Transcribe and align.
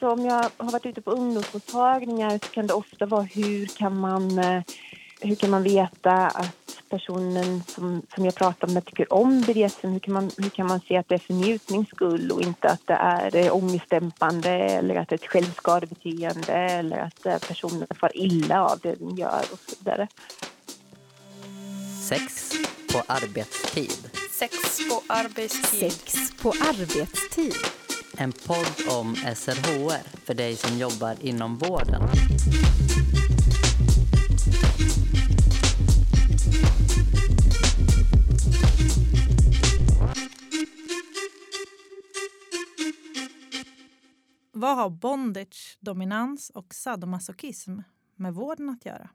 så 0.00 0.10
om 0.10 0.24
jag 0.24 0.50
har 0.56 0.72
varit 0.72 0.86
ute 0.86 1.00
på 1.00 1.10
ungdomsmottagningar 1.10 2.30
så 2.30 2.50
kan 2.50 2.66
det 2.66 2.74
ofta 2.74 3.06
vara 3.06 3.22
hur 3.22 3.66
kan 3.66 4.00
man, 4.00 4.38
eh, 4.38 4.62
hur 5.20 5.34
kan 5.34 5.50
man 5.50 5.62
veta 5.62 6.12
att 6.12 6.82
personen 6.88 7.62
som, 7.68 8.02
som 8.14 8.24
jag 8.24 8.34
pratar 8.34 8.68
med 8.68 8.84
tycker 8.84 9.12
om 9.12 9.40
BDSM? 9.40 9.88
Hur 9.88 9.98
kan, 9.98 10.14
man, 10.14 10.30
hur 10.36 10.50
kan 10.50 10.66
man 10.66 10.80
se 10.80 10.96
att 10.96 11.08
det 11.08 11.14
är 11.14 11.18
för 11.18 11.34
njutnings 11.34 11.88
skull 11.88 12.30
och 12.30 12.42
inte 12.42 12.68
att 12.68 12.86
det 12.86 12.94
är 12.94 13.36
eh, 13.36 13.56
ångestdämpande 13.56 14.50
eller 14.50 14.94
att 14.94 15.08
det 15.08 15.14
är 15.14 15.18
ett 15.18 15.30
självskadebeteende 15.30 16.52
eller 16.52 16.98
att 16.98 17.26
eh, 17.26 17.38
personen 17.38 17.86
far 18.00 18.10
illa 18.14 18.64
av 18.64 18.78
det 18.82 18.94
den 18.94 19.16
gör 19.16 19.42
och 19.52 19.58
så 19.58 19.76
vidare. 19.78 20.08
Sex 22.08 22.52
på 22.92 23.02
arbetstid. 23.06 24.10
Sex 24.30 24.78
på 24.90 25.02
arbetstid. 25.06 25.92
Sex 25.92 26.32
på 26.42 26.48
arbetstid. 26.48 27.54
En 28.20 28.32
podd 28.32 28.96
om 28.98 29.14
SRHR 29.14 30.18
för 30.24 30.34
dig 30.34 30.56
som 30.56 30.78
jobbar 30.78 31.16
inom 31.20 31.58
vården. 31.58 32.02
Vad 44.52 44.76
har 44.76 44.90
bondage, 44.90 45.78
dominans 45.80 46.50
och 46.50 46.74
sadomasochism 46.74 47.78
med 48.16 48.34
vården 48.34 48.68
att 48.68 48.84
göra? 48.84 49.10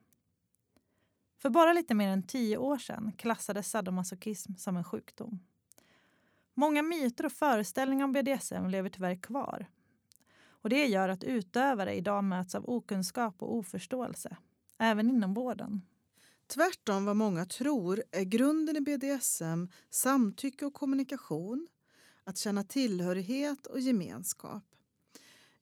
För 1.42 1.50
bara 1.50 1.74
lite 1.74 1.94
mer 1.94 2.08
än 2.08 2.24
tio 2.24 2.58
år 2.58 2.78
sedan 2.78 3.12
klassades 3.18 3.70
sadomasochism 3.70 4.54
som 4.56 4.78
en 4.78 4.84
sjukdom. 4.84 5.40
Många 6.54 6.82
myter 6.82 7.26
och 7.26 7.32
föreställningar 7.32 8.06
om 8.06 8.12
BDSM 8.12 8.68
lever 8.68 8.90
tyvärr 8.90 9.16
kvar. 9.16 9.70
Och 10.46 10.70
Det 10.70 10.86
gör 10.86 11.10
att 11.10 11.24
utövare 11.24 11.94
idag 11.94 12.24
möts 12.24 12.56
av 12.56 12.70
okunskap 12.70 13.42
och 13.44 13.56
oförståelse, 13.56 14.38
även 14.80 15.10
inom 15.10 15.34
vården. 15.34 15.82
Tvärtom 16.48 17.06
vad 17.06 17.16
många 17.16 17.46
tror 17.46 18.04
är 18.12 18.24
grunden 18.24 18.78
i 18.78 18.82
BDSM 18.82 19.68
samtycke 19.90 20.66
och 20.66 20.74
kommunikation, 20.74 21.68
att 22.24 22.38
känna 22.38 22.64
tillhörighet 22.64 23.68
och 23.68 23.80
gemenskap. 23.80 24.64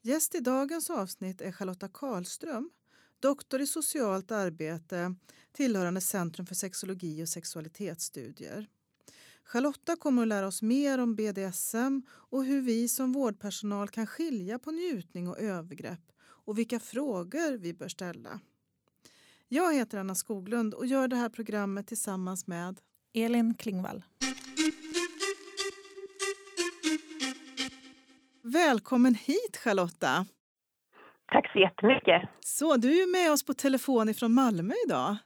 Gäst 0.02 0.36
i 0.36 0.40
dagens 0.40 0.90
avsnitt 0.90 1.42
är 1.42 1.52
Charlotta 1.52 1.88
Karlström, 1.88 2.70
doktor 3.20 3.62
i 3.62 3.68
socialt 3.68 4.32
arbete 4.32 5.16
tillhörande 5.52 6.02
Centrum 6.02 6.46
för 6.46 6.56
sexologi 6.56 7.24
och 7.24 7.30
sexualitetsstudier. 7.30 8.68
Charlotta 9.52 9.96
kommer 9.96 10.22
att 10.22 10.28
lära 10.28 10.48
oss 10.48 10.62
mer 10.62 10.98
om 11.00 11.16
BDSM 11.16 12.02
och 12.10 12.46
hur 12.46 12.62
vi 12.62 12.88
som 12.88 13.12
vårdpersonal 13.12 13.88
kan 13.88 14.08
skilja 14.08 14.60
på 14.60 14.72
njutning 14.72 15.28
och 15.28 15.40
övergrepp 15.40 16.00
och 16.22 16.58
vilka 16.58 16.80
frågor 16.80 17.58
vi 17.58 17.74
bör 17.74 17.88
ställa. 17.88 18.40
Jag 19.48 19.74
heter 19.74 19.98
Anna 19.98 20.16
Skoglund 20.16 20.74
och 20.74 20.86
gör 20.86 21.08
det 21.08 21.16
här 21.16 21.30
programmet 21.30 21.88
tillsammans 21.88 22.48
med 22.48 22.80
Elin 23.14 23.54
Klingvall. 23.54 24.04
Välkommen 28.44 29.16
hit 29.16 29.58
Charlotta! 29.58 30.26
Tack 31.32 31.52
så 31.52 31.60
jättemycket. 31.60 32.30
Så, 32.40 32.78
du 32.78 33.02
är 33.02 33.12
med 33.12 33.32
oss 33.32 33.46
på 33.46 33.54
telefon 33.54 34.10
ifrån 34.10 34.34
Malmö 34.34 34.74
idag. 34.88 35.18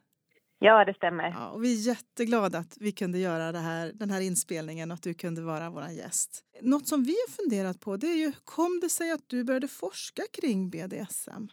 Ja, 0.65 0.85
det 0.85 0.93
stämmer. 0.93 1.29
Ja, 1.39 1.49
och 1.49 1.63
vi 1.63 1.69
är 1.73 1.87
jätteglada 1.87 2.57
att 2.57 2.77
vi 2.79 2.91
kunde 2.91 3.17
göra 3.17 3.59
här, 3.59 3.91
den 3.93 4.09
här 4.09 4.21
inspelningen 4.27 4.91
och 4.91 4.95
att 4.95 5.03
du 5.03 5.13
kunde 5.13 5.41
vara 5.41 5.69
vår 5.69 5.89
gäst. 6.01 6.31
Något 6.61 6.87
som 6.87 7.03
vi 7.03 7.15
har 7.23 7.31
funderat 7.39 7.77
på 7.85 7.97
det 7.97 8.07
är 8.07 8.19
ju, 8.25 8.31
kom 8.55 8.79
det 8.81 8.89
sig 8.89 9.11
att 9.11 9.25
du 9.29 9.43
började 9.43 9.67
forska 9.67 10.23
kring 10.37 10.69
BDSM? 10.69 11.43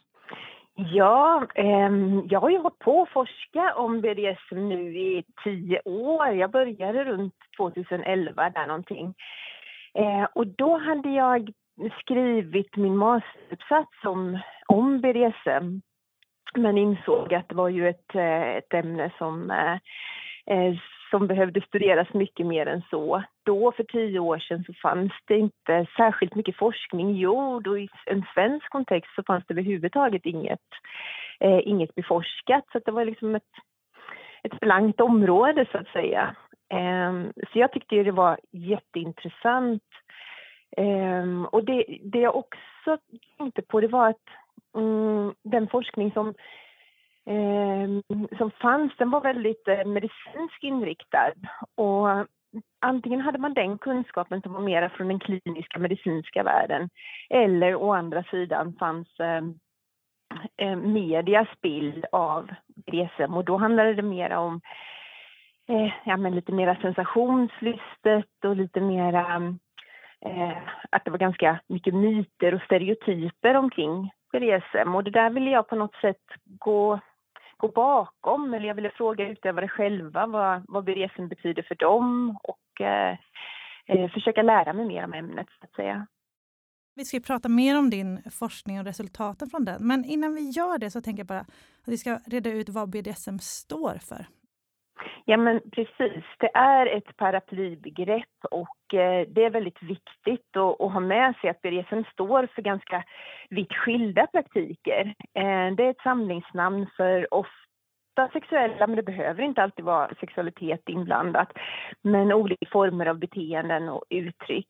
Ja, 0.75 1.47
eh, 1.55 1.91
jag 2.33 2.41
har 2.41 2.51
ju 2.51 2.59
hållit 2.59 2.79
på 2.79 3.03
att 3.03 3.13
forska 3.19 3.75
om 3.75 4.01
BDSM 4.01 4.69
nu 4.69 4.83
i 4.99 5.25
tio 5.45 5.81
år. 5.85 6.27
Jag 6.29 6.51
började 6.51 7.05
runt 7.05 7.35
2011 7.57 8.51
där 8.51 8.67
någonting. 8.67 9.15
Eh, 9.95 10.25
och 10.35 10.47
då 10.47 10.79
hade 10.79 11.11
jag 11.11 11.53
skrivit 12.01 12.77
min 12.77 12.97
masteruppsats 12.97 13.97
om, 14.05 14.39
om 14.67 15.01
BDSM 15.01 15.81
men 16.55 16.79
insåg 16.79 17.35
att 17.35 17.49
det 17.49 17.55
var 17.55 17.69
ju 17.69 17.89
ett, 17.89 18.15
eh, 18.15 18.57
ett 18.57 18.75
ämne 18.75 19.11
som, 19.19 19.51
eh, 19.51 19.79
eh, 20.47 20.75
som 21.11 21.27
behövde 21.27 21.61
studeras 21.61 22.15
mycket 22.15 22.47
mer 22.47 22.67
än 22.67 22.83
så. 22.91 23.23
Då, 23.45 23.73
för 23.73 23.85
tio 23.85 24.19
år 24.19 24.39
sedan, 24.39 24.65
så 24.65 24.73
fanns 24.73 25.13
det 25.25 25.39
inte 25.39 25.87
särskilt 25.97 26.35
mycket 26.35 26.57
forskning 26.57 27.17
gjord 27.17 27.67
och 27.67 27.81
i 27.81 27.89
en 28.07 28.25
svensk 28.35 28.71
kontext 28.71 29.15
så 29.15 29.23
fanns 29.23 29.45
det 29.47 29.55
överhuvudtaget 29.55 30.27
inget, 30.27 30.69
inget 31.41 31.95
beforskat. 31.95 32.65
Så 32.73 32.79
det 32.79 32.91
var 32.91 33.05
liksom 33.05 33.35
ett, 33.35 33.53
ett 34.43 34.61
blankt 34.61 35.01
område, 35.01 35.67
så 35.73 35.79
att 35.79 35.89
säga. 35.89 36.37
Ehm, 36.73 37.33
så 37.53 37.59
jag 37.59 37.73
tyckte 37.73 38.03
det 38.03 38.11
var 38.11 38.39
jätteintressant. 38.53 39.83
Ehm, 40.77 41.47
och 41.47 41.65
det, 41.65 41.85
det 42.03 42.19
jag 42.19 42.37
också 42.37 42.99
tänkte 43.39 43.63
på 43.63 43.81
det 43.81 43.89
var 43.89 44.09
att 44.09 44.29
mm, 44.77 45.35
den 45.43 45.69
forskning 45.69 46.13
som, 46.13 46.29
eh, 47.27 48.17
som 48.39 48.51
fanns, 48.51 48.93
den 48.99 49.11
var 49.11 49.21
väldigt 49.21 49.69
eh, 49.69 49.85
medicinsk 49.85 50.63
inriktad. 50.63 51.33
Och 51.75 52.27
antingen 52.81 53.21
hade 53.21 53.39
man 53.39 53.55
den 53.55 53.79
kunskapen 53.79 54.43
som 54.43 54.53
var 54.53 54.61
mera 54.61 54.91
från 54.91 55.09
den 55.09 55.19
kliniska 55.19 55.79
medicinska 55.79 56.43
världen 56.43 56.91
eller 57.31 57.75
å 57.75 57.93
andra 57.93 58.23
sidan 58.23 58.75
fanns 58.79 59.21
ehm, 59.21 59.55
eh, 60.57 60.77
medias 60.77 61.49
bild 61.63 62.05
av 62.13 62.51
BDSM 62.67 63.35
och 63.35 63.45
då 63.45 63.57
handlade 63.57 63.95
det 63.95 64.03
mera 64.03 64.41
om 64.41 64.61
eh, 65.69 65.93
ja, 66.05 66.17
men 66.17 66.35
lite 66.35 66.53
mera 66.53 66.77
sensationslystet 66.77 68.45
och 68.45 68.57
lite 68.57 68.81
mera 68.81 69.55
eh, 70.21 70.59
att 70.91 71.05
det 71.05 71.11
var 71.11 71.19
ganska 71.19 71.61
mycket 71.67 71.95
myter 71.95 72.55
och 72.55 72.63
stereotyper 72.63 73.55
omkring 73.55 74.11
BDSM 74.33 74.95
och 74.95 75.05
det 75.05 75.11
där 75.11 75.31
ville 75.31 75.51
jag 75.51 75.69
på 75.69 75.77
något 75.77 75.95
sätt 75.95 76.23
gå, 76.45 77.01
gå 77.57 77.69
bakom 77.69 78.55
eller 78.55 78.69
jag 78.69 78.75
ville 78.75 78.91
fråga 78.91 79.29
utövare 79.29 79.69
själva 79.69 80.27
vad, 80.27 80.65
vad 80.69 80.85
BDSM 80.85 81.29
betyder 81.29 81.63
för 81.63 81.75
dem 81.75 82.39
och 82.43 82.81
eh, 82.81 83.19
eh, 83.87 84.11
försöka 84.11 84.43
lära 84.43 84.73
mig 84.73 84.87
mer 84.87 85.05
om 85.05 85.13
ämnet 85.13 85.47
så 85.61 85.65
att 85.65 85.75
säga. 85.75 86.07
Vi 86.95 87.05
ska 87.05 87.21
prata 87.21 87.49
mer 87.49 87.79
om 87.79 87.91
din 87.91 88.23
forskning 88.31 88.79
och 88.79 88.85
resultaten 88.85 89.51
från 89.51 89.65
den. 89.65 89.87
Men 89.87 90.05
innan 90.05 90.35
vi 90.35 90.51
gör 90.51 90.79
det 90.79 90.91
så 90.91 91.01
tänker 91.01 91.21
jag 91.21 91.27
bara 91.27 91.41
att 91.41 91.89
vi 91.89 91.99
ska 91.99 92.19
reda 92.27 92.51
ut 92.51 92.69
vad 92.69 92.91
BDSM 92.91 93.39
står 93.39 93.95
för. 93.95 94.27
Ja, 95.25 95.37
men 95.37 95.61
precis. 95.73 96.25
Det 96.39 96.51
är 96.55 96.87
ett 96.87 97.17
paraplybegrepp 97.17 98.45
och 98.51 98.95
eh, 98.95 99.27
det 99.29 99.45
är 99.45 99.51
väldigt 99.51 99.83
viktigt 99.83 100.57
att, 100.57 100.93
ha 100.93 101.01
med 101.01 101.35
sig 101.37 101.51
att 101.51 101.63
BDSM 101.63 102.03
står 102.13 102.47
för 102.55 102.63
ganska 102.63 103.05
vitt 103.51 103.73
skilda 103.73 104.27
praktiker. 104.27 105.15
Eh, 105.35 105.75
det 105.77 105.85
är 105.85 105.91
ett 105.91 106.03
samlingsnamn 106.03 106.87
för 106.97 107.35
ofta 107.35 108.29
sexuella, 108.33 108.87
men 108.87 108.97
det 108.97 109.03
behöver 109.03 109.43
inte 109.43 109.63
alltid 109.63 109.85
vara 109.85 110.15
sexualitet 110.21 110.89
inblandat, 110.89 111.53
men 112.03 112.33
olika 112.33 112.67
former 112.73 113.07
av 113.07 113.19
beteenden 113.19 113.89
och 113.89 114.05
uttryck. 114.09 114.69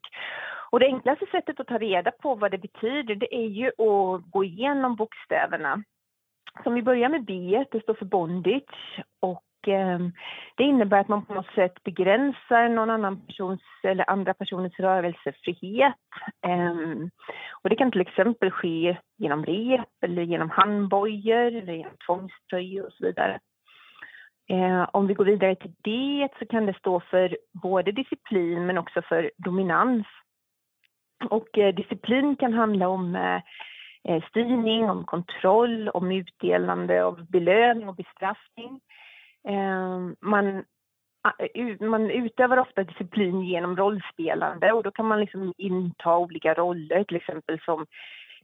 Och 0.71 0.81
det 0.81 0.87
enklaste 0.87 1.27
sättet 1.27 1.61
att 1.61 1.67
ta 1.67 1.79
reda 1.79 2.11
på 2.11 2.35
vad 2.35 2.51
det 2.51 2.59
betyder, 2.59 3.15
det 3.15 3.35
är 3.35 3.47
ju 3.47 3.67
att 3.69 4.31
gå 4.31 4.45
igenom 4.45 4.97
bokstäverna. 4.97 5.83
Som 6.63 6.75
vi 6.75 6.83
börjar 6.83 7.09
med 7.09 7.25
B, 7.25 7.65
det 7.71 7.83
står 7.83 7.95
för 7.95 8.05
bondage 8.05 9.03
och 9.21 9.43
Ehm, 9.69 10.13
det 10.57 10.65
innebär 10.65 11.01
att 11.01 11.09
man 11.09 11.25
på 11.25 11.35
något 11.35 11.55
sätt 11.55 11.83
begränsar 11.85 12.69
någon 12.69 12.91
annan 12.91 13.27
persons 13.27 13.61
eller 13.83 14.11
andra 14.11 14.35
personers 14.35 14.79
rörelsefrihet. 14.79 15.95
Ehm, 16.47 17.11
och 17.63 17.71
det 17.71 17.77
kan 17.77 17.91
till 17.91 18.01
exempel 18.01 18.51
ske 18.51 18.97
genom 19.19 19.45
rep 19.45 20.05
eller 20.05 20.23
genom 20.23 20.51
handbojor 20.51 21.57
eller 21.57 21.73
genom 21.73 21.97
tvångströjor 22.07 22.87
och 22.87 22.93
så 22.93 23.07
vidare. 23.07 23.39
Ehm, 24.49 24.87
om 24.93 25.07
vi 25.07 25.15
går 25.15 25.25
vidare 25.25 25.55
till 25.55 25.75
det 25.83 26.29
så 26.39 26.47
kan 26.47 26.67
det 26.67 26.79
stå 26.79 27.01
för 27.01 27.37
både 27.53 27.93
disciplin 27.93 28.67
men 28.67 28.79
också 28.79 29.03
för 29.03 29.31
dominans. 29.37 30.07
Och 31.31 31.59
eh, 31.59 31.75
disciplin 31.75 32.37
kan 32.37 32.53
handla 32.53 32.89
om 32.89 33.17
eh, 33.17 33.41
eh 34.05 34.23
styrning, 34.29 34.91
om 34.91 35.05
kontroll, 35.05 35.89
om 35.89 36.13
utdelande 36.13 37.05
av 37.05 37.31
belöning 37.31 37.89
och 37.89 37.97
bestraffning. 37.97 38.81
Ehm, 39.49 40.17
man, 40.21 40.65
man 41.81 42.11
utövar 42.11 42.57
ofta 42.57 42.85
disciplin 42.85 43.41
genom 43.41 43.77
rollspelande 43.77 44.73
och 44.73 44.83
då 44.83 44.91
kan 44.91 45.07
man 45.07 45.21
liksom 45.21 45.55
inta 45.57 46.17
olika 46.17 46.55
roller, 46.55 47.05
till 47.05 47.17
exempel 47.17 47.61
som 47.61 47.87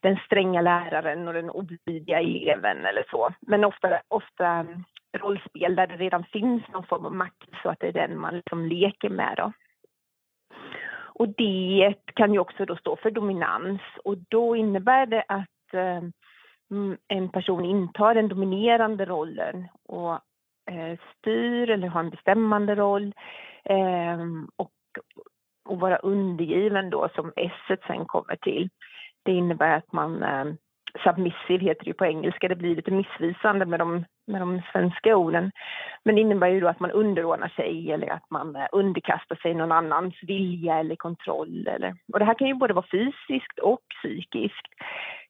den 0.00 0.16
stränga 0.26 0.60
läraren 0.60 1.28
och 1.28 1.34
den 1.34 1.50
olydiga 1.50 2.20
eleven 2.20 2.86
eller 2.86 3.04
så. 3.10 3.34
Men 3.40 3.64
ofta, 3.64 4.00
ofta 4.08 4.66
rollspel 5.16 5.76
där 5.76 5.86
det 5.86 5.96
redan 5.96 6.24
finns 6.24 6.62
någon 6.72 6.86
form 6.86 7.06
av 7.06 7.14
makt 7.14 7.48
så 7.62 7.68
att 7.68 7.80
det 7.80 7.88
är 7.88 7.92
den 7.92 8.18
man 8.18 8.36
liksom 8.36 8.66
leker 8.66 9.08
med. 9.08 9.34
Då. 9.36 9.52
och 11.18 11.28
det 11.28 11.94
kan 12.14 12.32
ju 12.32 12.38
också 12.38 12.64
då 12.64 12.76
stå 12.76 12.96
för 12.96 13.10
dominans 13.10 13.80
och 14.04 14.18
då 14.18 14.56
innebär 14.56 15.06
det 15.06 15.24
att 15.28 15.74
eh, 15.74 16.02
en 17.08 17.28
person 17.28 17.64
intar 17.64 18.14
den 18.14 18.28
dominerande 18.28 19.04
rollen 19.04 19.68
och 19.82 20.18
Eh, 20.68 20.98
styr 21.18 21.70
eller 21.70 21.88
har 21.88 22.00
en 22.00 22.10
bestämmande 22.10 22.74
roll 22.74 23.14
eh, 23.64 24.18
och, 24.56 24.72
och 25.64 25.80
vara 25.80 25.96
undergiven 25.96 26.90
då 26.90 27.08
som 27.14 27.32
S 27.36 27.78
sen 27.86 28.04
kommer 28.04 28.36
till. 28.36 28.68
Det 29.22 29.32
innebär 29.32 29.76
att 29.76 29.92
man 29.92 30.22
eh, 30.22 30.44
submissive 31.04 31.64
heter 31.64 31.84
det 31.84 31.94
på 31.94 32.06
engelska, 32.06 32.48
det 32.48 32.56
blir 32.56 32.76
lite 32.76 32.90
missvisande 32.90 33.66
med 33.66 33.80
de, 33.80 34.04
med 34.26 34.40
de 34.40 34.62
svenska 34.72 35.16
orden. 35.16 35.52
Men 36.04 36.14
det 36.14 36.20
innebär 36.20 36.48
ju 36.48 36.60
då 36.60 36.68
att 36.68 36.80
man 36.80 36.90
underordnar 36.90 37.48
sig 37.48 37.92
eller 37.92 38.08
att 38.08 38.30
man 38.30 38.56
eh, 38.56 38.66
underkastar 38.72 39.36
sig 39.36 39.54
någon 39.54 39.72
annans 39.72 40.14
vilja 40.22 40.78
eller 40.78 40.96
kontroll. 40.96 41.66
Eller, 41.66 41.96
och 42.12 42.18
det 42.18 42.24
här 42.24 42.34
kan 42.34 42.48
ju 42.48 42.54
både 42.54 42.74
vara 42.74 42.86
fysiskt 42.90 43.58
och 43.58 43.80
psykiskt. 43.88 44.66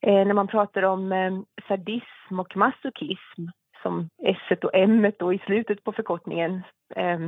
Eh, 0.01 0.25
när 0.25 0.33
man 0.33 0.47
pratar 0.47 0.83
om 0.83 1.11
eh, 1.11 1.31
sadism 1.67 2.39
och 2.39 2.57
masochism 2.57 3.47
som 3.81 4.09
S 4.23 4.57
och 4.63 4.75
M 4.75 5.11
då 5.19 5.33
i 5.33 5.39
slutet 5.45 5.83
på 5.83 5.91
förkortningen 5.91 6.63
eh, 6.95 7.19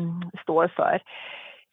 står 0.44 0.68
för, 0.68 1.02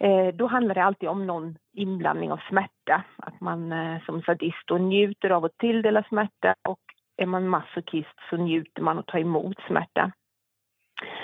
Eh, 0.01 0.35
då 0.35 0.47
handlar 0.47 0.75
det 0.75 0.85
alltid 0.85 1.09
om 1.09 1.27
någon 1.27 1.59
inblandning 1.73 2.33
av 2.33 2.41
smärta. 2.49 3.05
Att 3.17 3.41
man 3.41 3.73
eh, 3.73 4.03
som 4.07 4.23
sadist 4.23 4.67
då 4.67 4.79
njuter 4.79 5.31
av 5.31 5.45
att 5.45 5.59
tilldela 5.59 6.03
smärta 6.03 6.55
och 6.69 6.81
är 7.17 7.27
man 7.27 7.49
masochist 7.49 8.19
så 8.31 8.37
njuter 8.37 8.83
man 8.83 8.99
att 8.99 9.07
ta 9.07 9.19
emot 9.19 9.57
smärta. 9.67 10.13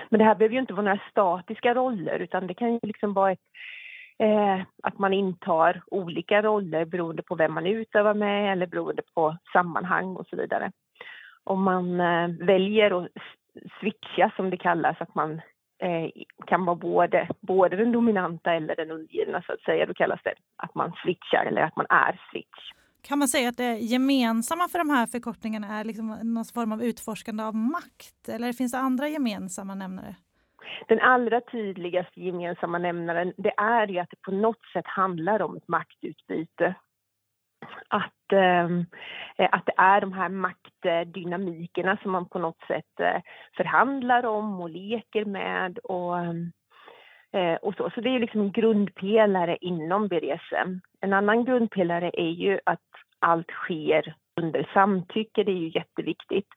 Men 0.09 0.19
det 0.19 0.25
här 0.25 0.35
behöver 0.35 0.55
ju 0.55 0.61
inte 0.61 0.73
vara 0.73 0.85
några 0.85 1.11
statiska 1.11 1.75
roller 1.75 2.19
utan 2.19 2.47
det 2.47 2.55
kan 2.55 2.73
ju 2.73 2.79
liksom 2.83 3.13
vara 3.13 3.33
ett, 3.33 3.47
eh, 4.19 4.61
att 4.83 4.99
man 4.99 5.13
intar 5.13 5.83
olika 5.87 6.43
roller 6.43 6.85
beroende 6.85 7.23
på 7.23 7.35
vem 7.35 7.53
man 7.53 7.67
utövar 7.67 8.15
med 8.15 8.53
eller 8.53 8.67
beroende 8.67 9.03
på 9.15 9.37
sammanhang 9.53 10.17
och 10.17 10.27
så 10.27 10.37
vidare. 10.37 10.73
Om 11.45 11.63
man 11.63 12.01
eh, 12.01 12.29
väljer 12.29 13.05
att 13.05 13.09
switcha 13.81 14.33
som 14.37 14.51
det 14.51 14.57
kallas, 14.57 14.97
att 15.01 15.15
man 15.15 15.41
Eh, 15.79 16.11
kan 16.47 16.65
vara 16.65 16.77
både, 16.77 17.29
både 17.41 17.77
den 17.77 17.93
dominanta 17.93 18.53
eller 18.53 18.77
den 18.77 18.91
undergivna 18.91 19.43
så 19.43 19.53
att 19.53 19.61
säga. 19.61 19.87
Då 19.87 19.95
kallas 19.95 20.21
det 20.25 20.35
att 20.57 20.75
man 20.75 20.93
switchar 21.03 21.47
eller 21.47 21.63
att 21.63 21.77
man 21.77 21.87
är 21.89 22.21
switch. 22.31 22.73
Kan 23.03 23.19
man 23.19 23.29
säga 23.29 23.49
att 23.49 23.57
det 23.57 23.79
gemensamma 23.79 24.69
för 24.69 24.79
de 24.79 24.91
här 24.91 25.07
förkortningarna 25.07 25.67
är 25.79 25.85
liksom 25.85 26.09
någon 26.09 26.45
form 26.45 26.73
av 26.73 26.83
utforskande 26.83 27.43
av 27.43 27.55
makt? 27.55 28.29
Eller 28.29 28.53
finns 28.53 28.73
det 28.73 28.79
andra 28.79 29.09
gemensamma 29.09 29.75
nämnare? 29.75 30.15
Den 30.89 31.01
allra 31.01 31.41
tydligaste 31.41 32.21
gemensamma 32.21 32.79
nämnaren 32.79 33.33
det 33.37 33.53
är 33.57 33.87
ju 33.87 33.99
att 33.99 34.11
det 34.11 34.23
på 34.23 34.31
något 34.31 34.65
sätt 34.73 34.87
handlar 34.87 35.43
om 35.43 35.57
ett 35.57 35.69
maktutbyte 35.69 36.75
att, 37.89 38.33
ehm, 38.33 38.87
eh, 39.39 39.49
att 39.53 39.67
det 39.67 39.75
är 39.77 40.01
de 40.01 40.13
här 40.13 40.29
maktdynamikerna 40.29 41.99
som 42.03 42.13
man 42.13 42.29
på 42.29 42.39
något 42.39 42.61
sätt 42.67 43.01
eh, 43.01 43.21
förhandlar 43.57 44.27
om 44.27 44.61
och 44.61 44.71
leker 44.71 45.25
med 45.25 45.79
och, 45.79 46.19
eh, 47.33 47.55
och 47.63 47.75
så. 47.75 47.91
Så 47.91 48.01
det 48.01 48.09
är 48.09 48.19
liksom 48.19 48.41
en 48.41 48.53
grundpelare 48.53 49.57
inom 49.61 50.09
BDSM. 50.09 50.81
En 51.01 51.13
annan 51.13 51.45
grundpelare 51.45 52.11
är 52.15 52.31
ju 52.31 52.61
att 52.67 52.81
allt 53.19 53.51
sker 53.51 54.15
under 54.41 54.71
samtycke, 54.75 55.45
det 55.45 55.53
är 55.53 55.57
ju 55.57 55.71
jätteviktigt. 55.75 56.49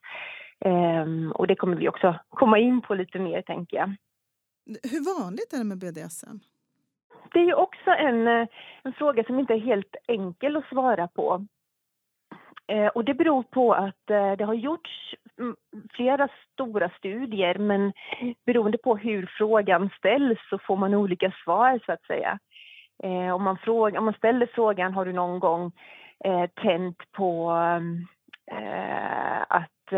Eh, 0.64 1.30
och 1.34 1.46
det 1.46 1.54
kommer 1.54 1.76
vi 1.76 1.88
också 1.88 2.18
komma 2.28 2.58
in 2.58 2.80
på 2.80 2.94
lite 2.94 3.18
mer, 3.18 3.42
tänker 3.42 3.76
jag. 3.76 3.94
Hur 4.66 5.22
vanligt 5.22 5.52
är 5.52 5.58
det 5.58 5.64
med 5.64 5.78
BDSM? 5.78 6.38
Det 7.32 7.40
är 7.40 7.44
ju 7.44 7.54
också 7.54 7.90
en, 7.90 8.28
eh, 8.28 8.48
en 8.82 8.92
fråga 8.92 9.24
som 9.24 9.38
inte 9.38 9.54
är 9.54 9.58
helt 9.58 9.96
enkel 10.08 10.56
att 10.56 10.68
svara 10.68 11.08
på. 11.08 11.46
Eh, 12.72 12.86
och 12.86 13.04
det 13.04 13.14
beror 13.14 13.42
på 13.42 13.74
att 13.74 14.10
eh, 14.10 14.32
det 14.32 14.44
har 14.44 14.54
gjorts 14.54 15.14
flera 15.90 16.28
stora 16.52 16.90
studier 16.98 17.58
men 17.58 17.92
beroende 18.46 18.78
på 18.78 18.96
hur 18.96 19.30
frågan 19.38 19.90
ställs 19.98 20.38
så 20.50 20.58
får 20.58 20.76
man 20.76 20.94
olika 20.94 21.32
svar 21.44 21.80
så 21.86 21.92
att 21.92 22.02
säga. 22.02 22.38
Eh, 23.02 23.34
om 23.34 23.42
man, 23.42 23.58
fråga, 23.58 23.98
om 23.98 24.04
man 24.04 24.14
ställer 24.14 24.48
frågan 24.54 24.94
har 24.94 25.04
du 25.04 25.12
någon 25.12 25.40
gång 25.40 25.72
eh, 26.24 26.46
tänt 26.46 27.12
på 27.12 27.50
att 29.48 29.92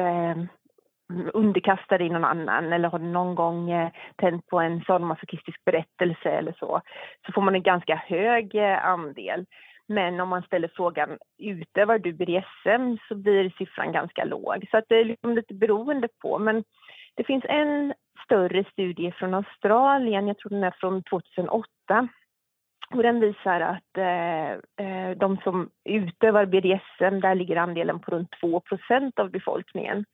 underkasta 1.35 1.99
dig 1.99 2.09
någon 2.09 2.25
annan 2.25 2.73
eller 2.73 2.89
har 2.89 2.99
du 2.99 3.05
någon 3.05 3.35
gång 3.35 3.71
eh, 3.71 3.91
tänt 4.17 4.47
på 4.47 4.61
en 4.61 4.85
sadomasochistisk 4.85 5.65
berättelse 5.65 6.31
eller 6.31 6.55
så, 6.59 6.81
så 7.27 7.33
får 7.33 7.43
man 7.43 7.55
en 7.55 7.63
ganska 7.63 7.97
hög 7.97 8.55
eh, 8.55 8.85
andel. 8.85 9.47
Men 9.87 10.21
om 10.21 10.29
man 10.29 10.43
ställer 10.43 10.71
frågan 10.77 11.19
utövar 11.39 11.99
du 11.99 12.13
BDSM 12.13 12.97
så 13.09 13.15
blir 13.15 13.53
siffran 13.59 13.93
ganska 13.93 14.25
låg. 14.25 14.67
Så 14.71 14.77
att 14.77 14.85
det 14.89 14.97
är 14.97 15.05
liksom 15.05 15.35
lite 15.35 15.55
beroende 15.55 16.09
på. 16.23 16.39
Men 16.39 16.65
det 17.15 17.25
finns 17.25 17.45
en 17.49 17.95
större 18.25 18.65
studie 18.65 19.13
från 19.13 19.35
Australien, 19.35 20.29
jag 20.29 20.39
tror 20.39 20.51
den 20.51 20.65
är 20.65 20.75
från 20.81 21.03
2008. 21.03 22.09
Och 22.95 23.03
den 23.03 23.21
visar 23.21 23.61
att 23.61 23.99
eh, 23.99 24.51
eh 24.87 25.17
de 25.17 25.37
som 25.45 25.71
utövar 25.85 26.47
BDSM, 26.47 27.21
där 27.21 27.35
ligger 27.35 27.57
andelen 27.57 28.01
på 28.01 28.11
runt 28.11 28.35
2% 28.43 29.21
av 29.21 29.31
befolkningen. 29.31 30.05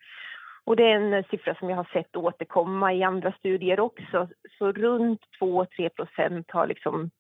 Och 0.67 0.77
det 0.77 0.93
är 0.93 1.01
en 1.01 1.25
siffra 1.25 1.55
som 1.55 1.71
jag 1.71 1.77
har 1.77 1.89
sett 1.93 2.17
återkomma 2.17 2.95
i 2.95 3.03
andra 3.03 3.33
studier 3.33 3.81
också. 3.81 4.29
Så 4.59 4.73
runt 4.73 5.21
2-3 5.41 5.89
procent 5.89 6.51
har 6.51 6.67
liksom, 6.67 7.11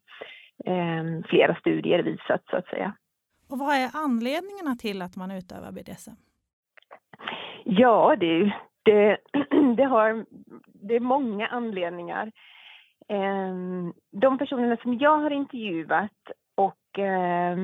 eh, 0.65 1.29
flera 1.29 1.55
studier 1.55 2.03
visat 2.03 2.43
så 2.51 2.57
att 2.57 2.67
säga. 2.67 2.93
Och 3.51 3.59
vad 3.59 3.75
är 3.75 3.91
anledningarna 3.95 4.77
till 4.79 5.03
att 5.03 5.17
man 5.17 5.31
utövar 5.31 5.73
BDSM? 5.73 6.17
Ja, 7.65 8.17
det, 8.17 8.53
det, 8.83 9.19
det, 9.77 9.85
har, 9.85 10.25
det 10.65 10.97
är 10.97 11.01
många 11.01 11.47
anledningar. 11.47 12.33
Eh, 13.09 13.55
de 14.13 14.39
personerna 14.39 14.77
som 14.77 14.99
jag 14.99 15.19
har 15.19 15.31
intervjuat 15.31 16.31
och 16.55 16.99
eh, 16.99 17.57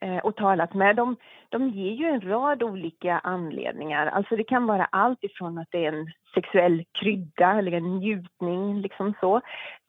Eh, 0.00 0.18
och 0.18 0.36
talat 0.36 0.74
med, 0.74 0.96
de, 0.96 1.16
de 1.50 1.68
ger 1.68 1.92
ju 1.92 2.04
en 2.06 2.20
rad 2.20 2.62
olika 2.62 3.18
anledningar. 3.18 4.06
Alltså 4.06 4.36
det 4.36 4.44
kan 4.44 4.66
vara 4.66 4.84
allt 4.84 5.24
ifrån 5.24 5.58
att 5.58 5.68
det 5.70 5.84
är 5.86 5.92
en 5.92 6.10
sexuell 6.34 6.84
krydda 6.92 7.58
eller 7.58 7.72
en 7.72 7.96
njutning 7.98 8.80
liksom 8.80 9.14
så, 9.20 9.40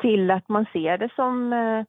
till 0.01 0.31
att 0.31 0.49
man 0.49 0.65
ser 0.73 0.97
det 0.97 1.09
som, 1.15 1.53
eh, 1.53 1.79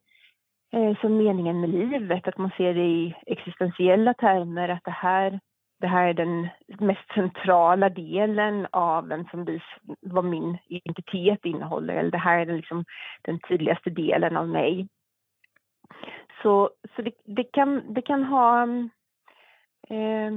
eh 0.81 1.01
som 1.01 1.17
meningen 1.17 1.61
med 1.61 1.71
livet, 1.71 2.29
att 2.29 2.39
man 2.39 2.51
ser 2.57 2.75
det 2.75 2.87
i 2.87 3.15
existentiella 3.27 4.15
termer, 4.15 4.69
att 4.69 4.85
det 4.85 4.91
här, 4.91 5.41
det 5.81 5.87
här 5.87 6.09
är 6.09 6.15
den 6.15 6.49
mest 6.67 7.13
centrala 7.15 7.89
delen 7.89 8.67
av 8.71 9.09
vem 9.09 9.25
som 9.31 9.45
vis, 9.45 9.63
vad 10.01 10.25
min 10.25 10.59
identitet 10.69 11.45
innehåller, 11.45 11.95
eller 11.95 12.11
det 12.11 12.19
här 12.19 12.39
är 12.39 12.47
den, 12.47 12.57
liksom, 12.57 12.85
den 13.23 13.41
tydligaste 13.49 13.91
delen 13.91 14.37
av 14.37 14.49
mig. 14.49 14.89
Så, 16.43 16.71
så 16.97 17.03
det, 17.03 17.13
det, 17.25 17.45
kan, 17.45 17.95
det 17.95 18.03
kan 18.03 18.25
ha 18.25 18.63
mm, 18.63 18.91
eh, 19.91 20.33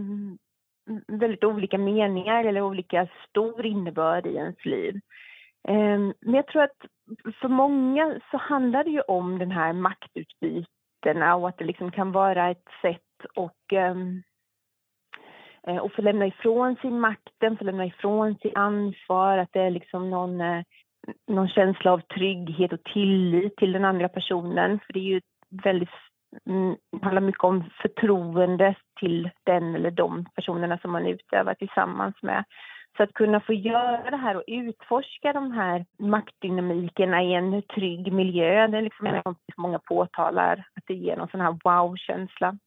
väldigt 1.08 1.44
olika 1.44 1.78
meningar 1.78 2.44
eller 2.44 2.62
olika 2.62 3.08
stor 3.30 3.66
innebörd 3.66 4.26
i 4.26 4.36
ens 4.36 4.66
liv. 4.66 5.00
Eh, 5.68 6.00
men 6.20 6.34
jag 6.34 6.48
tror 6.48 6.64
att 6.64 6.78
för 7.42 7.48
många 7.48 8.20
så 8.32 8.38
handlar 8.38 8.84
det 8.84 8.90
ju 8.90 9.02
om 9.02 9.40
den 9.40 9.52
här 9.52 9.74
maktutbytena 9.74 11.36
och 11.36 11.50
att 11.50 11.58
det 11.58 11.66
liksom 11.66 11.92
kan 11.92 12.12
vara 12.12 12.50
ett 12.50 12.68
sätt 12.82 13.32
och 13.36 13.74
ehm, 13.74 14.24
eh, 15.68 15.78
och 15.78 15.94
få 15.94 16.02
lämna 16.02 16.28
ifrån 16.28 16.76
sig 16.76 16.92
makten, 16.92 17.58
få 17.58 17.64
lämna 17.64 17.86
ifrån 17.86 18.36
sig 18.36 18.52
ansvar, 18.56 19.38
att 19.38 19.54
det 19.54 19.62
är 19.62 19.72
liksom 19.72 20.10
någon, 20.10 20.42
eh, 20.42 20.64
någon 21.28 21.48
känsla 21.48 21.92
av 21.92 22.00
trygghet 22.00 22.74
och 22.74 22.84
tillit 22.84 23.56
till 23.56 23.72
den 23.72 23.86
andra 23.86 24.10
personen. 24.10 24.80
För 24.80 24.94
det 24.94 25.00
är 25.00 25.14
ju 25.14 25.22
väldigt 25.64 25.90
Mm, 26.46 26.76
handlar 27.02 27.22
mycket 27.22 27.44
om 27.44 27.64
förtroende 27.82 28.76
till 29.00 29.30
den 29.44 29.76
eller 29.76 29.92
de 29.92 30.26
personerna 30.36 30.78
som 30.78 30.92
man 30.92 31.08
utövar 31.08 31.54
tillsammans 31.54 32.16
med. 32.22 32.44
Så 32.98 33.04
att 33.04 33.14
kunna 33.14 33.40
få 33.40 33.54
göra 33.54 34.12
det 34.12 34.18
här 34.18 34.36
och 34.36 34.44
utforska 34.48 35.34
de 35.34 35.52
här 35.52 35.86
maktdynamikerna 36.00 37.24
i 37.24 37.34
en 37.34 37.62
trygg 37.62 38.14
miljö, 38.14 38.68
det 38.68 38.78
är 38.78 38.82
liksom 38.82 39.08
något 39.08 39.24
som 39.24 39.62
många 39.62 39.80
påtalar, 39.80 40.64
att 40.76 40.84
det 40.88 40.94
ger 40.94 41.18
någon 41.18 41.28
sån 41.28 41.42
här 41.42 41.58
wow-känsla. 41.64 42.58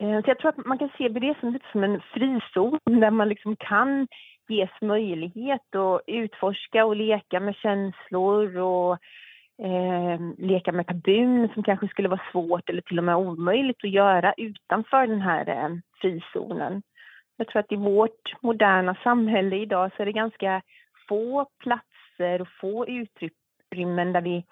Eh, 0.00 0.22
så 0.22 0.30
jag 0.30 0.38
tror 0.38 0.48
att 0.48 0.66
man 0.66 0.78
kan 0.78 0.90
se 0.98 1.08
det 1.08 1.36
som, 1.40 1.52
lite 1.52 1.66
som 1.72 1.84
en 1.84 2.00
frizon 2.00 2.78
där 2.84 3.10
man 3.10 3.28
liksom 3.28 3.56
kan 3.56 4.08
ges 4.48 4.70
möjlighet 4.80 5.74
att 5.74 6.00
utforska 6.06 6.84
och 6.84 6.96
leka 6.96 7.40
med 7.40 7.56
känslor 7.56 8.56
och 8.56 8.98
eh, 9.62 10.20
leka 10.38 10.72
med 10.72 10.86
tabun 10.86 11.48
som 11.54 11.62
kanske 11.62 11.88
skulle 11.88 12.08
vara 12.08 12.30
svårt 12.32 12.68
eller 12.68 12.82
till 12.82 12.98
och 12.98 13.04
med 13.04 13.16
omöjligt 13.16 13.84
att 13.84 13.90
göra 13.90 14.34
utanför 14.36 15.06
den 15.06 15.20
här 15.20 15.48
eh, 15.48 15.68
frizonen. 16.00 16.82
Jag 17.36 17.48
tror 17.48 17.60
att 17.60 17.72
i 17.72 17.76
vårt 17.76 18.42
moderna 18.42 18.96
samhälle 19.02 19.56
idag 19.56 19.90
så 19.96 20.02
är 20.02 20.06
det 20.06 20.12
ganska 20.12 20.62
få 21.08 21.46
platser 21.58 22.40
och 22.40 22.48
få 22.60 22.86
utrymmen 22.86 24.12
där 24.12 24.20
vi 24.20 24.44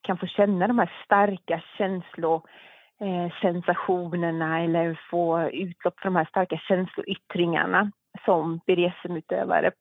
kan 0.00 0.18
få 0.18 0.26
känna 0.26 0.66
de 0.66 0.78
här 0.78 0.92
starka 1.04 1.62
känslosensationerna 1.78 4.58
eh, 4.58 4.64
eller 4.64 5.00
få 5.10 5.42
utlopp 5.42 6.00
för 6.00 6.04
de 6.04 6.16
här 6.16 6.24
starka 6.24 6.56
känsloyttringarna 6.56 7.90
som 8.24 8.60
BDSM-utövare 8.66 9.72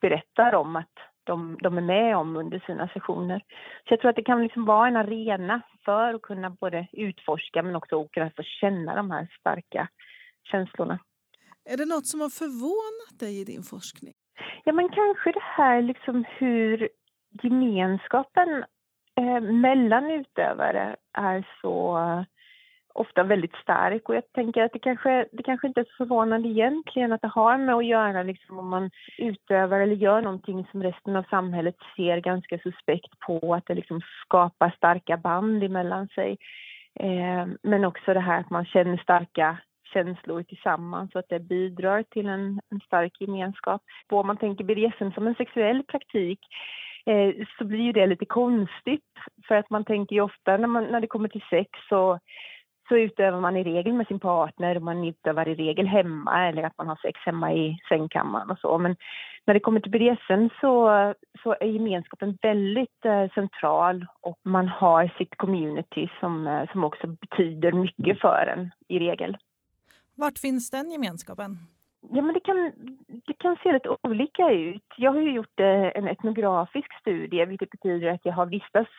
berättar 0.00 0.54
om 0.54 0.76
att 0.76 1.11
de, 1.24 1.58
de 1.62 1.78
är 1.78 1.82
med 1.82 2.16
om 2.16 2.36
under 2.36 2.58
sina 2.58 2.88
sessioner. 2.88 3.38
Så 3.88 3.92
jag 3.92 4.00
tror 4.00 4.10
att 4.10 4.16
det 4.16 4.24
kan 4.24 4.42
liksom 4.42 4.64
vara 4.64 4.88
en 4.88 4.96
arena 4.96 5.62
för 5.84 6.14
att 6.14 6.22
kunna 6.22 6.50
både 6.50 6.88
utforska 6.92 7.62
men 7.62 7.76
också 7.76 8.08
kunna 8.08 8.30
få 8.36 8.42
känna 8.42 8.94
de 8.94 9.10
här 9.10 9.28
starka 9.40 9.88
känslorna. 10.44 10.98
Är 11.70 11.76
det 11.76 11.86
något 11.86 12.06
som 12.06 12.20
har 12.20 12.28
förvånat 12.28 13.20
dig 13.20 13.40
i 13.40 13.44
din 13.44 13.62
forskning? 13.62 14.14
Ja, 14.64 14.72
men 14.72 14.88
kanske 14.88 15.32
det 15.32 15.42
här 15.56 15.82
liksom 15.82 16.24
hur 16.38 16.88
gemenskapen 17.42 18.64
eh, 19.20 19.40
mellan 19.40 20.10
utövare 20.10 20.96
är 21.18 21.48
så 21.60 21.98
ofta 22.94 23.22
väldigt 23.22 23.54
stark 23.54 24.08
och 24.08 24.14
jag 24.14 24.32
tänker 24.32 24.64
att 24.64 24.72
det 24.72 24.78
kanske, 24.78 25.26
det 25.32 25.42
kanske 25.42 25.66
inte 25.66 25.80
är 25.80 25.84
så 25.84 25.96
förvånande 25.96 26.48
egentligen 26.48 27.12
att 27.12 27.22
det 27.22 27.28
har 27.28 27.58
med 27.58 27.74
att 27.74 27.86
göra 27.86 28.22
liksom 28.22 28.58
om 28.58 28.68
man 28.68 28.90
utövar 29.18 29.80
eller 29.80 29.94
gör 29.96 30.22
någonting 30.22 30.66
som 30.70 30.82
resten 30.82 31.16
av 31.16 31.22
samhället 31.30 31.76
ser 31.96 32.18
ganska 32.18 32.58
suspekt 32.58 33.18
på, 33.26 33.54
att 33.54 33.66
det 33.66 33.74
liksom 33.74 34.00
skapar 34.24 34.74
starka 34.76 35.16
band 35.16 35.64
emellan 35.64 36.08
sig. 36.08 36.38
Eh, 37.00 37.46
men 37.62 37.84
också 37.84 38.14
det 38.14 38.20
här 38.20 38.40
att 38.40 38.50
man 38.50 38.64
känner 38.64 38.96
starka 38.96 39.58
känslor 39.92 40.42
tillsammans 40.42 41.14
och 41.14 41.18
att 41.18 41.28
det 41.28 41.40
bidrar 41.40 42.02
till 42.02 42.26
en, 42.26 42.60
en 42.70 42.80
stark 42.80 43.20
gemenskap. 43.20 43.82
Och 44.10 44.18
om 44.18 44.26
man 44.26 44.36
tänker 44.36 44.64
BDSM 44.64 45.10
som 45.14 45.26
en 45.26 45.34
sexuell 45.34 45.82
praktik 45.82 46.40
eh, 47.06 47.46
så 47.58 47.64
blir 47.64 47.80
ju 47.80 47.92
det 47.92 48.06
lite 48.06 48.24
konstigt 48.24 49.12
för 49.48 49.54
att 49.54 49.70
man 49.70 49.84
tänker 49.84 50.16
ju 50.16 50.22
ofta 50.22 50.56
när, 50.56 50.68
man, 50.68 50.84
när 50.84 51.00
det 51.00 51.06
kommer 51.06 51.28
till 51.28 51.44
sex 51.50 51.70
så 51.88 52.18
så 52.92 52.98
utövar 52.98 53.40
man 53.40 53.56
i 53.56 53.64
regel 53.64 53.92
med 53.92 54.06
sin 54.06 54.20
partner, 54.20 54.80
man 54.80 55.04
utövar 55.04 55.48
i 55.48 55.54
regel 55.54 55.86
hemma 55.86 56.48
eller 56.48 56.62
att 56.62 56.78
man 56.78 56.88
har 56.88 56.96
sex 56.96 57.20
hemma 57.26 57.52
i 57.52 57.78
sängkammaren 57.88 58.50
och 58.50 58.58
så. 58.58 58.78
Men 58.78 58.96
när 59.44 59.54
det 59.54 59.60
kommer 59.60 59.80
till 59.80 59.90
BDSM 59.90 60.48
så, 60.60 60.74
så 61.42 61.56
är 61.60 61.66
gemenskapen 61.66 62.38
väldigt 62.42 63.04
eh, 63.04 63.30
central 63.34 64.06
och 64.20 64.38
man 64.42 64.68
har 64.68 65.12
sitt 65.18 65.36
community 65.36 66.08
som, 66.20 66.46
eh, 66.46 66.70
som 66.72 66.84
också 66.84 67.06
betyder 67.06 67.72
mycket 67.72 68.20
för 68.20 68.54
en 68.56 68.70
i 68.88 68.98
regel. 68.98 69.36
Vart 70.14 70.38
finns 70.38 70.70
den 70.70 70.90
gemenskapen? 70.90 71.58
Ja, 72.10 72.22
men 72.22 72.34
det 72.34 72.40
kan, 72.40 72.72
det 73.26 73.34
kan 73.38 73.56
se 73.62 73.72
lite 73.72 73.96
olika 74.02 74.50
ut. 74.50 74.86
Jag 74.96 75.12
har 75.12 75.20
ju 75.20 75.32
gjort 75.32 75.60
eh, 75.60 75.96
en 75.98 76.08
etnografisk 76.08 77.00
studie 77.00 77.44
vilket 77.44 77.70
betyder 77.70 78.08
att 78.08 78.24
jag 78.24 78.32
har 78.32 78.46
vistats 78.46 78.90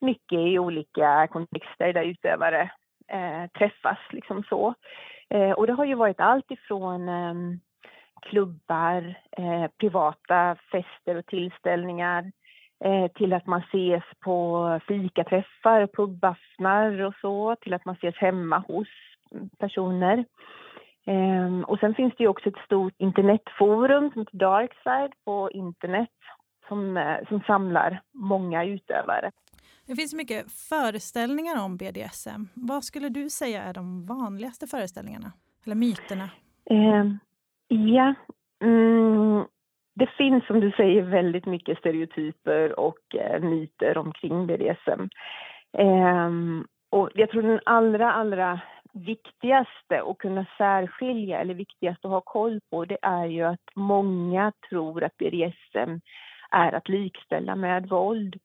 mycket 0.00 0.38
i 0.38 0.58
olika 0.58 1.28
kontexter 1.30 1.92
där 1.92 2.04
utövare 2.04 2.70
eh, 3.12 3.46
träffas 3.58 3.98
liksom 4.10 4.42
så. 4.48 4.74
Eh, 5.30 5.50
och 5.50 5.66
det 5.66 5.72
har 5.72 5.84
ju 5.84 5.94
varit 5.94 6.20
allt 6.20 6.50
ifrån 6.50 7.08
eh, 7.08 7.34
klubbar, 8.22 9.14
eh, 9.38 9.66
privata 9.78 10.56
fester 10.72 11.16
och 11.16 11.26
tillställningar 11.26 12.32
eh, 12.84 13.10
till 13.12 13.32
att 13.32 13.46
man 13.46 13.60
ses 13.60 14.04
på 14.20 14.80
fikaträffar 14.88 15.80
och 15.80 15.92
pubaftnar 15.92 17.00
och 17.00 17.14
så, 17.20 17.56
till 17.60 17.74
att 17.74 17.84
man 17.84 17.94
ses 17.94 18.16
hemma 18.16 18.58
hos 18.58 18.88
personer. 19.58 20.24
Ehm, 21.06 21.64
och 21.64 21.78
sen 21.78 21.94
finns 21.94 22.14
det 22.16 22.24
ju 22.24 22.28
också 22.28 22.48
ett 22.48 22.64
stort 22.64 22.94
internetforum 22.98 24.10
som 24.10 24.20
heter 24.20 24.36
Darkside 24.36 25.12
på 25.24 25.50
internet 25.50 26.10
som, 26.68 26.96
eh, 26.96 27.28
som 27.28 27.40
samlar 27.40 28.00
många 28.12 28.64
utövare. 28.64 29.30
Det 29.86 29.96
finns 29.96 30.14
mycket 30.14 30.52
föreställningar 30.52 31.64
om 31.64 31.76
BDSM. 31.76 32.42
Vad 32.54 32.84
skulle 32.84 33.08
du 33.08 33.30
säga 33.30 33.62
är 33.62 33.74
de 33.74 34.06
vanligaste 34.06 34.66
föreställningarna? 34.66 35.32
Eller 35.66 35.76
myterna? 35.76 36.30
Eh, 36.70 37.04
ja, 37.68 38.14
mm, 38.62 39.44
det 39.94 40.06
finns 40.18 40.46
som 40.46 40.60
du 40.60 40.70
säger 40.70 41.02
väldigt 41.02 41.46
mycket 41.46 41.78
stereotyper 41.78 42.78
och 42.80 43.14
eh, 43.14 43.40
myter 43.40 43.98
omkring 43.98 44.46
BDSM. 44.46 45.08
Eh, 45.78 46.30
och 46.90 47.10
jag 47.14 47.30
tror 47.30 47.42
den 47.42 47.60
allra, 47.64 48.12
allra 48.12 48.60
viktigaste 48.92 50.02
att 50.02 50.18
kunna 50.18 50.46
särskilja, 50.58 51.40
eller 51.40 51.54
viktigast 51.54 52.04
att 52.04 52.10
ha 52.10 52.20
koll 52.20 52.60
på, 52.70 52.84
det 52.84 52.98
är 53.02 53.26
ju 53.26 53.42
att 53.42 53.70
många 53.74 54.52
tror 54.68 55.04
att 55.04 55.16
BDSM 55.16 56.00
är 56.50 56.72
att 56.72 56.88
likställa 56.88 57.56
med 57.56 57.88
våld. 57.88 58.36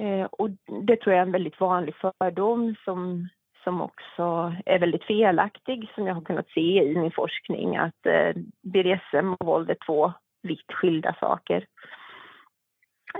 Eh, 0.00 0.24
och 0.24 0.50
det 0.86 0.96
tror 0.96 1.14
jag 1.14 1.22
är 1.22 1.26
en 1.26 1.32
väldigt 1.32 1.60
vanlig 1.60 1.94
fördom 1.94 2.74
som, 2.84 3.28
som 3.64 3.80
också 3.80 4.54
är 4.66 4.78
väldigt 4.78 5.04
felaktig, 5.04 5.90
som 5.94 6.06
jag 6.06 6.14
har 6.14 6.22
kunnat 6.22 6.48
se 6.48 6.84
i 6.84 6.98
min 6.98 7.10
forskning, 7.10 7.76
att 7.76 8.06
eh, 8.06 8.32
BDSM 8.62 9.32
och 9.40 9.46
våld 9.46 9.70
är 9.70 9.76
två 9.86 10.12
vitt 10.42 10.72
skilda 10.72 11.16
saker. 11.20 11.66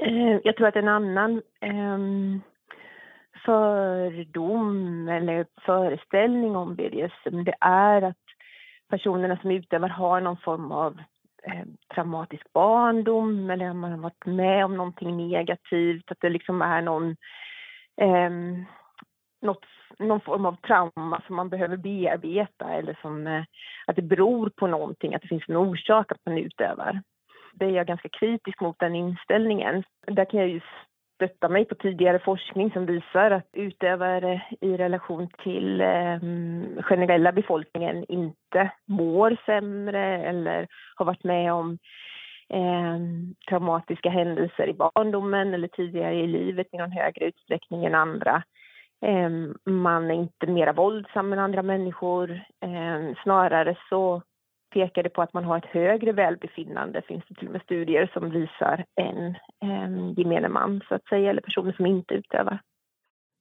Eh, 0.01 0.39
jag 0.45 0.57
tror 0.57 0.69
att 0.69 0.77
en 0.77 0.89
annan 0.89 1.43
ehm, 1.61 2.41
fördom 3.45 5.09
eller 5.09 5.47
föreställning 5.61 6.57
om 6.57 6.75
BDSM 6.75 7.45
det 7.45 7.55
är 7.61 8.03
att 8.03 8.17
personerna 8.89 9.37
som 9.37 9.51
utövar 9.51 9.89
har 9.89 10.21
någon 10.21 10.37
form 10.37 10.73
av 10.73 11.01
eh, 11.47 11.65
traumatisk 11.95 12.53
barndom 12.53 13.51
eller 13.51 13.71
om 13.71 13.79
man 13.79 13.91
har 13.91 13.99
varit 13.99 14.27
med 14.27 14.65
om 14.65 14.77
någonting 14.77 15.17
negativt, 15.17 16.11
att 16.11 16.21
det 16.21 16.29
liksom 16.29 16.63
är 16.63 16.83
någon, 16.83 17.17
eh, 18.01 18.31
något, 19.43 19.65
någon 19.99 20.21
form 20.21 20.47
av 20.47 20.57
trauma 20.57 21.23
som 21.27 21.37
man 21.37 21.49
behöver 21.49 21.77
bearbeta 21.77 22.71
eller 22.71 22.99
som 23.03 23.27
eh, 23.27 23.45
att 23.87 23.97
det 23.97 24.03
beror 24.03 24.51
på 24.51 24.67
någonting, 24.67 25.15
att 25.15 25.23
det 25.23 25.29
finns 25.29 25.49
en 25.49 25.57
orsak 25.57 26.13
att 26.13 26.27
man 26.27 26.39
utövar. 26.39 27.03
Det 27.55 27.65
är 27.65 27.71
jag 27.71 27.87
ganska 27.87 28.09
kritisk 28.09 28.61
mot 28.61 28.79
den 28.79 28.95
inställningen. 28.95 29.85
Där 30.07 30.25
kan 30.25 30.41
jag 30.41 30.49
ju 30.49 30.61
stötta 31.23 31.49
mig 31.49 31.65
på 31.65 31.75
tidigare 31.75 32.19
forskning 32.19 32.71
som 32.71 32.87
visar 32.87 33.31
att 33.31 33.49
utövare 33.53 34.43
i 34.61 34.77
relation 34.77 35.29
till 35.43 35.81
eh, 35.81 36.19
generella 36.83 37.33
befolkningen 37.33 38.05
inte 38.09 38.71
mår 38.87 39.37
sämre 39.47 40.19
eller 40.19 40.67
har 40.95 41.07
varit 41.07 41.25
med 41.25 41.53
om 41.53 41.79
eh, 42.49 42.99
traumatiska 43.49 44.11
händelser 44.11 44.69
i 44.69 44.75
barndomen 44.75 45.55
eller 45.55 45.69
tidigare 45.69 46.15
i 46.15 46.27
livet 46.27 46.67
i 46.73 46.77
någon 46.77 46.93
högre 46.93 47.25
utsträckning 47.25 47.85
än 47.85 47.95
andra. 47.95 48.43
Eh, 49.07 49.31
man 49.73 50.11
är 50.11 50.15
inte 50.15 50.47
mera 50.47 50.73
våldsam 50.73 51.33
än 51.33 51.39
andra 51.39 51.63
människor. 51.63 52.31
Eh, 52.61 53.17
snarare 53.23 53.77
så 53.89 54.23
pekade 54.73 55.09
på 55.09 55.23
att 55.23 55.33
man 55.33 55.45
har 55.45 55.59
ett 55.59 55.65
högre 55.65 56.13
välbefinnande, 56.13 57.03
finns 57.03 57.25
det 57.29 57.35
till 57.35 57.47
och 57.47 57.53
med 57.53 57.63
studier 57.63 58.11
som 58.13 58.31
visar, 58.31 58.85
än 59.01 59.37
en 59.61 60.15
gemene 60.15 60.49
man 60.49 60.81
så 60.89 60.95
att 60.95 61.05
säga, 61.05 61.31
eller 61.31 61.43
personer 61.43 61.73
som 61.73 61.87
inte 61.87 62.15
utövar. 62.15 62.59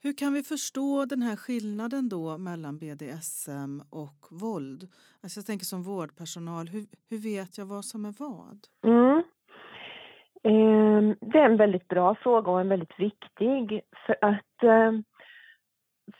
Hur 0.03 0.13
kan 0.13 0.33
vi 0.33 0.43
förstå 0.43 1.05
den 1.05 1.21
här 1.21 1.35
skillnaden 1.35 2.09
då 2.09 2.37
mellan 2.37 2.77
BDSM 2.77 3.81
och 3.89 4.41
våld? 4.41 4.81
Alltså 5.23 5.39
jag 5.39 5.45
tänker 5.45 5.65
som 5.65 5.83
vårdpersonal, 5.83 6.67
hur, 6.67 6.85
hur 7.09 7.17
vet 7.17 7.57
jag 7.57 7.65
vad 7.65 7.85
som 7.85 8.05
är 8.05 8.13
vad? 8.19 8.59
Mm. 8.85 9.17
Eh, 10.43 11.15
det 11.31 11.39
är 11.39 11.45
en 11.45 11.57
väldigt 11.57 11.87
bra 11.87 12.15
fråga 12.15 12.51
och 12.51 12.61
en 12.61 12.69
väldigt 12.69 12.99
viktig. 12.99 13.81
För 14.05 14.15
att 14.21 14.63
eh, 14.63 14.91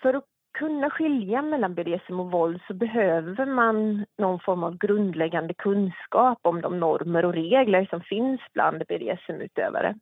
för 0.02 0.14
att 0.14 0.31
kunna 0.54 0.90
skilja 0.90 1.42
mellan 1.42 1.74
BDSM 1.74 2.20
och 2.20 2.32
våld 2.32 2.62
så 2.68 2.74
behöver 2.74 3.46
man 3.46 4.06
någon 4.18 4.40
form 4.40 4.64
av 4.64 4.78
grundläggande 4.78 5.54
kunskap 5.54 6.40
om 6.42 6.62
de 6.62 6.80
normer 6.80 7.26
och 7.26 7.34
regler 7.34 7.88
som 7.90 8.02
finns 8.02 8.42
bland 8.54 8.84
BDSM-utövare. 8.88 9.96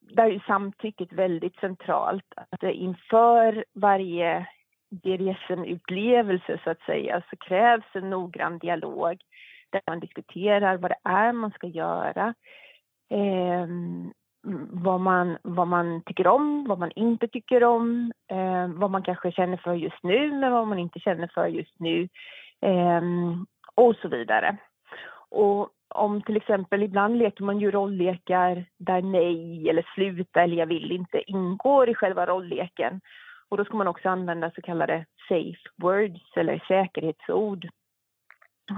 Där 0.00 0.30
är 0.30 0.44
samtycket 0.46 1.12
väldigt 1.12 1.56
centralt. 1.56 2.24
Att 2.50 2.62
inför 2.62 3.64
varje 3.74 4.46
BDSM-upplevelse 4.90 6.60
så 6.64 6.70
att 6.70 6.80
säga 6.80 7.22
så 7.30 7.36
krävs 7.36 7.84
en 7.92 8.10
noggrann 8.10 8.58
dialog 8.58 9.22
där 9.70 9.80
man 9.86 10.00
diskuterar 10.00 10.76
vad 10.76 10.90
det 10.90 11.10
är 11.10 11.32
man 11.32 11.50
ska 11.50 11.66
göra. 11.66 12.34
Eh, 13.10 13.66
vad 14.70 15.00
man, 15.00 15.38
vad 15.42 15.68
man 15.68 16.02
tycker 16.02 16.26
om, 16.26 16.66
vad 16.68 16.78
man 16.78 16.90
inte 16.90 17.28
tycker 17.28 17.64
om, 17.64 18.12
eh, 18.30 18.68
vad 18.68 18.90
man 18.90 19.02
kanske 19.02 19.32
känner 19.32 19.56
för 19.56 19.74
just 19.74 20.02
nu 20.02 20.32
men 20.32 20.52
vad 20.52 20.66
man 20.66 20.78
inte 20.78 21.00
känner 21.00 21.30
för 21.34 21.46
just 21.46 21.80
nu 21.80 22.08
eh, 22.60 23.02
och 23.74 23.96
så 23.96 24.08
vidare. 24.08 24.56
Och 25.30 25.68
om 25.94 26.22
till 26.22 26.36
exempel, 26.36 26.82
ibland 26.82 27.18
leker 27.18 27.44
man 27.44 27.60
ju 27.60 27.70
rolllekar 27.70 28.64
där 28.78 29.02
nej 29.02 29.68
eller 29.68 29.86
sluta 29.94 30.42
eller 30.42 30.56
jag 30.56 30.66
vill 30.66 30.92
inte 30.92 31.30
ingår 31.30 31.88
i 31.88 31.94
själva 31.94 32.26
rollleken. 32.26 33.00
Och 33.48 33.56
då 33.56 33.64
ska 33.64 33.76
man 33.76 33.88
också 33.88 34.08
använda 34.08 34.50
så 34.50 34.62
kallade 34.62 35.06
safe 35.28 35.58
words 35.76 36.36
eller 36.36 36.64
säkerhetsord. 36.68 37.68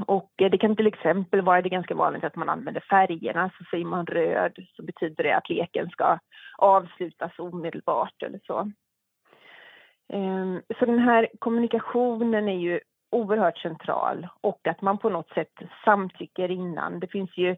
Och 0.07 0.31
eh, 0.43 0.51
det 0.51 0.59
kan 0.59 0.77
till 0.77 0.87
exempel 0.87 1.41
vara 1.41 1.63
det 1.63 1.69
ganska 1.69 1.95
vanligt 1.95 2.25
att 2.25 2.37
man 2.37 2.49
använder 2.49 2.81
färgerna. 2.81 3.51
Så 3.59 3.65
säger 3.71 3.85
man 3.85 4.07
röd 4.07 4.67
så 4.77 4.83
betyder 4.83 5.25
det 5.25 5.37
att 5.37 5.49
leken 5.49 5.91
ska 5.91 6.19
avslutas 6.59 7.39
omedelbart 7.39 8.23
eller 8.23 8.41
så. 8.47 8.71
Ehm, 10.13 10.63
så 10.79 10.87
den 10.87 10.99
här 10.99 11.29
kommunikationen 11.39 12.49
är 12.49 12.59
ju 12.59 12.81
oerhört 13.11 13.59
central 13.59 14.29
och 14.41 14.67
att 14.67 14.81
man 14.81 14.99
på 14.99 15.09
något 15.09 15.29
sätt 15.29 15.53
samtycker 15.85 16.51
innan. 16.51 17.01
Det 17.01 17.07
finns 17.07 17.37
ju, 17.37 17.57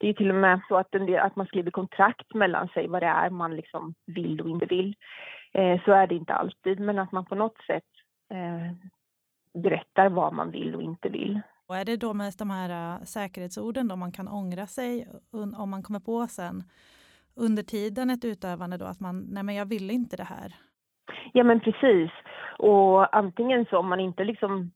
det 0.00 0.08
är 0.08 0.12
till 0.12 0.30
och 0.30 0.36
med 0.36 0.60
så 0.68 0.76
att, 0.76 0.92
del, 0.92 1.14
att 1.14 1.36
man 1.36 1.46
skriver 1.46 1.70
kontrakt 1.70 2.34
mellan 2.34 2.68
sig 2.68 2.88
vad 2.88 3.02
det 3.02 3.06
är 3.06 3.30
man 3.30 3.56
liksom 3.56 3.94
vill 4.06 4.40
och 4.40 4.48
inte 4.48 4.66
vill. 4.66 4.94
Eh, 5.52 5.84
så 5.84 5.92
är 5.92 6.06
det 6.06 6.14
inte 6.14 6.34
alltid, 6.34 6.80
men 6.80 6.98
att 6.98 7.12
man 7.12 7.24
på 7.24 7.34
något 7.34 7.58
sätt 7.66 7.84
eh, 8.30 8.72
berättar 9.62 10.08
vad 10.08 10.32
man 10.32 10.50
vill 10.50 10.74
och 10.74 10.82
inte 10.82 11.08
vill. 11.08 11.40
Och 11.68 11.76
är 11.76 11.84
det 11.84 11.96
då 11.96 12.14
mest 12.14 12.38
de 12.38 12.50
här 12.50 12.70
äh, 12.70 13.04
säkerhetsorden 13.04 13.88
då 13.88 13.96
man 13.96 14.12
kan 14.12 14.28
ångra 14.28 14.66
sig 14.66 15.08
om 15.56 15.70
man 15.70 15.82
kommer 15.82 16.00
på 16.00 16.26
sen 16.26 16.62
under 17.36 17.62
tiden 17.62 18.10
ett 18.10 18.24
utövande 18.24 18.76
då 18.76 18.84
att 18.84 19.00
man, 19.00 19.26
nej 19.30 19.42
men 19.42 19.54
jag 19.54 19.66
ville 19.66 19.92
inte 19.92 20.16
det 20.16 20.24
här? 20.24 20.54
Ja 21.32 21.44
men 21.44 21.60
precis. 21.60 22.10
Och 22.58 23.16
antingen 23.16 23.66
så 23.70 23.78
om 23.78 23.88
man 23.88 24.00
inte 24.00 24.24
liksom 24.24 24.70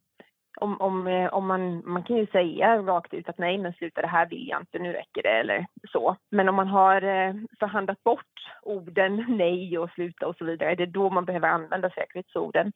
om, 0.60 0.80
om, 0.80 1.06
eh, 1.06 1.34
om 1.34 1.46
man, 1.46 1.82
man 1.86 2.02
kan 2.02 2.16
ju 2.16 2.26
säga 2.26 2.76
rakt 2.76 3.14
ut 3.14 3.28
att 3.28 3.38
nej 3.38 3.58
men 3.58 3.72
sluta 3.72 4.02
det 4.02 4.08
här 4.08 4.26
vill 4.26 4.48
jag 4.48 4.60
inte, 4.60 4.78
nu 4.78 4.92
räcker 4.92 5.22
det 5.22 5.40
eller 5.40 5.66
så. 5.92 6.16
Men 6.30 6.48
om 6.48 6.54
man 6.54 6.68
har 6.68 7.02
eh, 7.02 7.34
förhandlat 7.58 8.04
bort 8.04 8.34
orden 8.62 9.24
nej 9.38 9.78
och 9.78 9.90
sluta 9.90 10.26
och 10.26 10.36
så 10.36 10.44
vidare, 10.44 10.74
det 10.74 10.82
är 10.82 10.86
då 10.86 11.10
man 11.10 11.24
behöver 11.24 11.48
använda 11.48 11.90
säkerhetsorden. 11.90 12.72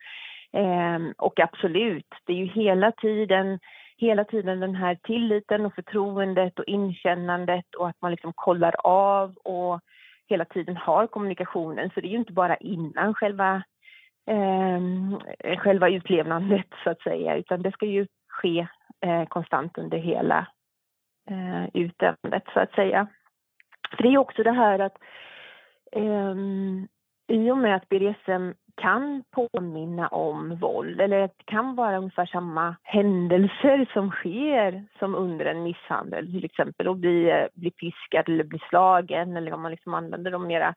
Eh, 0.52 0.98
och 1.16 1.40
absolut, 1.40 2.14
det 2.26 2.32
är 2.32 2.36
ju 2.36 2.46
hela 2.46 2.92
tiden 2.92 3.58
hela 3.96 4.24
tiden 4.24 4.60
den 4.60 4.74
här 4.74 4.94
tilliten 4.94 5.66
och 5.66 5.74
förtroendet 5.74 6.58
och 6.58 6.64
inkännandet 6.64 7.74
och 7.74 7.88
att 7.88 8.00
man 8.00 8.10
liksom 8.10 8.32
kollar 8.32 8.74
av 8.84 9.34
och 9.36 9.80
hela 10.28 10.44
tiden 10.44 10.76
har 10.76 11.06
kommunikationen. 11.06 11.90
Så 11.94 12.00
det 12.00 12.06
är 12.06 12.10
ju 12.10 12.18
inte 12.18 12.32
bara 12.32 12.56
innan 12.56 13.14
själva, 13.14 13.62
eh, 14.26 15.58
själva 15.58 15.90
utlevnandet 15.90 16.66
så 16.84 16.90
att 16.90 17.00
säga, 17.00 17.36
utan 17.36 17.62
det 17.62 17.72
ska 17.72 17.86
ju 17.86 18.06
ske 18.28 18.66
eh, 19.00 19.24
konstant 19.24 19.78
under 19.78 19.98
hela 19.98 20.46
eh, 21.30 21.66
utövandet 21.74 22.44
så 22.52 22.60
att 22.60 22.72
säga. 22.72 23.06
För 23.96 24.02
det 24.02 24.08
är 24.08 24.18
också 24.18 24.42
det 24.42 24.52
här 24.52 24.78
att 24.78 24.96
eh, 25.92 26.34
i 27.28 27.50
och 27.50 27.58
med 27.58 27.76
att 27.76 27.88
BDSM 27.88 28.52
kan 28.76 29.24
påminna 29.30 30.08
om 30.08 30.56
våld 30.56 31.00
eller 31.00 31.20
det 31.20 31.44
kan 31.44 31.74
vara 31.74 31.98
ungefär 31.98 32.26
samma 32.26 32.76
händelser 32.82 33.88
som 33.92 34.10
sker 34.10 34.84
som 34.98 35.14
under 35.14 35.44
en 35.44 35.62
misshandel 35.62 36.32
till 36.32 36.44
exempel 36.44 36.88
och 36.88 36.96
bli, 36.96 37.30
eh, 37.30 37.46
bli 37.54 37.70
piskad 37.70 38.28
eller 38.28 38.44
bli 38.44 38.58
slagen 38.68 39.36
eller 39.36 39.52
om 39.52 39.62
man 39.62 39.70
liksom 39.70 39.94
använder 39.94 40.30
de 40.30 40.46
mera 40.46 40.74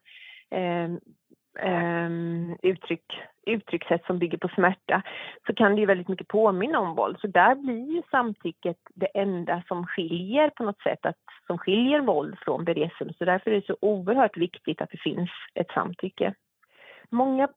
eh, 0.51 0.89
eh, 1.59 2.09
uttryck, 2.61 3.05
uttryckssätt 3.45 4.05
som 4.05 4.19
bygger 4.19 4.37
på 4.37 4.47
smärta 4.47 5.01
så 5.47 5.53
kan 5.53 5.75
det 5.75 5.79
ju 5.79 5.85
väldigt 5.85 6.07
mycket 6.07 6.27
påminna 6.27 6.79
om 6.79 6.95
våld. 6.95 7.17
Så 7.21 7.27
där 7.27 7.55
blir 7.55 7.95
ju 7.95 8.01
samtycket 8.11 8.77
det 8.95 9.05
enda 9.13 9.63
som 9.67 9.87
skiljer 9.87 10.49
på 10.49 10.63
något 10.63 10.81
sätt, 10.81 11.05
att, 11.05 11.17
som 11.47 11.57
skiljer 11.57 11.99
våld 11.99 12.37
från 12.39 12.65
BDSM. 12.65 13.09
Så 13.17 13.25
därför 13.25 13.51
är 13.51 13.55
det 13.55 13.65
så 13.65 13.77
oerhört 13.81 14.37
viktigt 14.37 14.81
att 14.81 14.91
det 14.91 15.01
finns 15.01 15.29
ett 15.53 15.71
samtycke. 15.71 16.33
Många 17.09 17.47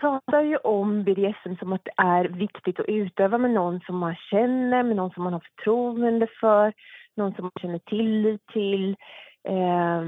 pratar 0.00 0.42
ju 0.42 0.56
om 0.56 1.04
BDSM 1.04 1.54
som 1.58 1.72
att 1.72 1.84
det 1.84 2.02
är 2.02 2.24
viktigt 2.24 2.80
att 2.80 2.88
utöva 2.88 3.38
med 3.38 3.50
någon 3.50 3.80
som 3.80 3.98
man 3.98 4.14
känner, 4.30 4.82
med 4.82 4.96
någon 4.96 5.10
som 5.10 5.24
man 5.24 5.32
har 5.32 5.40
förtroende 5.40 6.26
för, 6.40 6.72
någon 7.14 7.34
som 7.34 7.44
man 7.44 7.52
känner 7.60 7.78
tillit 7.78 8.46
till. 8.46 8.96
Eh, 9.48 10.02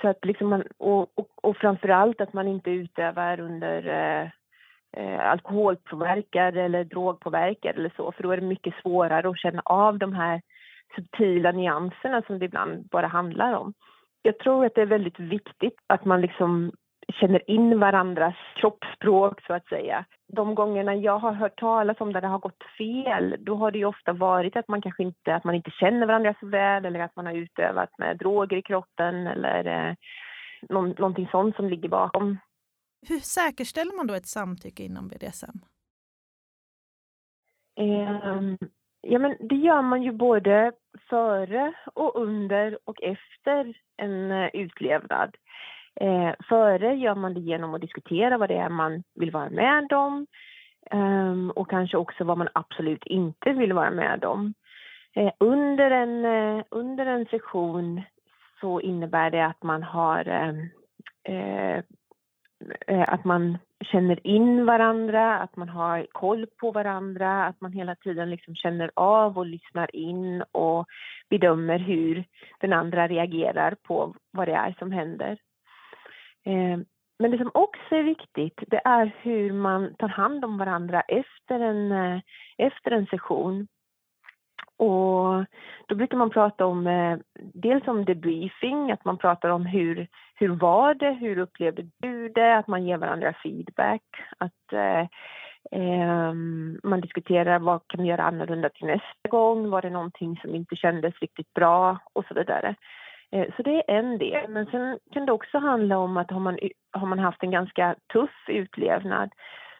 så 0.00 0.08
att 0.08 0.24
liksom 0.24 0.48
man, 0.48 0.64
och, 0.78 1.18
och, 1.18 1.28
och 1.42 1.56
framför 1.56 1.88
allt 1.88 2.20
att 2.20 2.32
man 2.32 2.48
inte 2.48 2.70
utövar 2.70 3.40
under 3.40 3.88
eh, 3.88 4.30
eh, 4.96 5.30
alkoholpåverkad 5.30 6.56
eller 6.56 6.84
drogpåverkad 6.84 7.76
eller 7.76 7.92
så, 7.96 8.12
för 8.12 8.22
då 8.22 8.30
är 8.30 8.36
det 8.36 8.46
mycket 8.46 8.74
svårare 8.82 9.28
att 9.28 9.38
känna 9.38 9.62
av 9.64 9.98
de 9.98 10.12
här 10.12 10.42
subtila 10.96 11.52
nyanserna 11.52 12.22
som 12.26 12.38
det 12.38 12.44
ibland 12.44 12.88
bara 12.88 13.06
handlar 13.06 13.52
om. 13.52 13.74
Jag 14.22 14.38
tror 14.38 14.64
att 14.64 14.74
det 14.74 14.82
är 14.82 14.86
väldigt 14.86 15.20
viktigt 15.20 15.76
att 15.86 16.04
man 16.04 16.20
liksom 16.20 16.72
känner 17.20 17.50
in 17.50 17.80
varandras 17.80 18.34
kroppsspråk 18.54 19.40
så 19.46 19.54
att 19.54 19.66
säga. 19.66 20.04
De 20.32 20.54
gångerna 20.54 20.94
jag 20.94 21.18
har 21.18 21.32
hört 21.32 21.60
talas 21.60 22.00
om 22.00 22.12
där 22.12 22.20
det 22.20 22.26
har 22.26 22.38
gått 22.38 22.64
fel, 22.78 23.36
då 23.38 23.56
har 23.56 23.70
det 23.70 23.78
ju 23.78 23.84
ofta 23.84 24.12
varit 24.12 24.56
att 24.56 24.68
man 24.68 24.82
kanske 24.82 25.02
inte, 25.02 25.34
att 25.34 25.44
man 25.44 25.54
inte 25.54 25.70
känner 25.70 26.06
varandra 26.06 26.34
så 26.40 26.46
väl 26.46 26.84
eller 26.84 27.00
att 27.00 27.16
man 27.16 27.26
har 27.26 27.32
utövat 27.32 27.98
med 27.98 28.18
droger 28.18 28.56
i 28.56 28.62
kroppen 28.62 29.26
eller 29.26 29.88
eh, 29.88 29.94
någon, 30.68 30.88
någonting 30.88 31.28
sånt 31.30 31.56
som 31.56 31.68
ligger 31.68 31.88
bakom. 31.88 32.38
Hur 33.08 33.18
säkerställer 33.18 33.96
man 33.96 34.06
då 34.06 34.14
ett 34.14 34.26
samtycke 34.26 34.82
inom 34.82 35.08
BDSM? 35.08 35.58
Eh, 37.80 38.56
ja, 39.00 39.18
men 39.18 39.36
det 39.40 39.54
gör 39.54 39.82
man 39.82 40.02
ju 40.02 40.12
både 40.12 40.72
före 41.08 41.72
och 41.94 42.16
under 42.16 42.78
och 42.84 43.02
efter 43.02 43.76
en 43.96 44.30
uh, 44.30 44.48
utlevnad. 44.52 45.36
Eh, 46.00 46.34
före 46.48 46.94
gör 46.94 47.14
man 47.14 47.34
det 47.34 47.40
genom 47.40 47.74
att 47.74 47.80
diskutera 47.80 48.38
vad 48.38 48.48
det 48.48 48.56
är 48.56 48.68
man 48.68 49.02
vill 49.14 49.30
vara 49.30 49.50
med 49.50 49.92
om 49.92 50.26
eh, 50.90 51.48
och 51.54 51.70
kanske 51.70 51.96
också 51.96 52.24
vad 52.24 52.38
man 52.38 52.48
absolut 52.52 53.06
inte 53.06 53.52
vill 53.52 53.72
vara 53.72 53.90
med 53.90 54.24
om. 54.24 54.54
Eh, 55.16 55.32
under, 55.40 55.90
en, 55.90 56.24
eh, 56.24 56.64
under 56.70 57.06
en 57.06 57.26
session 57.26 58.02
så 58.60 58.80
innebär 58.80 59.30
det 59.30 59.46
att 59.46 59.62
man 59.62 59.82
har 59.82 60.28
ehm, 60.28 60.68
eh, 61.24 61.82
eh, 62.86 63.12
att 63.12 63.24
man 63.24 63.58
känner 63.80 64.26
in 64.26 64.66
varandra, 64.66 65.38
att 65.38 65.56
man 65.56 65.68
har 65.68 66.06
koll 66.12 66.46
på 66.60 66.70
varandra, 66.70 67.46
att 67.46 67.60
man 67.60 67.72
hela 67.72 67.94
tiden 67.94 68.30
liksom 68.30 68.54
känner 68.54 68.90
av 68.94 69.38
och 69.38 69.46
lyssnar 69.46 69.96
in 69.96 70.42
och 70.52 70.86
bedömer 71.30 71.78
hur 71.78 72.24
den 72.60 72.72
andra 72.72 73.08
reagerar 73.08 73.76
på 73.82 74.14
vad 74.30 74.48
det 74.48 74.54
är 74.54 74.74
som 74.78 74.92
händer. 74.92 75.38
Eh, 76.44 76.78
men 77.18 77.30
det 77.30 77.38
som 77.38 77.50
också 77.54 77.96
är 77.96 78.02
viktigt, 78.02 78.60
det 78.66 78.80
är 78.84 79.14
hur 79.22 79.52
man 79.52 79.94
tar 79.94 80.08
hand 80.08 80.44
om 80.44 80.58
varandra 80.58 81.00
efter 81.00 81.60
en, 81.60 81.92
eh, 81.92 82.20
efter 82.58 82.90
en 82.90 83.06
session. 83.06 83.66
Och 84.76 85.44
då 85.86 85.94
brukar 85.94 86.16
man 86.16 86.30
prata 86.30 86.66
om 86.66 86.86
eh, 86.86 87.18
dels 87.54 87.88
om 87.88 88.04
debriefing, 88.04 88.92
att 88.92 89.04
man 89.04 89.18
pratar 89.18 89.48
om 89.48 89.66
hur, 89.66 90.06
hur 90.34 90.48
var 90.48 90.94
det, 90.94 91.12
hur 91.12 91.38
upplevde 91.38 91.90
du 92.00 92.28
det, 92.28 92.56
att 92.56 92.66
man 92.66 92.86
ger 92.86 92.96
varandra 92.96 93.34
feedback, 93.42 94.02
att 94.38 94.72
eh, 94.72 95.00
eh, 95.80 96.32
man 96.82 97.00
diskuterar 97.00 97.58
vad 97.58 97.88
kan 97.88 98.02
vi 98.02 98.08
göra 98.08 98.22
annorlunda 98.22 98.68
till 98.68 98.86
nästa 98.86 99.28
gång, 99.28 99.70
var 99.70 99.82
det 99.82 99.90
någonting 99.90 100.38
som 100.42 100.54
inte 100.54 100.76
kändes 100.76 101.18
riktigt 101.18 101.54
bra 101.54 101.98
och 102.12 102.24
så 102.28 102.34
vidare. 102.34 102.74
Eh, 103.34 103.46
så 103.56 103.62
det 103.62 103.90
är 103.90 103.98
en 103.98 104.18
del. 104.18 104.50
Men 104.50 104.66
sen 104.66 104.98
kan 105.12 105.26
det 105.26 105.32
också 105.32 105.58
handla 105.58 105.98
om 105.98 106.16
att 106.16 106.30
har 106.30 106.40
man, 106.40 106.58
har 106.92 107.06
man 107.06 107.18
haft 107.18 107.42
en 107.42 107.50
ganska 107.50 107.94
tuff 108.12 108.48
utlevnad 108.48 109.30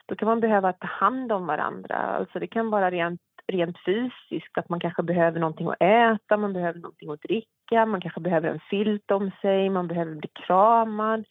då 0.06 0.14
kan 0.14 0.28
man 0.28 0.40
behöva 0.40 0.72
ta 0.72 0.86
hand 0.86 1.32
om 1.32 1.46
varandra. 1.46 1.96
Alltså 1.96 2.38
det 2.38 2.46
kan 2.46 2.70
vara 2.70 2.90
rent, 2.90 3.20
rent 3.46 3.76
fysiskt, 3.84 4.58
att 4.58 4.68
man 4.68 4.80
kanske 4.80 5.02
behöver 5.02 5.40
någonting 5.40 5.68
att 5.68 5.82
äta, 5.82 6.36
man 6.36 6.52
behöver 6.52 6.80
någonting 6.80 7.10
att 7.10 7.22
dricka, 7.22 7.86
man 7.86 8.00
kanske 8.00 8.20
behöver 8.20 8.48
en 8.48 8.60
filt 8.70 9.10
om 9.10 9.30
sig, 9.40 9.70
man 9.70 9.88
behöver 9.88 10.14
bli 10.14 10.28
kramad. 10.46 11.24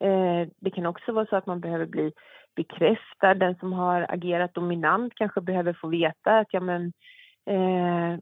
Eh, 0.00 0.48
det 0.60 0.70
kan 0.70 0.86
också 0.86 1.12
vara 1.12 1.26
så 1.26 1.36
att 1.36 1.46
man 1.46 1.60
behöver 1.60 1.86
bli 1.86 2.12
bekräftad. 2.56 3.34
Den 3.34 3.54
som 3.54 3.72
har 3.72 4.06
agerat 4.08 4.54
dominant 4.54 5.14
kanske 5.14 5.40
behöver 5.40 5.72
få 5.72 5.88
veta 5.88 6.38
att 6.38 6.48
ja, 6.50 6.60
men, 6.60 6.92
eh, 7.46 8.18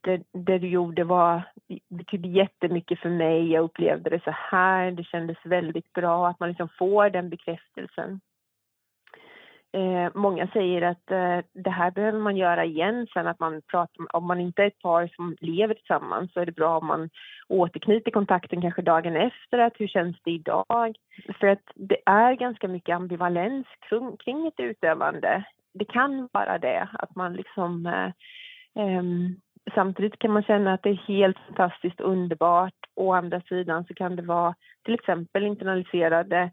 det, 0.00 0.22
det 0.32 0.58
du 0.58 0.68
gjorde 0.68 1.04
var, 1.04 1.42
betydde 1.88 2.28
jättemycket 2.28 2.98
för 2.98 3.10
mig. 3.10 3.52
Jag 3.52 3.64
upplevde 3.64 4.10
det 4.10 4.24
så 4.24 4.34
här. 4.34 4.90
Det 4.90 5.04
kändes 5.04 5.36
väldigt 5.44 5.92
bra 5.92 6.28
att 6.28 6.40
man 6.40 6.48
liksom 6.48 6.68
får 6.78 7.10
den 7.10 7.30
bekräftelsen. 7.30 8.20
Eh, 9.72 10.10
många 10.14 10.46
säger 10.46 10.82
att 10.82 11.10
eh, 11.10 11.38
det 11.52 11.70
här 11.70 11.90
behöver 11.90 12.18
man 12.18 12.36
göra 12.36 12.64
igen 12.64 13.06
sen 13.12 13.26
att 13.26 13.40
man 13.40 13.62
pratar, 13.62 14.16
om 14.16 14.26
man 14.26 14.40
inte 14.40 14.62
är 14.62 14.66
ett 14.66 14.82
par 14.82 15.08
som 15.16 15.36
lever 15.40 15.74
tillsammans 15.74 16.32
så 16.32 16.40
är 16.40 16.46
det 16.46 16.52
bra 16.52 16.78
om 16.78 16.86
man 16.86 17.10
återknyter 17.48 18.10
kontakten 18.10 18.62
kanske 18.62 18.82
dagen 18.82 19.16
efter 19.16 19.58
att 19.58 19.72
hur 19.76 19.86
känns 19.86 20.16
det 20.24 20.30
idag? 20.30 20.96
För 21.40 21.46
att 21.46 21.62
det 21.74 21.98
är 22.06 22.32
ganska 22.34 22.68
mycket 22.68 22.96
ambivalens 22.96 23.66
kring, 23.88 24.16
kring 24.16 24.46
ett 24.46 24.60
utövande. 24.60 25.44
Det 25.74 25.84
kan 25.84 26.28
vara 26.32 26.58
det, 26.58 26.88
att 26.92 27.16
man 27.16 27.32
liksom 27.32 27.86
eh, 27.86 28.12
ehm, 28.84 29.36
samtidigt 29.74 30.18
kan 30.18 30.30
man 30.30 30.42
känna 30.42 30.72
att 30.72 30.82
det 30.82 30.90
är 30.90 31.06
helt 31.08 31.38
fantastiskt 31.46 32.00
underbart. 32.00 32.74
Å 32.94 33.12
andra 33.12 33.40
sidan 33.40 33.84
så 33.84 33.94
kan 33.94 34.16
det 34.16 34.22
vara 34.22 34.54
till 34.84 34.94
exempel 34.94 35.44
internaliserade 35.44 36.50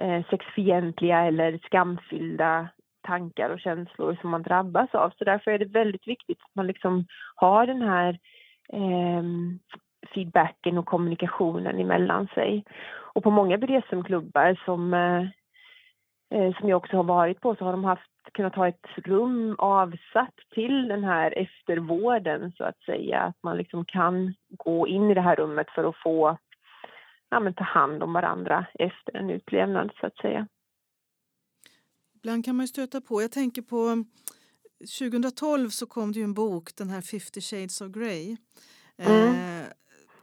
eh, 0.00 0.24
sexfientliga 0.30 1.24
eller 1.24 1.58
skamfyllda 1.58 2.68
tankar 3.06 3.50
och 3.50 3.60
känslor 3.60 4.18
som 4.20 4.30
man 4.30 4.42
drabbas 4.42 4.94
av. 4.94 5.12
Så 5.18 5.24
därför 5.24 5.50
är 5.50 5.58
det 5.58 5.64
väldigt 5.64 6.08
viktigt 6.08 6.38
att 6.42 6.54
man 6.54 6.66
liksom 6.66 7.06
har 7.34 7.66
den 7.66 7.82
här 7.82 8.18
eh, 8.72 9.22
feedbacken 10.14 10.78
och 10.78 10.86
kommunikationen 10.86 11.78
emellan 11.78 12.28
sig. 12.34 12.64
Och 13.14 13.22
på 13.22 13.30
många 13.30 13.58
BDSM-klubbar 13.58 14.60
som, 14.64 14.94
eh, 14.94 15.26
som 16.28 16.68
jag 16.68 16.76
också 16.76 16.96
har 16.96 17.04
varit 17.04 17.40
på 17.40 17.56
så 17.56 17.64
har 17.64 17.72
de 17.72 17.84
haft, 17.84 18.10
kunnat 18.32 18.54
ha 18.54 18.68
ett 18.68 18.86
rum 18.96 19.54
avsatt 19.58 20.34
till 20.54 20.88
den 20.88 21.04
här 21.04 21.38
eftervården 21.38 22.52
så 22.56 22.64
att 22.64 22.78
säga. 22.78 23.20
Att 23.20 23.42
man 23.42 23.56
liksom 23.56 23.84
kan 23.84 24.34
gå 24.48 24.88
in 24.88 25.10
i 25.10 25.14
det 25.14 25.20
här 25.20 25.36
rummet 25.36 25.70
för 25.74 25.84
att 25.84 25.96
få 26.02 26.38
ja, 27.30 27.40
men 27.40 27.54
ta 27.54 27.64
hand 27.64 28.02
om 28.02 28.12
varandra 28.12 28.66
efter 28.74 29.16
en 29.16 29.30
utlevnad 29.30 29.90
så 30.00 30.06
att 30.06 30.16
säga. 30.16 30.48
Ibland 32.14 32.44
kan 32.44 32.56
man 32.56 32.68
stöta 32.68 33.00
på, 33.00 33.22
jag 33.22 33.32
tänker 33.32 33.62
på 33.62 34.04
2012 35.00 35.68
så 35.68 35.86
kom 35.86 36.12
det 36.12 36.18
ju 36.18 36.24
en 36.24 36.34
bok, 36.34 36.76
den 36.76 36.90
här 36.90 37.00
50 37.00 37.40
shades 37.40 37.80
of 37.80 37.88
Grey. 37.88 38.36
Mm. 38.98 39.60
Eh, 39.60 39.66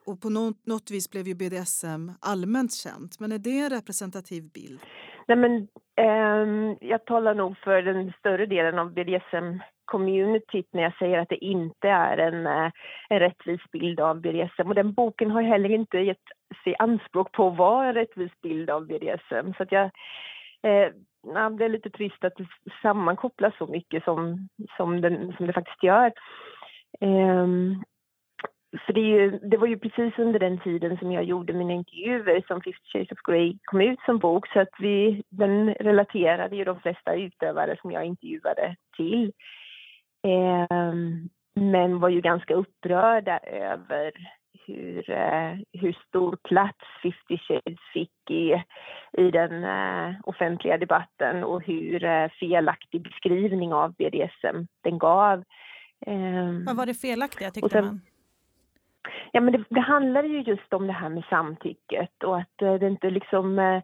och 0.06 0.22
på 0.22 0.30
något, 0.30 0.66
något 0.66 0.92
vis 0.92 1.10
blev 1.10 1.28
ju 1.28 1.36
BDSM 1.36 2.12
allmänt 2.20 2.74
känt. 2.74 3.20
Men 3.20 3.32
är 3.32 3.38
det 3.38 3.60
en 3.60 3.70
representativ 3.70 4.44
bild? 4.44 4.80
Nej, 5.27 5.38
men, 5.38 5.67
eh, 5.95 6.77
jag 6.89 7.05
talar 7.05 7.36
nog 7.36 7.57
för 7.57 7.81
den 7.81 8.13
större 8.19 8.45
delen 8.45 8.79
av 8.79 8.93
BDSM-communityt 8.93 10.67
när 10.71 10.83
jag 10.83 10.97
säger 10.97 11.19
att 11.19 11.29
det 11.29 11.45
inte 11.45 11.89
är 11.89 12.17
en, 12.17 12.47
eh, 12.47 12.71
en 13.09 13.19
rättvis 13.19 13.62
bild 13.71 13.99
av 13.99 14.21
BDSM. 14.21 14.67
Och 14.67 14.75
den 14.75 14.93
boken 14.93 15.31
har 15.31 15.41
heller 15.41 15.69
inte 15.69 15.97
gett 15.97 16.17
sig 16.63 16.75
anspråk 16.79 17.31
på 17.31 17.47
att 17.47 17.57
vara 17.57 17.88
en 17.88 17.93
rättvis 17.93 18.31
bild 18.41 18.69
av 18.69 18.88
BDSM. 18.88 19.53
Så 19.57 19.63
att 19.63 19.71
jag, 19.71 19.86
eh, 20.63 20.89
det 21.57 21.65
är 21.65 21.69
lite 21.69 21.89
trist 21.89 22.23
att 22.23 22.36
det 22.36 22.47
sammankopplas 22.81 23.53
så 23.57 23.67
mycket 23.67 24.03
som, 24.03 24.49
som, 24.77 25.01
den, 25.01 25.33
som 25.38 25.47
det 25.47 25.53
faktiskt 25.53 25.83
gör. 25.83 26.12
Um, 26.99 27.83
för 28.86 28.93
det, 28.93 29.01
ju, 29.01 29.39
det, 29.39 29.57
var 29.57 29.67
ju 29.67 29.79
precis 29.79 30.19
under 30.19 30.39
den 30.39 30.59
tiden 30.59 30.97
som 30.97 31.12
jag 31.12 31.23
gjorde 31.23 31.53
mina 31.53 31.73
intervjuer 31.73 32.43
som 32.47 32.62
50 32.62 32.79
Shades 32.83 33.12
of 33.12 33.17
Grey 33.27 33.57
kom 33.63 33.81
ut 33.81 33.99
som 34.05 34.17
bok 34.17 34.47
så 34.47 34.59
att 34.59 34.73
vi, 34.79 35.23
den 35.29 35.73
relaterade 35.73 36.55
ju 36.55 36.63
de 36.63 36.79
flesta 36.79 37.15
utövare 37.15 37.77
som 37.81 37.91
jag 37.91 38.05
intervjuade 38.05 38.75
till. 38.97 39.31
Eh, 40.27 41.03
men 41.55 41.99
var 41.99 42.09
ju 42.09 42.21
ganska 42.21 42.53
upprörda 42.53 43.39
över 43.39 44.12
hur, 44.65 45.09
eh, 45.09 45.53
hur 45.73 45.97
stor 46.07 46.38
plats 46.43 46.79
50 47.03 47.17
Shades 47.38 47.79
fick 47.93 48.31
i, 48.31 48.63
i 49.17 49.31
den 49.31 49.63
eh, 49.63 50.15
offentliga 50.23 50.77
debatten 50.77 51.43
och 51.43 51.63
hur 51.63 52.03
eh, 52.03 52.29
felaktig 52.39 53.01
beskrivning 53.01 53.73
av 53.73 53.93
BDSM 53.93 54.67
den 54.83 54.97
gav. 54.97 55.43
Ehm, 56.05 56.65
Vad 56.65 56.75
var 56.75 56.86
det 56.86 56.93
felaktiga 56.93 57.51
tyckte 57.51 57.69
sen, 57.69 57.86
man? 57.86 58.01
Ja, 59.32 59.42
men 59.42 59.54
det, 59.54 59.63
det 59.70 59.80
handlar 59.80 60.24
ju 60.24 60.42
just 60.42 60.74
om 60.74 60.88
det 60.88 60.94
här 60.94 61.10
med 61.10 61.24
samtycket 61.30 62.24
och 62.24 62.38
att 62.38 62.62
eh, 62.62 62.74
det 62.74 62.88
inte 62.88 63.10
liksom 63.10 63.60
eh, 63.60 63.84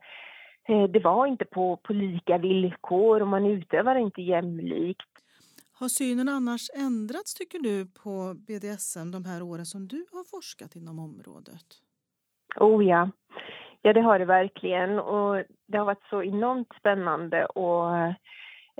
eh, 0.68 0.84
det 0.90 1.00
var 1.00 1.26
inte 1.26 1.46
på, 1.46 1.78
på 1.78 1.94
lika 1.94 2.38
villkor 2.38 3.22
och 3.22 3.28
man 3.28 3.46
utövar 3.46 3.96
inte 3.96 4.22
jämlikt. 4.22 5.08
Har 5.80 5.88
synen 5.88 6.30
annars 6.30 6.70
ändrats 6.76 7.34
tycker 7.34 7.60
du 7.60 7.86
på 8.04 8.36
BDSM 8.48 9.12
de 9.12 9.26
här 9.26 9.42
åren 9.42 9.66
som 9.66 9.88
du 9.88 10.06
har 10.12 10.24
forskat 10.24 10.76
inom 10.76 11.00
området? 11.00 11.66
Oh 12.56 12.86
ja, 12.86 13.10
ja 13.82 13.94
det 13.94 14.02
har 14.02 14.20
det 14.20 14.26
verkligen 14.26 15.00
och 15.00 15.44
det 15.68 15.78
har 15.78 15.86
varit 15.86 16.10
så 16.10 16.24
enormt 16.24 16.74
spännande 16.80 17.46
och 17.46 17.98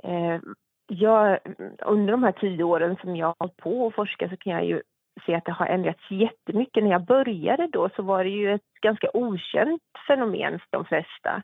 eh, 0.04 0.40
jag, 0.86 1.38
under 1.86 2.12
de 2.12 2.22
här 2.22 2.32
tio 2.32 2.64
åren 2.64 2.96
som 3.00 3.16
jag 3.16 3.26
har 3.26 3.36
hållit 3.38 3.56
på 3.56 3.86
att 3.86 3.94
forska 3.94 4.28
så 4.28 4.36
kan 4.36 4.52
jag 4.52 4.64
ju 4.64 4.82
se 5.26 5.34
att 5.34 5.44
det 5.44 5.52
har 5.52 5.66
ändrats 5.66 6.10
jättemycket. 6.10 6.84
När 6.84 6.90
jag 6.90 7.04
började 7.04 7.66
då 7.66 7.88
så 7.96 8.02
var 8.02 8.24
det 8.24 8.30
ju 8.30 8.54
ett 8.54 8.80
ganska 8.82 9.10
okänt 9.14 9.82
fenomen 10.08 10.58
för 10.58 10.66
de 10.70 10.84
flesta. 10.84 11.42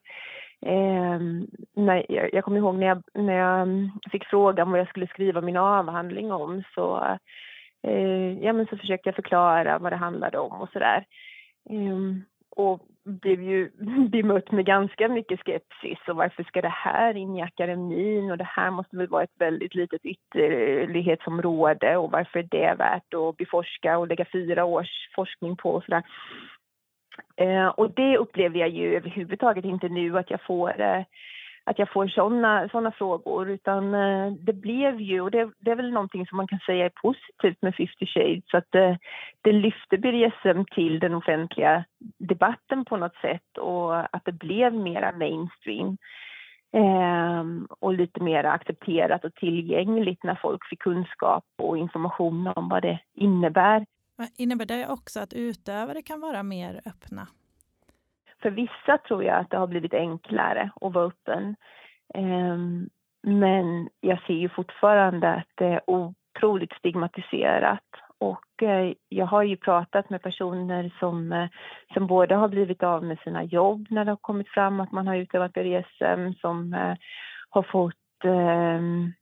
Eh, 0.67 1.21
när, 1.75 2.07
jag, 2.13 2.35
jag 2.35 2.45
kommer 2.45 2.59
ihåg 2.59 2.75
när 2.75 2.87
jag, 2.87 3.03
när 3.15 3.35
jag 3.35 3.61
mm, 3.63 3.91
fick 4.11 4.25
frågan 4.25 4.71
vad 4.71 4.81
jag 4.81 4.89
skulle 4.89 5.07
skriva 5.07 5.41
min 5.41 5.57
avhandling 5.57 6.33
om 6.33 6.63
så, 6.75 7.19
eh, 7.83 8.33
ja, 8.45 8.53
men 8.53 8.67
så 8.67 8.77
försökte 8.77 9.09
jag 9.09 9.17
förklara 9.17 9.79
vad 9.79 9.93
det 9.93 9.97
handlade 9.97 10.39
om 10.39 10.61
och 10.61 10.69
sådär. 10.73 11.05
Eh, 11.71 11.99
och 12.57 12.81
blev 13.05 13.43
ju 13.43 13.71
bemött 14.11 14.53
med 14.53 14.67
ganska 14.67 15.09
mycket 15.09 15.41
skepsis. 15.41 15.99
Och 16.09 16.17
varför 16.17 16.43
ska 16.43 16.63
det 16.63 16.69
här 16.69 17.17
in 17.17 17.37
i 17.37 17.43
akademin 17.43 18.31
och 18.31 18.39
det 18.39 18.49
här 18.49 18.71
måste 18.71 18.97
väl 18.97 19.09
vara 19.09 19.23
ett 19.23 19.39
väldigt 19.39 19.75
litet 19.75 20.05
ytterlighetsområde. 20.05 21.97
Och 21.97 22.11
varför 22.11 22.39
är 22.39 22.49
det 22.51 22.75
värt 22.79 23.15
att 23.15 23.37
beforska 23.37 23.99
och 23.99 24.09
lägga 24.09 24.25
fyra 24.33 24.65
års 24.65 25.09
forskning 25.15 25.57
på 25.57 25.71
och 25.71 25.85
sådär. 25.85 26.03
Eh, 27.37 27.67
och 27.67 27.91
det 27.91 28.19
upplever 28.19 28.59
jag 28.61 28.69
ju 28.69 28.97
överhuvudtaget 28.97 29.65
inte 29.65 29.89
nu 29.89 30.19
att 30.19 30.31
jag 30.31 30.43
får 30.43 30.81
eh, 30.81 31.03
att 31.67 31.79
jag 31.79 31.93
får 31.93 32.09
såna, 32.09 32.69
såna 32.69 32.93
frågor 32.93 33.51
utan 33.51 33.95
eh, 33.95 34.33
det 34.33 34.53
blev 34.53 35.01
ju, 35.01 35.21
och 35.21 35.31
det, 35.31 35.51
det, 35.59 35.71
är 35.71 35.77
väl 35.77 35.93
någonting 35.93 36.27
som 36.27 36.37
man 36.37 36.47
kan 36.47 36.59
säga 36.59 36.85
är 36.85 36.93
positivt 37.03 37.63
med 37.63 37.75
50 37.75 38.07
Shades, 38.07 38.55
att 38.55 38.71
det, 38.71 38.99
det 39.43 39.53
lyfte 39.53 39.99
BDSM 39.99 40.65
till 40.75 40.99
den 40.99 41.15
offentliga 41.15 41.85
debatten 42.19 42.85
på 42.85 42.97
något 42.97 43.17
sätt 43.17 43.59
och 43.59 44.17
att 44.17 44.25
det 44.25 44.33
blev 44.33 44.75
mera 44.75 45.13
mainstream. 45.13 45.97
Eh, 46.73 47.45
och 47.81 47.95
lite 47.95 48.23
mer 48.23 48.45
accepterat 48.45 49.25
och 49.25 49.35
tillgängligt 49.35 50.25
när 50.25 50.39
folk 50.43 50.69
fick 50.69 50.81
kunskap 50.81 51.45
och 51.59 51.79
information 51.79 52.47
om 52.47 52.69
vad 52.69 52.83
det 52.83 52.99
innebär. 53.15 53.87
Innebär 54.37 54.67
det 54.67 54.89
också 54.89 55.21
att 55.21 55.33
utövare 55.33 56.03
kan 56.03 56.21
vara 56.21 56.43
mer 56.43 56.81
öppna? 56.87 57.27
För 58.43 58.51
vissa 58.51 58.99
tror 58.99 59.25
jag 59.25 59.39
att 59.39 59.51
det 59.51 59.57
har 59.57 59.67
blivit 59.67 59.95
enklare 59.95 60.71
att 60.81 60.95
vara 60.95 61.07
öppen. 61.07 61.57
Ehm, 62.15 62.89
men 63.23 63.89
jag 64.01 64.23
ser 64.23 64.35
ju 64.35 64.49
fortfarande 64.49 65.35
att 65.35 65.49
det 65.55 65.67
är 65.67 65.81
otroligt 65.87 66.73
stigmatiserat. 66.73 67.85
Och 68.19 68.63
eh, 68.63 68.93
jag 69.09 69.27
har 69.27 69.43
ju 69.43 69.57
pratat 69.57 70.11
med 70.11 70.23
personer 70.23 70.93
som, 70.99 71.33
eh, 71.33 71.49
som 71.95 72.07
både 72.07 72.35
har 72.35 72.49
blivit 72.49 72.83
av 72.83 73.05
med 73.05 73.19
sina 73.19 73.45
jobb 73.45 73.87
när 73.91 74.05
det 74.05 74.11
har 74.11 74.17
kommit 74.17 74.49
fram 74.49 74.81
att 74.81 74.93
man 74.93 75.07
har 75.07 75.17
utövat 75.17 75.53
BDSM, 75.53 76.33
som 76.41 76.75
eh, 76.75 76.95
har 77.51 77.63
fått 77.63 78.25
ehm, 78.25 79.13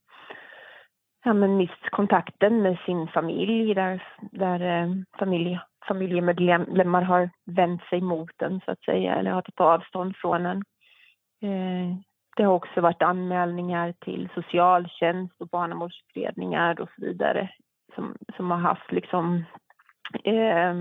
ja, 1.25 1.33
men 1.33 1.57
mist 1.57 1.91
kontakten 1.91 2.63
med 2.63 2.79
sin 2.87 3.09
familj 3.09 3.75
där, 3.75 4.03
där 4.33 4.89
familj 5.19 5.59
familjemedlemmar 5.89 7.03
har 7.03 7.31
vänt 7.45 7.83
sig 7.91 8.01
mot 8.01 8.43
en, 8.43 8.61
så 8.65 8.71
att 8.71 8.85
säga 8.85 9.15
eller 9.15 9.31
har 9.31 9.43
tagit 9.43 9.61
avstånd 9.61 10.17
från 10.17 10.47
en. 10.47 10.63
Eh, 11.43 11.97
det 12.37 12.43
har 12.43 12.53
också 12.53 12.81
varit 12.81 13.03
anmälningar 13.03 13.95
till 14.01 14.29
socialtjänst 14.35 15.35
och 15.41 15.49
barnavårdsutredningar 15.49 16.81
och 16.81 16.89
så 16.97 17.07
vidare 17.07 17.51
som, 17.95 18.17
som 18.37 18.51
har 18.51 18.59
haft 18.59 18.93
liksom 18.93 19.45
eh, 20.25 20.75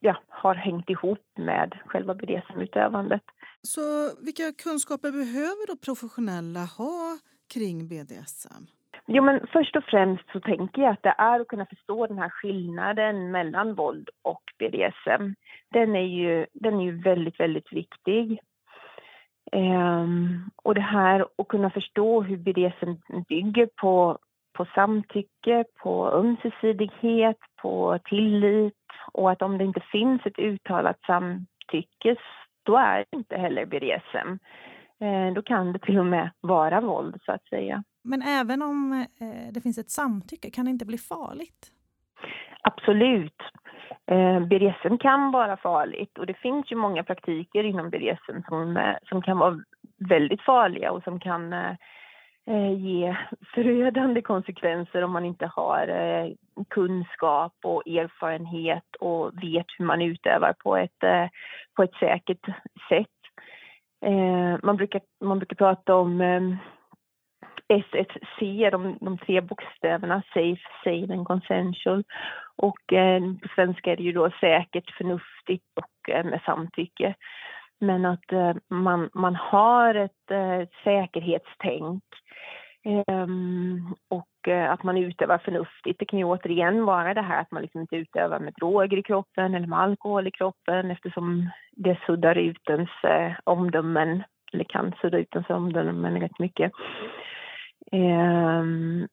ja, 0.00 0.16
har 0.28 0.54
hängt 0.54 0.90
ihop 0.90 1.26
med 1.38 1.78
själva 1.86 2.14
BDSM-utövandet. 2.14 3.22
Så 3.62 3.80
vilka 4.24 4.52
kunskaper 4.52 5.12
behöver 5.12 5.66
då 5.66 5.76
professionella 5.76 6.60
ha 6.60 7.18
kring 7.54 7.88
BDSM? 7.88 8.66
Jo, 9.06 9.22
men 9.22 9.46
först 9.52 9.76
och 9.76 9.84
främst 9.84 10.30
så 10.32 10.40
tänker 10.40 10.82
jag 10.82 10.92
att 10.92 11.02
det 11.02 11.14
är 11.18 11.40
att 11.40 11.48
kunna 11.48 11.66
förstå 11.66 12.06
den 12.06 12.18
här 12.18 12.28
skillnaden 12.28 13.30
mellan 13.30 13.74
våld 13.74 14.08
och 14.22 14.42
BDSM. 14.58 15.34
Den 15.70 15.96
är 15.96 16.06
ju, 16.06 16.46
den 16.52 16.80
är 16.80 16.84
ju 16.84 17.02
väldigt, 17.02 17.40
väldigt 17.40 17.72
viktig. 17.72 18.40
Um, 19.52 20.50
och 20.62 20.74
det 20.74 20.80
här 20.80 21.26
att 21.38 21.48
kunna 21.48 21.70
förstå 21.70 22.22
hur 22.22 22.36
BDSM 22.36 23.22
bygger 23.28 23.68
på, 23.76 24.18
på 24.52 24.66
samtycke, 24.74 25.64
på 25.82 26.10
ömsesidighet, 26.10 27.38
på 27.62 27.98
tillit 28.04 28.74
och 29.12 29.30
att 29.30 29.42
om 29.42 29.58
det 29.58 29.64
inte 29.64 29.80
finns 29.80 30.26
ett 30.26 30.38
uttalat 30.38 31.00
samtycke 31.06 32.16
då 32.62 32.76
är 32.76 32.98
det 33.10 33.16
inte 33.16 33.36
heller 33.36 33.66
BDSM. 33.66 34.28
Uh, 34.28 35.08
ehm, 35.08 35.34
då 35.34 35.42
kan 35.42 35.72
det 35.72 35.78
till 35.78 35.98
och 35.98 36.06
med 36.06 36.30
vara 36.40 36.80
våld 36.80 37.20
så 37.24 37.32
att 37.32 37.44
säga. 37.44 37.84
Men 38.04 38.22
även 38.22 38.62
om 38.62 39.06
eh, 39.20 39.52
det 39.52 39.60
finns 39.60 39.78
ett 39.78 39.90
samtycke, 39.90 40.50
kan 40.50 40.64
det 40.64 40.70
inte 40.70 40.86
bli 40.86 40.98
farligt? 40.98 41.72
Absolut. 42.60 43.42
Eh, 44.06 44.40
BDSM 44.40 44.98
kan 44.98 45.30
vara 45.30 45.56
farligt 45.56 46.18
och 46.18 46.26
det 46.26 46.34
finns 46.34 46.72
ju 46.72 46.76
många 46.76 47.04
praktiker 47.04 47.64
inom 47.64 47.90
BDSM 47.90 48.42
som, 48.48 48.76
eh, 48.76 48.96
som 49.08 49.22
kan 49.22 49.38
vara 49.38 49.58
väldigt 50.08 50.42
farliga 50.42 50.92
och 50.92 51.02
som 51.02 51.20
kan 51.20 51.52
eh, 51.52 51.76
eh, 52.46 52.72
ge 52.72 53.16
förödande 53.54 54.22
konsekvenser 54.22 55.04
om 55.04 55.10
man 55.10 55.24
inte 55.24 55.46
har 55.46 55.88
eh, 55.88 56.32
kunskap 56.70 57.54
och 57.62 57.86
erfarenhet 57.86 58.96
och 59.00 59.42
vet 59.42 59.66
hur 59.78 59.84
man 59.84 60.02
utövar 60.02 60.52
på 60.52 60.76
ett, 60.76 61.02
eh, 61.02 61.26
på 61.76 61.82
ett 61.82 61.94
säkert 62.00 62.46
sätt. 62.88 63.08
Eh, 64.06 64.58
man, 64.62 64.76
brukar, 64.76 65.00
man 65.20 65.38
brukar 65.38 65.56
prata 65.56 65.94
om 65.94 66.20
S1C, 67.68 68.70
de, 68.70 68.98
de 69.00 69.18
tre 69.18 69.40
bokstäverna, 69.40 70.22
safe, 70.34 70.62
sane 70.84 71.14
and 71.14 71.26
consensual. 71.26 72.04
Och 72.56 72.92
eh, 72.92 73.22
på 73.42 73.48
svenska 73.54 73.92
är 73.92 73.96
det 73.96 74.02
ju 74.02 74.12
då 74.12 74.30
säkert, 74.40 74.90
förnuftigt 74.90 75.64
och 75.74 76.10
eh, 76.10 76.24
med 76.24 76.40
samtycke. 76.46 77.14
Men 77.80 78.04
att 78.04 78.32
eh, 78.32 78.52
man, 78.68 79.10
man 79.14 79.36
har 79.36 79.94
ett 79.94 80.30
eh, 80.30 80.68
säkerhetstänk 80.84 82.02
ehm, 82.84 83.94
och 84.08 84.48
eh, 84.48 84.70
att 84.70 84.82
man 84.82 84.96
utövar 84.96 85.38
förnuftigt. 85.38 85.98
Det 85.98 86.04
kan 86.04 86.18
ju 86.18 86.24
återigen 86.24 86.84
vara 86.84 87.14
det 87.14 87.22
här 87.22 87.40
att 87.40 87.50
man 87.50 87.62
liksom 87.62 87.80
inte 87.80 87.96
utövar 87.96 88.38
med 88.38 88.54
droger 88.60 88.98
i 88.98 89.02
kroppen 89.02 89.54
eller 89.54 89.66
med 89.66 89.78
alkohol 89.78 90.26
i 90.26 90.30
kroppen 90.30 90.90
eftersom 90.90 91.50
det 91.72 91.98
suddar 92.06 92.38
ut 92.38 92.70
ens 92.70 93.04
eh, 93.04 93.32
omdömen, 93.44 94.22
eller 94.52 94.64
kan 94.64 94.92
sudda 95.00 95.18
ut 95.18 95.34
ens 95.34 95.50
omdömen 95.50 96.20
rätt 96.20 96.38
mycket. 96.38 96.72
Um, 97.92 99.08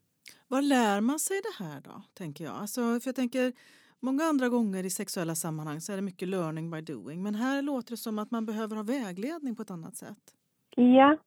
Var 0.47 0.61
lär 0.61 1.01
man 1.01 1.19
sig 1.19 1.37
det 1.47 1.63
här 1.63 1.81
då, 1.81 2.01
tänker 2.17 2.43
jag? 2.43 2.53
Alltså, 2.53 2.81
för 2.81 3.07
jag 3.07 3.15
tänker, 3.15 3.53
många 4.01 4.23
andra 4.23 4.49
gånger 4.49 4.85
i 4.85 4.89
sexuella 4.89 5.35
sammanhang 5.35 5.79
så 5.81 5.91
är 5.93 5.95
det 5.95 6.01
mycket 6.01 6.27
learning 6.27 6.71
by 6.71 6.81
doing. 6.81 7.23
Men 7.23 7.35
här 7.35 7.61
låter 7.61 7.91
det 7.91 7.97
som 7.97 8.19
att 8.19 8.31
man 8.31 8.45
behöver 8.45 8.75
ha 8.75 8.83
vägledning 8.83 9.55
på 9.55 9.61
ett 9.61 9.71
annat 9.71 9.95
sätt. 9.95 10.23
Ja, 10.75 11.17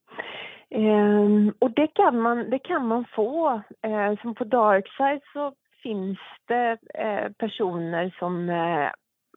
um, 0.75 1.53
och 1.59 1.71
det 1.71 1.87
kan 1.87 2.21
man, 2.21 2.49
det 2.49 2.59
kan 2.59 2.87
man 2.87 3.05
få. 3.15 3.61
Uh, 3.87 4.21
som 4.21 4.35
på 4.35 4.43
Darkside 4.43 5.21
så 5.33 5.53
finns 5.83 6.19
det 6.47 6.71
uh, 6.71 7.33
personer 7.33 8.15
som 8.19 8.49
uh, 8.49 8.89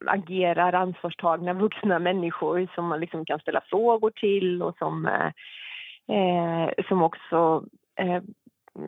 agerar 0.07 0.73
ansvarstagna 0.73 1.53
vuxna 1.53 1.99
människor 1.99 2.69
som 2.75 2.87
man 2.87 3.01
liksom 3.01 3.25
kan 3.25 3.39
ställa 3.41 3.61
frågor 3.61 4.11
till 4.11 4.63
och 4.63 4.77
som, 4.79 5.07
eh, 6.09 6.85
som 6.89 7.03
också 7.03 7.65
eh, 7.99 8.23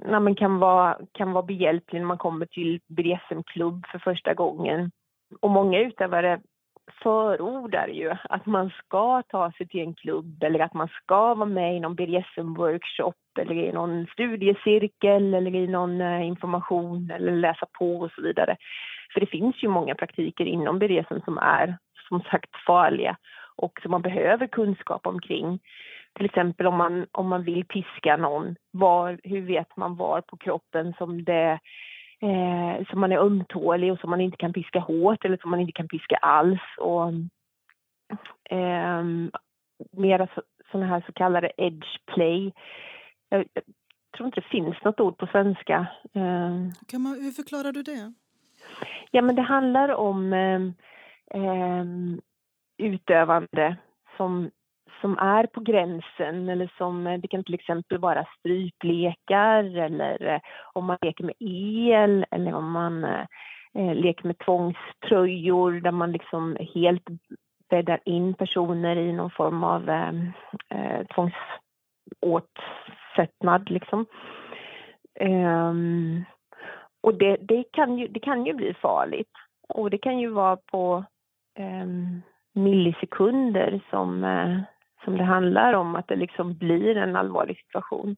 när 0.04 0.20
man 0.20 0.34
kan, 0.34 0.58
vara, 0.58 0.98
kan 1.12 1.32
vara 1.32 1.42
behjälplig 1.42 2.00
när 2.00 2.06
man 2.06 2.18
kommer 2.18 2.46
till 2.46 2.80
BDSM-klubb 2.86 3.86
för 3.86 3.98
första 3.98 4.34
gången. 4.34 4.90
Och 5.40 5.50
många 5.50 5.78
utövare 5.78 6.40
förordar 7.02 7.88
ju 7.88 8.14
att 8.28 8.46
man 8.46 8.70
ska 8.70 9.22
ta 9.22 9.52
sig 9.52 9.68
till 9.68 9.80
en 9.80 9.94
klubb 9.94 10.42
eller 10.42 10.60
att 10.60 10.74
man 10.74 10.88
ska 10.88 11.34
vara 11.34 11.48
med 11.48 11.76
i 11.76 11.80
någon 11.80 11.96
BDSM-workshop 11.96 13.14
eller 13.38 13.54
i 13.54 13.72
någon 13.72 14.06
studiecirkel 14.06 15.34
eller 15.34 15.54
i 15.54 15.66
någon 15.66 16.00
eh, 16.00 16.26
information 16.26 17.10
eller 17.10 17.32
läsa 17.32 17.66
på 17.78 18.00
och 18.00 18.10
så 18.12 18.22
vidare. 18.22 18.56
För 19.14 19.20
det 19.20 19.26
finns 19.26 19.62
ju 19.62 19.68
många 19.68 19.94
praktiker 19.94 20.44
inom 20.44 20.78
BDSM 20.78 21.20
som 21.24 21.38
är 21.38 21.78
som 22.08 22.20
sagt 22.20 22.50
farliga 22.66 23.16
och 23.56 23.80
som 23.82 23.90
man 23.90 24.02
behöver 24.02 24.46
kunskap 24.46 25.06
omkring. 25.06 25.60
Till 26.16 26.26
exempel 26.26 26.66
om 26.66 26.76
man, 26.76 27.06
om 27.12 27.28
man 27.28 27.42
vill 27.42 27.64
piska 27.64 28.16
någon, 28.16 28.56
var, 28.70 29.20
hur 29.22 29.40
vet 29.40 29.76
man 29.76 29.96
var 29.96 30.20
på 30.20 30.36
kroppen 30.36 30.94
som 30.98 31.24
det 31.24 31.58
eh, 32.22 32.86
som 32.90 33.00
man 33.00 33.12
är 33.12 33.18
ömtålig 33.18 33.92
och 33.92 33.98
som 33.98 34.10
man 34.10 34.20
inte 34.20 34.36
kan 34.36 34.52
piska 34.52 34.80
hårt 34.80 35.24
eller 35.24 35.36
som 35.36 35.50
man 35.50 35.60
inte 35.60 35.72
kan 35.72 35.88
piska 35.88 36.16
alls. 36.16 36.60
Och, 36.78 37.08
eh, 38.56 39.04
mera 39.92 40.28
sådana 40.70 40.86
här 40.86 41.02
så 41.06 41.12
kallade 41.12 41.52
edge 41.56 41.98
play. 42.06 42.52
Jag, 43.28 43.44
jag, 43.54 43.64
tror 44.16 44.26
inte 44.26 44.40
det 44.40 44.46
finns 44.46 44.76
något 44.84 45.00
ord 45.00 45.18
på 45.18 45.26
svenska. 45.26 45.86
Eh, 46.12 46.56
kan 46.88 47.02
man, 47.02 47.20
hur 47.22 47.30
förklarar 47.30 47.72
du 47.72 47.82
det? 47.82 48.12
Ja, 49.10 49.22
men 49.22 49.34
det 49.34 49.42
handlar 49.42 49.88
om 49.88 50.32
eh, 50.32 51.84
utövande 52.78 53.76
som, 54.16 54.50
som 55.00 55.18
är 55.18 55.46
på 55.46 55.60
gränsen 55.60 56.48
eller 56.48 56.72
som 56.78 57.06
eh, 57.06 57.20
det 57.20 57.28
kan 57.28 57.44
till 57.44 57.54
exempel 57.54 57.98
vara 57.98 58.26
stryplekar 58.38 59.76
eller 59.76 60.26
eh, 60.26 60.40
om 60.72 60.84
man 60.84 60.98
leker 61.02 61.24
med 61.24 61.34
el 61.40 62.26
eller 62.30 62.54
om 62.54 62.72
man 62.72 63.04
eh, 63.04 63.26
eh, 63.74 63.94
leker 63.94 64.26
med 64.26 64.38
tvångströjor 64.38 65.72
där 65.72 65.90
man 65.90 66.12
liksom 66.12 66.56
helt 66.74 67.04
bäddar 67.70 68.00
in 68.04 68.34
personer 68.34 68.96
i 68.96 69.12
någon 69.12 69.30
form 69.30 69.64
av 69.64 69.90
eh, 69.90 70.12
tvångsåtsättnad 71.14 73.70
liksom. 73.70 74.06
Um, 75.20 76.24
och 77.00 77.14
det, 77.14 77.36
det, 77.40 77.64
kan 77.72 77.98
ju, 77.98 78.08
det 78.08 78.20
kan 78.20 78.46
ju 78.46 78.54
bli 78.54 78.74
farligt. 78.74 79.30
Och 79.68 79.90
det 79.90 79.98
kan 79.98 80.18
ju 80.18 80.30
vara 80.30 80.56
på 80.56 81.04
um, 81.58 82.22
millisekunder 82.52 83.80
som, 83.90 84.24
som 85.04 85.18
det 85.18 85.24
handlar 85.24 85.72
om 85.72 85.96
att 85.96 86.08
det 86.08 86.16
liksom 86.16 86.54
blir 86.54 86.96
en 86.96 87.16
allvarlig 87.16 87.58
situation. 87.58 88.16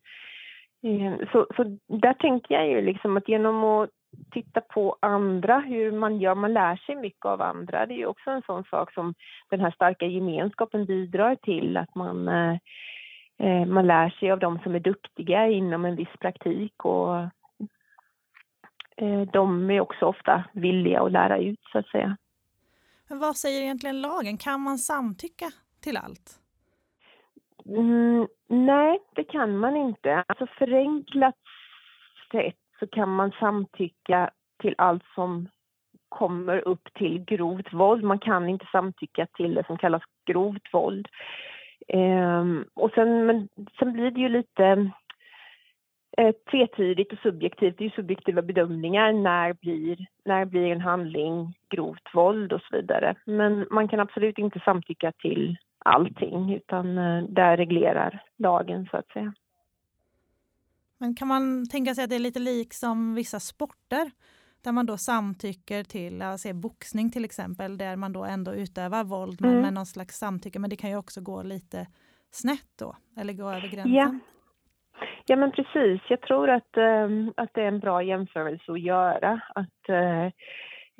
Eh, 0.82 1.28
så, 1.32 1.46
så 1.56 1.78
där 1.86 2.14
tänker 2.14 2.54
jag 2.54 2.68
ju 2.68 2.80
liksom 2.80 3.16
att 3.16 3.28
genom 3.28 3.64
att 3.64 3.90
titta 4.30 4.60
på 4.60 4.96
andra, 5.00 5.60
hur 5.60 5.92
man 5.92 6.18
gör, 6.18 6.34
man 6.34 6.52
lär 6.52 6.76
sig 6.76 6.96
mycket 6.96 7.26
av 7.26 7.42
andra. 7.42 7.86
Det 7.86 7.94
är 7.94 7.98
ju 7.98 8.06
också 8.06 8.30
en 8.30 8.42
sån 8.42 8.64
sak 8.64 8.92
som 8.92 9.14
den 9.50 9.60
här 9.60 9.70
starka 9.70 10.06
gemenskapen 10.06 10.84
bidrar 10.84 11.36
till, 11.36 11.76
att 11.76 11.94
man, 11.94 12.28
eh, 12.28 12.56
eh, 13.38 13.66
man 13.66 13.86
lär 13.86 14.10
sig 14.10 14.30
av 14.30 14.38
de 14.38 14.58
som 14.58 14.74
är 14.74 14.80
duktiga 14.80 15.46
inom 15.46 15.84
en 15.84 15.96
viss 15.96 16.16
praktik 16.20 16.84
och 16.84 17.28
de 19.32 19.70
är 19.70 19.80
också 19.80 20.06
ofta 20.06 20.44
villiga 20.52 21.00
att 21.00 21.12
lära 21.12 21.38
ut 21.38 21.60
så 21.72 21.78
att 21.78 21.86
säga. 21.86 22.16
Men 23.08 23.18
vad 23.18 23.36
säger 23.36 23.62
egentligen 23.62 24.00
lagen? 24.00 24.38
Kan 24.38 24.60
man 24.60 24.78
samtycka 24.78 25.50
till 25.80 25.96
allt? 25.96 26.41
Mm, 27.66 28.26
nej, 28.48 28.98
det 29.14 29.24
kan 29.24 29.56
man 29.56 29.76
inte. 29.76 30.24
Alltså 30.26 30.46
förenklat 30.46 31.38
sett 32.32 32.56
så 32.78 32.86
kan 32.86 33.08
man 33.08 33.32
samtycka 33.40 34.30
till 34.60 34.74
allt 34.78 35.04
som 35.14 35.48
kommer 36.08 36.68
upp 36.68 36.94
till 36.94 37.24
grovt 37.24 37.72
våld. 37.72 38.04
Man 38.04 38.18
kan 38.18 38.48
inte 38.48 38.66
samtycka 38.72 39.26
till 39.26 39.54
det 39.54 39.66
som 39.66 39.78
kallas 39.78 40.02
grovt 40.26 40.74
våld. 40.74 41.08
Um, 41.88 42.64
och 42.74 42.90
sen, 42.94 43.26
men, 43.26 43.48
sen 43.78 43.92
blir 43.92 44.10
det 44.10 44.20
ju 44.20 44.28
lite 44.28 44.90
eh, 46.18 46.34
tvetydigt 46.50 47.12
och 47.12 47.18
subjektivt. 47.18 47.78
Det 47.78 47.84
är 47.84 47.88
ju 47.88 47.94
subjektiva 47.94 48.42
bedömningar. 48.42 49.12
När 49.12 49.52
blir, 49.52 50.06
när 50.24 50.44
blir 50.44 50.72
en 50.72 50.80
handling 50.80 51.54
grovt 51.70 52.14
våld 52.14 52.52
och 52.52 52.60
så 52.60 52.76
vidare. 52.76 53.14
Men 53.24 53.66
man 53.70 53.88
kan 53.88 54.00
absolut 54.00 54.38
inte 54.38 54.60
samtycka 54.60 55.12
till 55.12 55.56
allting 55.84 56.54
utan 56.54 56.98
eh, 56.98 57.22
där 57.28 57.56
reglerar 57.56 58.24
lagen 58.38 58.88
så 58.90 58.96
att 58.96 59.08
säga. 59.08 59.32
Men 60.98 61.14
kan 61.14 61.28
man 61.28 61.68
tänka 61.68 61.94
sig 61.94 62.04
att 62.04 62.10
det 62.10 62.16
är 62.16 62.20
lite 62.20 62.40
lik 62.40 62.74
som 62.74 63.14
vissa 63.14 63.40
sporter 63.40 64.10
där 64.64 64.72
man 64.72 64.86
då 64.86 64.96
samtycker 64.96 65.84
till, 65.84 66.22
alltså 66.22 66.52
boxning 66.52 67.10
till 67.10 67.24
exempel, 67.24 67.78
där 67.78 67.96
man 67.96 68.12
då 68.12 68.24
ändå 68.24 68.54
utövar 68.54 69.04
våld 69.04 69.44
mm. 69.44 69.60
med 69.60 69.72
någon 69.72 69.86
slags 69.86 70.18
samtycke, 70.18 70.58
men 70.58 70.70
det 70.70 70.76
kan 70.76 70.90
ju 70.90 70.96
också 70.96 71.20
gå 71.20 71.42
lite 71.42 71.86
snett 72.30 72.68
då, 72.78 72.96
eller 73.16 73.32
gå 73.32 73.48
över 73.50 73.68
gränsen. 73.68 73.92
Ja, 73.92 74.18
Ja 75.26 75.36
men 75.36 75.52
precis, 75.52 76.00
jag 76.08 76.20
tror 76.20 76.50
att, 76.50 76.76
äh, 76.76 77.08
att 77.36 77.54
det 77.54 77.62
är 77.62 77.68
en 77.68 77.80
bra 77.80 78.02
jämförelse 78.02 78.72
att 78.72 78.80
göra. 78.80 79.40
Att, 79.54 79.88
äh, 79.88 80.26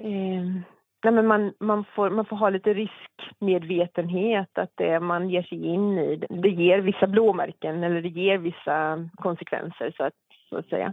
äh, 0.07 0.61
nej, 1.05 1.13
men 1.13 1.27
man, 1.27 1.53
man, 1.61 1.85
får, 1.95 2.11
man 2.11 2.25
får 2.25 2.37
ha 2.37 2.51
lite 2.51 2.75
riskmedvetenhet, 2.75 4.59
att 4.59 4.73
det 4.75 5.01
man 5.01 5.31
ger 5.31 5.43
sig 5.43 5.67
in 5.67 5.99
i, 5.99 6.17
det 6.17 6.49
ger 6.49 6.79
vissa 6.79 7.07
blåmärken 7.07 7.83
eller 7.85 8.03
det 8.03 8.09
ger 8.09 8.39
vissa 8.39 9.09
konsekvenser 9.15 9.95
så 9.97 10.05
att, 10.05 10.15
så 10.49 10.57
att 10.57 10.69
säga. 10.69 10.93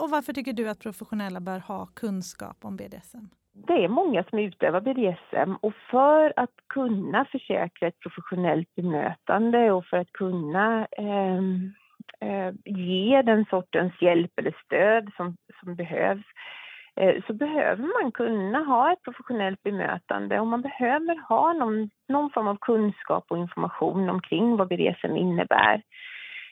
Och 0.00 0.10
varför 0.10 0.32
tycker 0.32 0.52
du 0.52 0.68
att 0.68 0.80
professionella 0.80 1.40
bör 1.40 1.58
ha 1.58 1.86
kunskap 1.86 2.56
om 2.64 2.76
BDSM? 2.76 3.28
Det 3.66 3.84
är 3.84 3.88
många 3.88 4.24
som 4.24 4.38
utövar 4.38 4.80
BDSM 4.80 5.54
och 5.60 5.74
för 5.90 6.32
att 6.36 6.54
kunna 6.68 7.24
försäkra 7.24 7.88
ett 7.88 8.00
professionellt 8.00 8.74
bemötande 8.74 9.72
och 9.72 9.86
för 9.86 9.96
att 9.96 10.12
kunna 10.12 10.86
eh, 10.92 11.38
eh, 12.20 12.54
ge 12.64 13.22
den 13.22 13.44
sortens 13.50 14.02
hjälp 14.02 14.32
eller 14.36 14.54
stöd 14.64 15.10
som, 15.16 15.36
som 15.60 15.74
behövs 15.74 16.24
eh, 16.96 17.22
så 17.26 17.32
behöver 17.32 18.02
man 18.02 18.12
kunna 18.12 18.58
ha 18.58 18.92
ett 18.92 19.02
professionellt 19.02 19.62
bemötande 19.62 20.40
och 20.40 20.46
man 20.46 20.62
behöver 20.62 21.28
ha 21.28 21.52
någon, 21.52 21.90
någon 22.08 22.30
form 22.30 22.48
av 22.48 22.56
kunskap 22.60 23.24
och 23.28 23.38
information 23.38 24.10
omkring 24.10 24.56
vad 24.56 24.68
BDSM 24.68 25.16
innebär 25.16 25.82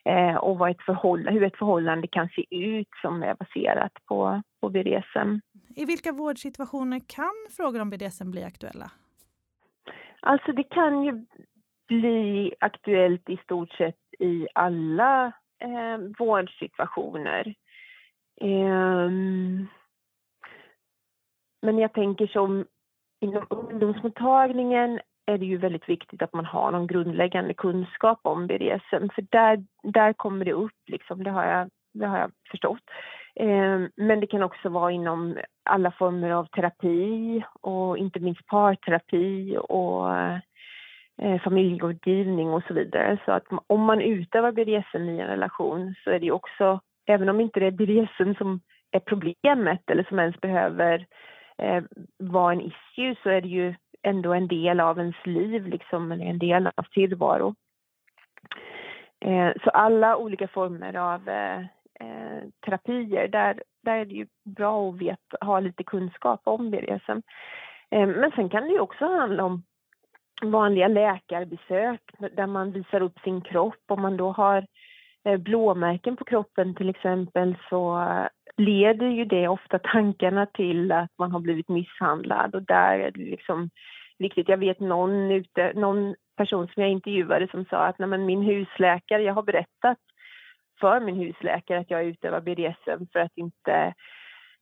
eh, 0.05 0.37
och 0.37 0.59
vad 0.59 0.71
ett 0.71 0.83
hur 1.29 1.42
ett 1.42 1.59
förhållande 1.59 2.07
kan 2.07 2.29
se 2.29 2.45
ut 2.51 2.90
som 3.03 3.23
är 3.23 3.35
baserat 3.35 3.92
på, 4.09 4.42
på 4.61 4.69
BDSM. 4.69 5.40
I 5.78 5.84
vilka 5.84 6.12
vårdsituationer 6.12 7.00
kan 7.06 7.46
frågor 7.56 7.80
om 7.80 7.90
BDSM 7.90 8.30
bli 8.30 8.44
aktuella? 8.44 8.90
Alltså 10.20 10.52
det 10.52 10.62
kan 10.62 11.04
ju 11.04 11.26
bli 11.88 12.54
aktuellt 12.60 13.28
i 13.28 13.36
stort 13.36 13.72
sett 13.72 13.98
i 14.18 14.48
alla 14.54 15.26
eh, 15.58 15.98
vårdsituationer. 16.18 17.54
Eh, 18.40 19.10
men 21.62 21.78
jag 21.78 21.92
tänker 21.92 22.26
som 22.26 22.64
inom 23.20 23.46
ungdomsmottagningen 23.50 25.00
är 25.26 25.38
det 25.38 25.46
ju 25.46 25.56
väldigt 25.56 25.88
viktigt 25.88 26.22
att 26.22 26.32
man 26.32 26.44
har 26.44 26.72
någon 26.72 26.86
grundläggande 26.86 27.54
kunskap 27.54 28.20
om 28.22 28.46
BDSM 28.46 29.08
för 29.14 29.26
där, 29.30 29.64
där 29.82 30.12
kommer 30.12 30.44
det 30.44 30.52
upp, 30.52 30.82
liksom. 30.86 31.24
det, 31.24 31.30
har 31.30 31.44
jag, 31.44 31.70
det 31.94 32.06
har 32.06 32.18
jag 32.18 32.32
förstått. 32.50 32.82
Ehm, 33.40 33.90
men 33.96 34.20
det 34.20 34.27
kan 34.27 34.42
också 34.42 34.68
vara 34.68 34.92
inom 34.92 35.38
alla 35.64 35.90
former 35.90 36.31
av 36.31 36.44
terapi 36.44 37.44
och 37.61 37.99
inte 37.99 38.20
minst 38.20 38.46
parterapi 38.46 39.59
och 39.68 40.12
eh, 41.22 41.40
familjerådgivning 41.44 42.51
och 42.51 42.62
så 42.68 42.75
vidare. 42.75 43.18
Så 43.25 43.33
att 43.33 43.44
om 43.66 43.81
man 43.81 44.01
utövar 44.01 44.53
BDSM 44.53 45.09
i 45.09 45.20
en 45.20 45.27
relation 45.27 45.94
så 46.05 46.11
är 46.11 46.20
det 46.20 46.31
också, 46.31 46.81
även 47.07 47.29
om 47.29 47.40
inte 47.40 47.61
det 47.61 47.66
är 47.66 47.70
BDSM 47.70 48.35
som 48.35 48.61
är 48.90 49.01
problemet 49.01 49.90
eller 49.90 50.05
som 50.05 50.18
ens 50.18 50.40
behöver 50.40 51.07
eh, 51.59 51.85
vara 52.18 52.53
en 52.53 52.61
issue 52.61 53.16
så 53.22 53.31
är 53.31 53.40
det 53.40 53.49
ju 53.49 53.75
ändå 54.03 54.35
en 54.35 54.49
del 54.49 54.81
av 54.81 54.99
ens 54.99 55.27
liv, 55.27 55.66
liksom, 55.66 56.12
eller 56.12 56.25
en 56.25 56.38
del 56.38 56.66
av 56.66 56.83
tillvaro. 56.83 57.55
Eh, 59.20 59.53
så 59.64 59.70
alla 59.70 60.16
olika 60.16 60.49
former 60.49 60.96
av 60.96 61.29
eh, 62.00 62.48
terapier, 62.64 63.28
där, 63.28 63.62
där 63.82 63.96
är 63.96 64.04
det 64.04 64.14
ju 64.14 64.26
bra 64.44 64.88
att 64.88 64.98
veta, 64.98 65.37
ha 65.40 65.61
lite 65.61 65.85
kunskap 65.85 66.40
om 66.44 66.70
BDSM. 66.70 67.22
Eh, 67.90 68.06
men 68.06 68.30
sen 68.35 68.48
kan 68.48 68.62
det 68.62 68.72
ju 68.72 68.80
också 68.80 69.04
handla 69.04 69.44
om 69.44 69.62
vanliga 70.42 70.88
läkarbesök 70.88 72.00
där 72.37 72.46
man 72.46 72.72
visar 72.72 73.00
upp 73.00 73.18
sin 73.18 73.40
kropp. 73.40 73.82
Om 73.87 74.02
man 74.02 74.16
då 74.16 74.32
har 74.32 74.66
eh, 75.24 75.37
blåmärken 75.37 76.16
på 76.16 76.24
kroppen 76.24 76.74
till 76.74 76.88
exempel 76.88 77.56
så 77.68 78.09
leder 78.56 79.06
ju 79.06 79.24
det 79.24 79.48
ofta 79.48 79.78
tankarna 79.78 80.46
till 80.46 80.92
att 80.92 81.11
man 81.18 81.32
har 81.32 81.40
blivit 81.40 81.68
misshandlad 81.68 82.54
och 82.54 82.62
där 82.62 82.98
är 82.98 83.11
det 83.11 83.20
liksom 83.20 83.70
viktigt. 84.18 84.48
Jag 84.48 84.59
vet 84.59 84.80
någon, 84.80 85.30
ute, 85.30 85.72
någon 85.74 86.14
person 86.37 86.68
som 86.68 86.82
jag 86.82 86.92
intervjuade 86.92 87.48
som 87.48 87.64
sa 87.64 87.76
att 87.76 87.98
Nej, 87.98 88.09
men 88.09 88.26
min 88.26 88.42
husläkare, 88.42 89.22
jag 89.22 89.35
har 89.35 89.42
berättat 89.42 89.98
för 90.80 91.00
min 91.00 91.16
husläkare 91.16 91.78
att 91.78 91.90
jag 91.90 92.04
utövar 92.04 92.40
BDSM 92.40 93.06
för 93.12 93.18
att 93.18 93.36
inte 93.36 93.94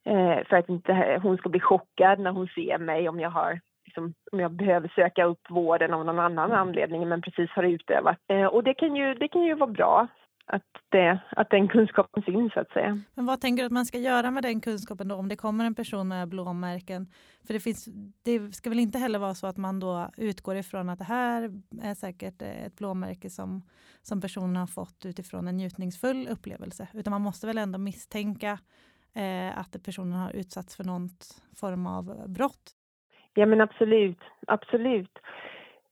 eh, 0.04 0.44
för 0.48 0.56
att 0.56 0.68
inte 0.68 1.20
hon 1.22 1.36
ska 1.36 1.48
bli 1.48 1.60
chockad 1.60 2.18
när 2.18 2.30
hon 2.30 2.48
ser 2.48 2.78
mig 2.78 3.08
om 3.08 3.20
jag 3.20 3.30
har 3.30 3.60
liksom, 3.84 4.14
om 4.32 4.40
jag 4.40 4.50
behöver 4.50 4.88
söka 4.88 5.24
upp 5.24 5.50
vården 5.50 5.94
av 5.94 6.04
någon 6.04 6.18
annan 6.18 6.52
anledning 6.52 7.08
men 7.08 7.22
precis 7.22 7.50
har 7.50 7.62
utövat. 7.62 8.18
Eh, 8.28 8.46
och 8.46 8.64
det 8.64 8.74
kan 8.74 8.96
ju, 8.96 9.14
det 9.14 9.28
kan 9.28 9.42
ju 9.42 9.54
vara 9.54 9.70
bra 9.70 10.08
att, 10.46 10.62
det, 10.88 11.18
att 11.30 11.50
den 11.50 11.68
kunskapen 11.68 12.22
finns 12.22 12.52
så 12.52 12.60
att 12.60 12.70
säga. 12.70 13.00
Men 13.14 13.26
vad 13.26 13.40
tänker 13.40 13.62
du 13.62 13.66
att 13.66 13.72
man 13.72 13.86
ska 13.86 13.98
göra 13.98 14.30
med 14.30 14.42
den 14.42 14.60
kunskapen 14.60 15.08
då 15.08 15.14
om 15.14 15.28
det 15.28 15.36
kommer 15.36 15.64
en 15.64 15.74
person 15.74 16.08
med 16.08 16.28
blåmärken? 16.28 17.06
För 17.46 17.54
det, 17.54 17.60
finns, 17.60 17.88
det 18.24 18.54
ska 18.54 18.70
väl 18.70 18.78
inte 18.78 18.98
heller 18.98 19.18
vara 19.18 19.34
så 19.34 19.46
att 19.46 19.56
man 19.56 19.80
då 19.80 20.10
utgår 20.16 20.56
ifrån 20.56 20.88
att 20.88 20.98
det 20.98 21.04
här 21.04 21.42
är 21.82 21.94
säkert 21.94 22.42
ett 22.42 22.76
blåmärke 22.76 23.30
som, 23.30 23.62
som 24.02 24.20
personen 24.20 24.56
har 24.56 24.66
fått 24.66 25.06
utifrån 25.06 25.48
en 25.48 25.56
njutningsfull 25.56 26.28
upplevelse, 26.28 26.88
utan 26.94 27.10
man 27.10 27.22
måste 27.22 27.46
väl 27.46 27.58
ändå 27.58 27.78
misstänka 27.78 28.58
eh, 29.14 29.58
att 29.58 29.84
personen 29.84 30.12
har 30.12 30.32
utsatts 30.32 30.76
för 30.76 30.84
någon 30.84 31.08
form 31.60 31.86
av 31.86 32.24
brott? 32.28 32.72
Ja 33.34 33.46
men 33.46 33.60
absolut, 33.60 34.20
absolut. 34.46 35.18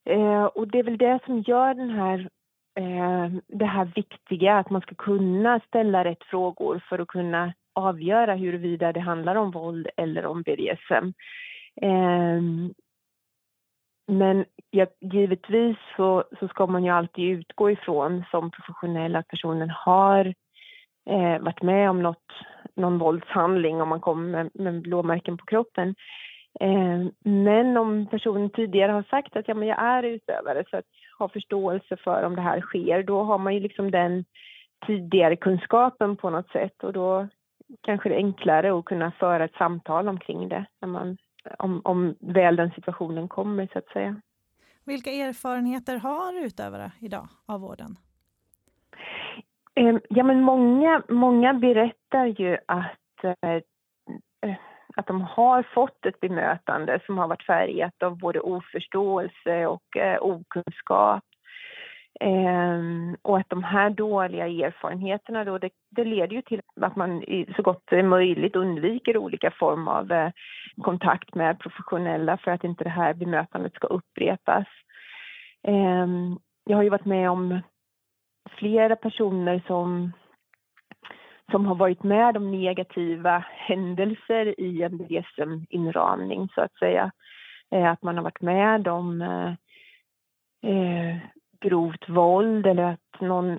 Eh, 0.04 0.44
och 0.44 0.68
det 0.68 0.78
är 0.78 0.84
väl 0.84 0.98
det 0.98 1.20
som 1.26 1.40
gör 1.40 1.74
den 1.74 1.90
här 1.90 2.28
Eh, 2.74 3.28
det 3.46 3.64
här 3.64 3.84
viktiga 3.94 4.58
att 4.58 4.70
man 4.70 4.80
ska 4.80 4.94
kunna 4.94 5.60
ställa 5.60 6.04
rätt 6.04 6.24
frågor 6.24 6.82
för 6.88 6.98
att 6.98 7.08
kunna 7.08 7.52
avgöra 7.74 8.34
huruvida 8.34 8.92
det 8.92 9.00
handlar 9.00 9.34
om 9.34 9.50
våld 9.50 9.88
eller 9.96 10.26
om 10.26 10.42
BDSM. 10.42 11.12
Eh, 11.82 12.40
men 14.06 14.44
ja, 14.70 14.86
givetvis 15.00 15.76
så, 15.96 16.24
så 16.40 16.48
ska 16.48 16.66
man 16.66 16.84
ju 16.84 16.90
alltid 16.90 17.24
utgå 17.24 17.70
ifrån 17.70 18.24
som 18.30 18.50
professionell 18.50 19.16
att 19.16 19.28
personen 19.28 19.70
har 19.70 20.34
eh, 21.10 21.38
varit 21.38 21.62
med 21.62 21.90
om 21.90 22.02
något, 22.02 22.32
någon 22.74 22.98
våldshandling 22.98 23.82
om 23.82 23.88
man 23.88 24.00
kommer 24.00 24.28
med, 24.28 24.50
med 24.54 24.82
blåmärken 24.82 25.36
på 25.36 25.44
kroppen. 25.44 25.94
Eh, 26.60 27.06
men 27.24 27.76
om 27.76 28.06
personen 28.06 28.50
tidigare 28.50 28.92
har 28.92 29.02
sagt 29.02 29.36
att 29.36 29.48
ja, 29.48 29.54
men 29.54 29.68
jag 29.68 29.82
är 29.82 30.02
utövare 30.02 30.64
så 30.70 30.76
att 30.76 30.84
ha 31.22 31.28
förståelse 31.28 31.96
för 31.96 32.22
om 32.22 32.36
det 32.36 32.42
här 32.42 32.60
sker, 32.60 33.02
då 33.02 33.22
har 33.22 33.38
man 33.38 33.54
ju 33.54 33.60
liksom 33.60 33.90
den 33.90 34.24
tidigare 34.86 35.36
kunskapen 35.36 36.16
på 36.16 36.30
något 36.30 36.50
sätt 36.50 36.84
och 36.84 36.92
då 36.92 37.28
kanske 37.80 38.08
det 38.08 38.14
är 38.14 38.18
enklare 38.18 38.78
att 38.78 38.84
kunna 38.84 39.12
föra 39.12 39.44
ett 39.44 39.54
samtal 39.54 40.08
omkring 40.08 40.48
det 40.48 40.66
när 40.80 40.88
man, 40.88 41.16
om, 41.58 41.80
om 41.84 42.14
väl 42.20 42.56
den 42.56 42.70
situationen 42.70 43.28
kommer 43.28 43.68
så 43.72 43.78
att 43.78 43.88
säga. 43.88 44.20
Vilka 44.84 45.10
erfarenheter 45.10 45.96
har 45.96 46.44
utövare 46.44 46.92
idag 47.00 47.28
av 47.46 47.60
vården? 47.60 47.96
Ja 50.08 50.24
men 50.24 50.40
många, 50.40 51.02
många 51.08 51.54
berättar 51.54 52.26
ju 52.26 52.58
att 52.66 53.24
eh, 53.24 53.62
att 54.96 55.06
de 55.06 55.20
har 55.20 55.62
fått 55.62 56.06
ett 56.06 56.20
bemötande 56.20 57.00
som 57.06 57.18
har 57.18 57.28
varit 57.28 57.46
färgat 57.46 58.02
av 58.02 58.18
både 58.18 58.40
oförståelse 58.40 59.66
och 59.66 59.96
eh, 59.96 60.18
okunskap. 60.22 61.24
Eh, 62.20 62.80
och 63.22 63.38
att 63.38 63.50
de 63.50 63.64
här 63.64 63.90
dåliga 63.90 64.46
erfarenheterna 64.46 65.44
då, 65.44 65.58
det, 65.58 65.70
det, 65.90 66.04
leder 66.04 66.36
ju 66.36 66.42
till 66.42 66.60
att 66.80 66.96
man 66.96 67.24
så 67.56 67.62
gott 67.62 67.82
det 67.90 67.98
är 67.98 68.02
möjligt 68.02 68.56
undviker 68.56 69.16
olika 69.16 69.50
former 69.50 69.92
av 69.92 70.12
eh, 70.12 70.30
kontakt 70.82 71.34
med 71.34 71.58
professionella 71.58 72.36
för 72.36 72.50
att 72.50 72.64
inte 72.64 72.84
det 72.84 72.90
här 72.90 73.14
bemötandet 73.14 73.74
ska 73.74 73.86
upprepas. 73.86 74.66
Eh, 75.68 76.06
jag 76.64 76.76
har 76.76 76.82
ju 76.82 76.90
varit 76.90 77.04
med 77.04 77.30
om 77.30 77.60
flera 78.50 78.96
personer 78.96 79.62
som 79.66 80.12
som 81.50 81.66
har 81.66 81.74
varit 81.74 82.02
med 82.02 82.36
om 82.36 82.50
negativa 82.50 83.44
händelser 83.48 84.60
i 84.60 84.82
en 84.82 84.96
BDSM-inramning 84.96 86.48
så 86.54 86.60
att 86.60 86.74
säga. 86.74 87.12
Eh, 87.70 87.90
att 87.90 88.02
man 88.02 88.16
har 88.16 88.24
varit 88.24 88.40
med 88.40 88.88
om 88.88 89.22
eh, 89.22 89.52
eh, 90.70 91.16
grovt 91.60 92.08
våld 92.08 92.66
eller 92.66 92.82
att 92.82 93.20
någon 93.20 93.58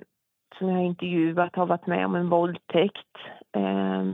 som 0.58 0.68
jag 0.68 0.76
har 0.76 0.84
intervjuat 0.84 1.56
har 1.56 1.66
varit 1.66 1.86
med 1.86 2.06
om 2.06 2.14
en 2.14 2.28
våldtäkt. 2.28 3.16
Eh, 3.56 4.04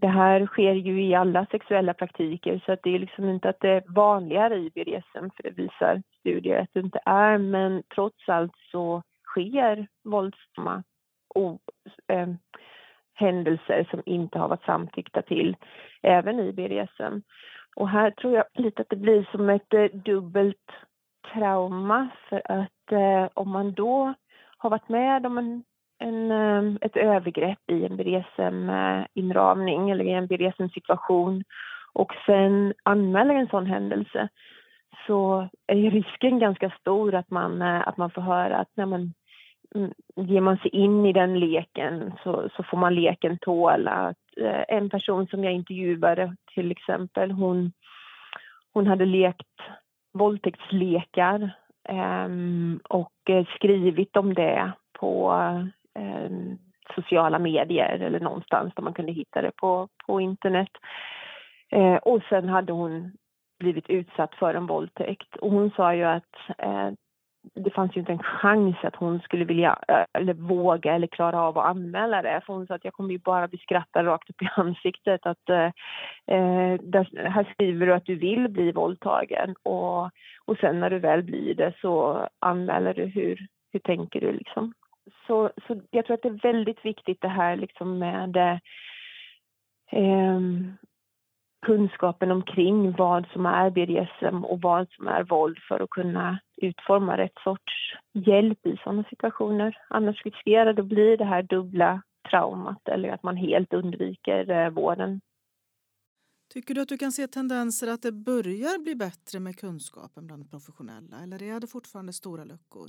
det 0.00 0.08
här 0.08 0.46
sker 0.46 0.72
ju 0.72 1.04
i 1.04 1.14
alla 1.14 1.46
sexuella 1.50 1.94
praktiker 1.94 2.62
så 2.66 2.72
att 2.72 2.82
det 2.82 2.94
är 2.94 2.98
liksom 2.98 3.28
inte 3.28 3.48
att 3.48 3.60
det 3.60 3.70
är 3.70 3.84
vanligare 3.86 4.56
i 4.56 4.70
BDSM 4.70 5.30
för 5.36 5.42
det 5.42 5.50
visar 5.50 6.02
studier 6.20 6.60
att 6.60 6.68
det 6.72 6.80
inte 6.80 7.00
är 7.04 7.38
men 7.38 7.82
trots 7.94 8.28
allt 8.28 8.56
så 8.70 9.02
sker 9.26 9.86
våldsamma 10.04 10.82
eh, 12.08 12.28
händelser 13.14 13.86
som 13.90 14.02
inte 14.06 14.38
har 14.38 14.48
varit 14.48 14.64
samtyckta 14.64 15.22
till, 15.22 15.56
även 16.02 16.40
i 16.40 16.52
BDSM. 16.52 17.20
Och 17.76 17.88
här 17.88 18.10
tror 18.10 18.34
jag 18.34 18.44
lite 18.54 18.82
att 18.82 18.88
det 18.88 18.96
blir 18.96 19.28
som 19.32 19.50
ett 19.50 19.74
eh, 19.74 19.84
dubbelt 19.84 20.70
trauma 21.32 22.08
för 22.28 22.42
att 22.44 22.92
eh, 22.92 23.28
om 23.34 23.50
man 23.50 23.72
då 23.72 24.14
har 24.58 24.70
varit 24.70 24.88
med 24.88 25.26
om 25.26 25.38
en, 25.38 25.64
en 25.98 26.30
eh, 26.30 26.76
ett 26.80 26.96
övergrepp 26.96 27.70
i 27.70 27.84
en 27.84 27.96
BDSM-inramning 27.96 29.90
eh, 29.90 29.92
eller 29.92 30.04
i 30.04 30.12
en 30.12 30.26
BDSM-situation 30.26 31.44
och 31.92 32.12
sen 32.26 32.74
anmäler 32.82 33.34
en 33.34 33.48
sån 33.48 33.66
händelse 33.66 34.28
så 35.06 35.48
är 35.66 35.90
risken 35.90 36.38
ganska 36.38 36.70
stor 36.70 37.14
att 37.14 37.30
man, 37.30 37.62
att 37.62 37.96
man 37.96 38.10
får 38.10 38.22
höra 38.22 38.56
att 38.56 38.70
nej 38.74 38.86
men, 38.86 39.14
Mm, 39.74 39.92
ger 40.16 40.40
man 40.40 40.58
sig 40.58 40.70
in 40.70 41.06
i 41.06 41.12
den 41.12 41.40
leken 41.40 42.12
så, 42.22 42.48
så 42.56 42.62
får 42.62 42.76
man 42.76 42.94
leken 42.94 43.38
tåla. 43.38 44.14
Eh, 44.36 44.64
en 44.68 44.90
person 44.90 45.26
som 45.26 45.44
jag 45.44 45.52
intervjuade 45.52 46.36
till 46.54 46.70
exempel, 46.70 47.30
hon, 47.30 47.72
hon 48.72 48.86
hade 48.86 49.04
lekt 49.04 49.60
våldtäktslekar 50.12 51.50
ehm, 51.88 52.80
och 52.88 53.30
eh, 53.30 53.46
skrivit 53.54 54.16
om 54.16 54.34
det 54.34 54.72
på 54.92 55.32
ehm, 55.94 56.58
sociala 56.94 57.38
medier 57.38 57.98
eller 57.98 58.20
någonstans 58.20 58.74
där 58.74 58.82
man 58.82 58.94
kunde 58.94 59.12
hitta 59.12 59.42
det 59.42 59.52
på, 59.56 59.88
på 60.06 60.20
internet. 60.20 60.70
Eh, 61.70 61.96
och 61.96 62.22
sen 62.28 62.48
hade 62.48 62.72
hon 62.72 63.12
blivit 63.58 63.90
utsatt 63.90 64.34
för 64.34 64.54
en 64.54 64.66
våldtäkt 64.66 65.36
och 65.36 65.50
hon 65.50 65.70
sa 65.70 65.94
ju 65.94 66.04
att 66.04 66.36
det 67.54 67.70
fanns 67.70 67.96
ju 67.96 68.00
inte 68.00 68.12
en 68.12 68.22
chans 68.22 68.76
att 68.82 68.96
hon 68.96 69.20
skulle 69.20 69.44
vilja 69.44 69.78
eh, 69.88 70.04
eller 70.12 70.34
våga 70.34 70.94
eller 70.94 71.06
klara 71.06 71.42
av 71.42 71.58
att 71.58 71.66
anmäla 71.66 72.22
det. 72.22 72.40
För 72.46 72.52
hon 72.52 72.66
sa 72.66 72.74
att 72.74 72.84
jag 72.84 72.94
kommer 72.94 73.10
ju 73.10 73.18
bara 73.18 73.48
bli 73.48 73.58
skrattad 73.58 74.06
rakt 74.06 74.30
upp 74.30 74.42
i 74.42 74.48
ansiktet. 74.56 75.26
Att, 75.26 75.48
eh, 75.48 75.70
eh 76.26 76.80
där, 76.80 77.28
här 77.28 77.52
skriver 77.52 77.86
du 77.86 77.94
att 77.94 78.06
du 78.06 78.14
vill 78.14 78.48
bli 78.48 78.72
våldtagen 78.72 79.54
och, 79.62 80.04
och 80.44 80.58
sen 80.60 80.80
när 80.80 80.90
du 80.90 80.98
väl 80.98 81.22
blir 81.22 81.54
det 81.54 81.72
så 81.80 82.26
anmäler 82.38 82.94
du. 82.94 83.04
Hur, 83.04 83.46
hur 83.72 83.80
tänker 83.80 84.20
du 84.20 84.32
liksom? 84.32 84.74
Så, 85.26 85.50
så 85.66 85.80
jag 85.90 86.06
tror 86.06 86.14
att 86.14 86.22
det 86.22 86.28
är 86.28 86.52
väldigt 86.52 86.84
viktigt 86.84 87.20
det 87.20 87.28
här 87.28 87.56
liksom 87.56 87.98
med 87.98 88.36
eh, 89.90 90.50
kunskapen 91.64 92.30
omkring 92.30 92.92
vad 92.92 93.26
som 93.32 93.46
är 93.46 93.70
BDSM 93.70 94.44
och 94.44 94.60
vad 94.60 94.88
som 94.90 95.08
är 95.08 95.22
våld 95.22 95.58
för 95.68 95.80
att 95.80 95.90
kunna 95.90 96.38
utforma 96.56 97.16
rätt 97.16 97.38
sorts 97.44 97.72
hjälp 98.12 98.66
i 98.66 98.76
sådana 98.84 99.04
situationer. 99.04 99.78
Annars 99.88 100.24
riskerar 100.24 100.72
det 100.72 100.82
att 100.82 100.88
bli 100.88 101.16
det 101.16 101.24
här 101.24 101.42
dubbla 101.42 102.02
traumat 102.30 102.88
eller 102.88 103.08
att 103.08 103.22
man 103.22 103.36
helt 103.36 103.72
undviker 103.72 104.50
eh, 104.50 104.70
vården. 104.70 105.20
Tycker 106.52 106.74
du 106.74 106.80
att 106.80 106.88
du 106.88 106.98
kan 106.98 107.12
se 107.12 107.26
tendenser 107.26 107.88
att 107.88 108.02
det 108.02 108.12
börjar 108.12 108.82
bli 108.84 108.94
bättre 108.94 109.40
med 109.40 109.56
kunskapen 109.56 110.26
bland 110.26 110.50
professionella 110.50 111.16
eller 111.22 111.42
är 111.42 111.60
det 111.60 111.66
fortfarande 111.66 112.12
stora 112.12 112.44
luckor? 112.44 112.88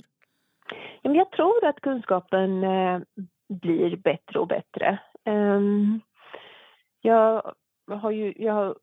Jag 1.02 1.30
tror 1.30 1.64
att 1.64 1.80
kunskapen 1.80 2.64
eh, 2.64 3.00
blir 3.48 3.96
bättre 3.96 4.38
och 4.38 4.48
bättre. 4.48 4.98
Ehm, 5.24 6.00
jag 7.00 7.54
har 7.94 8.10
ju, 8.10 8.34
jag 8.36 8.74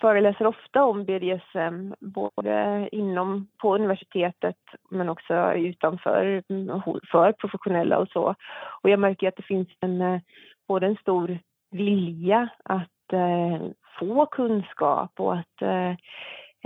föreläser 0.00 0.46
ofta 0.46 0.84
om 0.84 1.04
BDSM, 1.04 1.94
både 2.00 2.88
inom, 2.92 3.48
på 3.58 3.74
universitetet 3.74 4.56
men 4.90 5.08
också 5.08 5.52
utanför, 5.52 6.42
för 7.10 7.32
professionella 7.32 7.98
och 7.98 8.08
så. 8.08 8.34
Och 8.82 8.90
jag 8.90 9.00
märker 9.00 9.28
att 9.28 9.36
det 9.36 9.42
finns 9.42 9.68
en, 9.80 10.00
eh, 10.00 10.20
både 10.68 10.86
en 10.86 10.96
stor 10.96 11.38
vilja 11.70 12.48
att 12.64 13.12
eh, 13.12 13.68
få 13.98 14.26
kunskap 14.26 15.20
och 15.20 15.34
att 15.34 15.62
eh, 15.62 15.90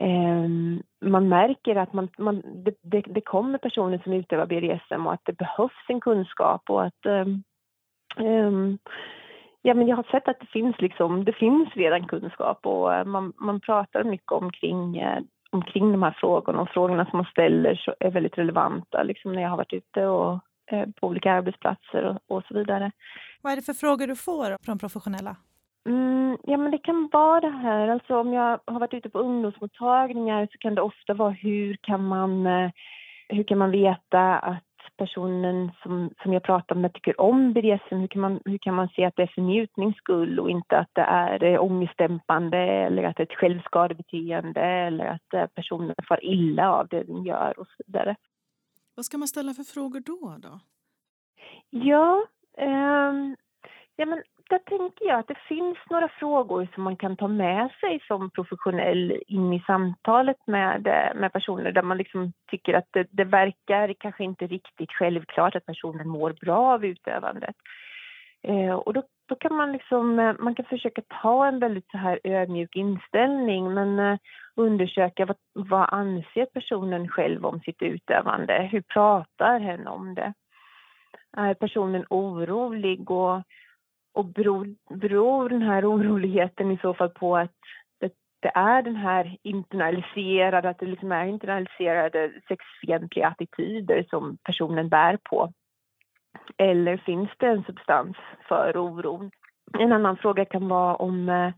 eh, 0.06 0.48
man 1.00 1.28
märker 1.28 1.76
att 1.76 1.92
man, 1.92 2.08
man, 2.18 2.42
det, 2.64 2.74
det, 2.82 3.00
det, 3.00 3.20
kommer 3.20 3.58
personer 3.58 4.00
som 4.04 4.12
utövar 4.12 4.46
BDSM 4.46 5.06
och 5.06 5.12
att 5.12 5.24
det 5.24 5.32
behövs 5.32 5.84
en 5.88 6.00
kunskap 6.00 6.70
och 6.70 6.84
att 6.84 7.06
eh, 7.06 7.26
Ja, 9.68 9.74
men 9.74 9.88
jag 9.88 9.96
har 9.96 10.08
sett 10.10 10.28
att 10.28 10.40
det 10.40 10.46
finns, 10.46 10.80
liksom, 10.80 11.24
det 11.24 11.32
finns 11.32 11.68
redan 11.74 12.06
kunskap 12.06 12.66
och 12.66 12.94
eh, 12.94 13.04
man, 13.04 13.32
man 13.36 13.60
pratar 13.60 14.04
mycket 14.04 14.32
omkring, 14.32 14.98
eh, 14.98 15.22
omkring 15.50 15.92
de 15.92 16.02
här 16.02 16.16
frågorna 16.20 16.60
och 16.60 16.68
frågorna 16.68 17.06
som 17.06 17.16
man 17.16 17.26
ställer 17.26 17.94
är 18.00 18.10
väldigt 18.10 18.38
relevanta 18.38 19.02
liksom 19.02 19.32
när 19.32 19.42
jag 19.42 19.48
har 19.48 19.56
varit 19.56 19.72
ute 19.72 20.06
och, 20.06 20.32
eh, 20.70 20.88
på 21.00 21.06
olika 21.06 21.32
arbetsplatser 21.32 22.04
och, 22.04 22.36
och, 22.36 22.44
så 22.44 22.54
vidare. 22.54 22.90
Vad 23.42 23.52
är 23.52 23.56
det 23.56 23.62
för 23.62 23.72
frågor 23.72 24.06
du 24.06 24.16
får 24.16 24.64
från 24.64 24.78
professionella? 24.78 25.36
Mm, 25.86 26.38
ja, 26.42 26.56
men 26.56 26.70
det 26.70 26.78
kan 26.78 27.08
vara 27.12 27.40
det 27.40 27.56
här, 27.56 27.88
alltså 27.88 28.16
om 28.16 28.32
jag 28.32 28.60
har 28.66 28.80
varit 28.80 28.94
ute 28.94 29.10
på 29.10 29.18
ungdomsmottagningar 29.18 30.48
så 30.52 30.58
kan 30.58 30.74
det 30.74 30.82
ofta 30.82 31.14
vara 31.14 31.30
hur 31.30 31.76
kan 31.80 32.04
man, 32.04 32.46
hur 33.28 33.44
kan 33.44 33.58
man 33.58 33.70
veta 33.70 34.38
att 34.38 34.67
personen 34.96 35.70
som, 35.82 36.10
som 36.22 36.32
jag 36.32 36.42
pratar 36.42 36.74
med 36.74 36.92
tycker 36.92 37.20
om 37.20 37.52
BDSM, 37.52 37.96
hur 37.96 38.06
kan, 38.06 38.20
man, 38.20 38.40
hur 38.44 38.58
kan 38.58 38.74
man 38.74 38.88
se 38.88 39.04
att 39.04 39.16
det 39.16 39.22
är 39.22 39.32
för 39.34 39.42
njutnings 39.42 39.96
skull 39.96 40.40
och 40.40 40.50
inte 40.50 40.78
att 40.78 40.90
det 40.92 41.00
är 41.02 41.44
eh, 41.44 41.62
ångestdämpande 41.62 42.58
eller 42.58 43.02
att 43.02 43.16
det 43.16 43.22
är 43.22 43.26
ett 43.26 43.38
självskadebeteende 43.38 44.60
eller 44.60 45.04
att 45.04 45.34
eh, 45.34 45.46
personen 45.46 45.94
far 46.08 46.24
illa 46.24 46.72
av 46.72 46.88
det 46.88 47.02
den 47.02 47.24
gör 47.24 47.58
och 47.58 47.66
så 47.66 47.82
vidare. 47.86 48.16
Vad 48.94 49.04
ska 49.04 49.18
man 49.18 49.28
ställa 49.28 49.54
för 49.54 49.64
frågor 49.64 50.00
då? 50.00 50.36
då? 50.38 50.60
Ja, 51.70 52.26
um, 52.58 53.36
ja 53.96 54.06
men 54.06 54.22
där 54.48 54.58
tänker 54.58 55.06
jag 55.06 55.18
att 55.18 55.28
det 55.28 55.38
finns 55.48 55.78
några 55.90 56.08
frågor 56.08 56.68
som 56.74 56.82
man 56.82 56.96
kan 56.96 57.16
ta 57.16 57.28
med 57.28 57.70
sig 57.80 58.00
som 58.06 58.30
professionell 58.30 59.22
in 59.26 59.52
i 59.52 59.60
samtalet 59.66 60.46
med, 60.46 60.86
eh, 60.86 61.20
med 61.20 61.32
personer 61.32 61.72
där 61.72 61.82
man 61.82 61.98
liksom 61.98 62.32
tycker 62.50 62.74
att 62.74 62.88
det, 62.90 63.06
det 63.10 63.24
verkar 63.24 63.94
kanske 63.98 64.24
inte 64.24 64.46
riktigt 64.46 64.92
självklart 64.92 65.54
att 65.56 65.66
personen 65.66 66.08
mår 66.08 66.32
bra 66.40 66.74
av 66.74 66.84
utövandet. 66.84 67.56
Eh, 68.42 68.74
och 68.74 68.92
då, 68.92 69.02
då 69.28 69.34
kan 69.34 69.54
man 69.54 69.72
liksom, 69.72 70.18
eh, 70.18 70.34
man 70.38 70.54
kan 70.54 70.64
försöka 70.64 71.02
ta 71.22 71.46
en 71.46 71.58
väldigt 71.58 71.90
så 71.90 71.98
här 71.98 72.20
ödmjuk 72.24 72.76
inställning 72.76 73.74
men 73.74 73.98
eh, 73.98 74.18
undersöka 74.54 75.26
vad, 75.26 75.36
vad 75.52 75.88
anser 75.92 76.46
personen 76.46 77.08
själv 77.08 77.46
om 77.46 77.60
sitt 77.60 77.82
utövande? 77.82 78.68
Hur 78.72 78.80
pratar 78.80 79.60
hen 79.60 79.86
om 79.86 80.14
det? 80.14 80.32
Är 81.36 81.54
personen 81.54 82.04
orolig 82.10 83.10
och 83.10 83.42
och 84.18 84.24
beror, 84.24 84.66
beror 84.90 85.48
den 85.48 85.62
här 85.62 85.90
oroligheten 85.90 86.70
i 86.70 86.78
så 86.82 86.94
fall 86.94 87.08
på 87.08 87.36
att 87.36 87.50
det, 88.00 88.12
det 88.40 88.52
är 88.54 88.82
den 88.82 88.96
här 88.96 89.36
internaliserade, 89.42 90.68
att 90.68 90.78
det 90.78 90.86
liksom 90.86 91.12
är 91.12 91.26
internaliserade 91.26 92.32
sexfientliga 92.48 93.28
attityder 93.28 94.06
som 94.10 94.38
personen 94.44 94.88
bär 94.88 95.18
på? 95.30 95.52
Eller 96.56 96.96
finns 96.96 97.30
det 97.38 97.46
en 97.46 97.64
substans 97.64 98.16
för 98.48 98.76
oron? 98.76 99.30
En 99.78 99.92
annan 99.92 100.16
fråga 100.16 100.44
kan 100.44 100.68
vara 100.68 100.96
om 100.96 101.28
eh, 101.28 101.52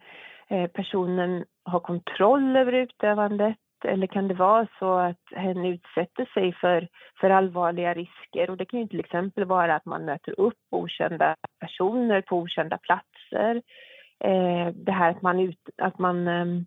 eh, 0.48 0.70
personen 0.70 1.44
har 1.64 1.80
kontroll 1.80 2.56
över 2.56 2.72
utövandet 2.72 3.56
eller 3.84 4.06
kan 4.06 4.28
det 4.28 4.34
vara 4.34 4.66
så 4.78 4.94
att 4.94 5.20
hen 5.30 5.64
utsätter 5.64 6.24
sig 6.34 6.52
för, 6.52 6.88
för 7.20 7.30
allvarliga 7.30 7.94
risker? 7.94 8.50
Och 8.50 8.56
det 8.56 8.64
kan 8.64 8.80
ju 8.80 8.86
till 8.86 9.00
exempel 9.00 9.44
vara 9.44 9.74
att 9.74 9.84
man 9.84 10.04
möter 10.04 10.40
upp 10.40 10.58
okända 10.70 11.36
personer 11.60 12.20
på 12.20 12.38
okända 12.38 12.78
platser. 12.78 13.62
Eh, 14.24 14.68
det 14.74 14.92
här 14.92 15.10
att 15.10 15.22
man, 15.22 15.40
ut, 15.40 15.68
att 15.76 15.98
man 15.98 16.28
ehm, 16.28 16.66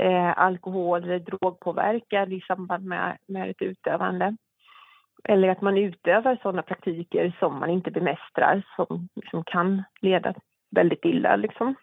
eh, 0.00 0.38
alkohol 0.38 1.04
eller 1.04 1.18
drogpåverkad 1.18 2.32
i 2.32 2.40
samband 2.40 2.84
med, 2.84 3.18
med 3.26 3.50
ett 3.50 3.62
utövande. 3.62 4.36
Eller 5.24 5.48
att 5.48 5.60
man 5.60 5.78
utövar 5.78 6.38
sådana 6.42 6.62
praktiker 6.62 7.32
som 7.38 7.58
man 7.58 7.70
inte 7.70 7.90
bemästrar, 7.90 8.62
som, 8.76 9.08
som 9.30 9.44
kan 9.44 9.82
leda 10.00 10.34
väldigt 10.70 11.04
illa. 11.04 11.36
Liksom. 11.36 11.74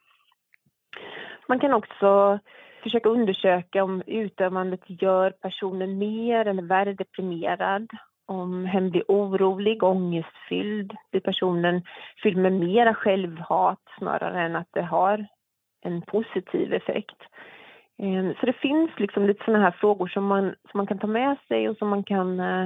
Man 1.48 1.60
kan 1.60 1.74
också 1.74 2.40
försöka 2.84 3.10
undersöka 3.10 3.84
om 3.84 4.04
utövandet 4.08 4.82
gör 4.86 5.32
personen 5.32 5.98
mer 5.98 6.46
eller 6.46 6.64
värre 6.64 6.94
deprimerad. 6.94 7.90
Om 8.26 8.66
hen 8.66 8.90
blir 8.92 9.04
orolig, 9.08 9.84
ångestfylld, 9.84 10.94
blir 11.12 11.22
personen 11.22 11.82
fylld 12.24 12.38
med 12.38 12.54
mera 12.54 12.94
självhat 12.94 13.80
snarare 13.98 14.42
än 14.42 14.56
att 14.56 14.68
det 14.72 14.82
har 14.82 15.28
en 15.82 16.02
positiv 16.02 16.74
effekt. 16.74 17.22
Eh, 18.00 18.40
så 18.40 18.46
det 18.46 18.54
finns 18.54 18.92
liksom 18.98 19.26
lite 19.26 19.46
sådana 19.46 19.64
här 19.64 19.72
frågor 19.72 20.08
som 20.08 20.26
man, 20.26 20.56
som 20.72 20.78
man 20.78 20.88
kan 20.88 21.00
ta 21.00 21.08
med 21.08 21.38
sig 21.48 21.70
och 21.70 21.78
som 21.78 21.90
man 21.90 22.04
kan, 22.04 22.40
eh, 22.40 22.66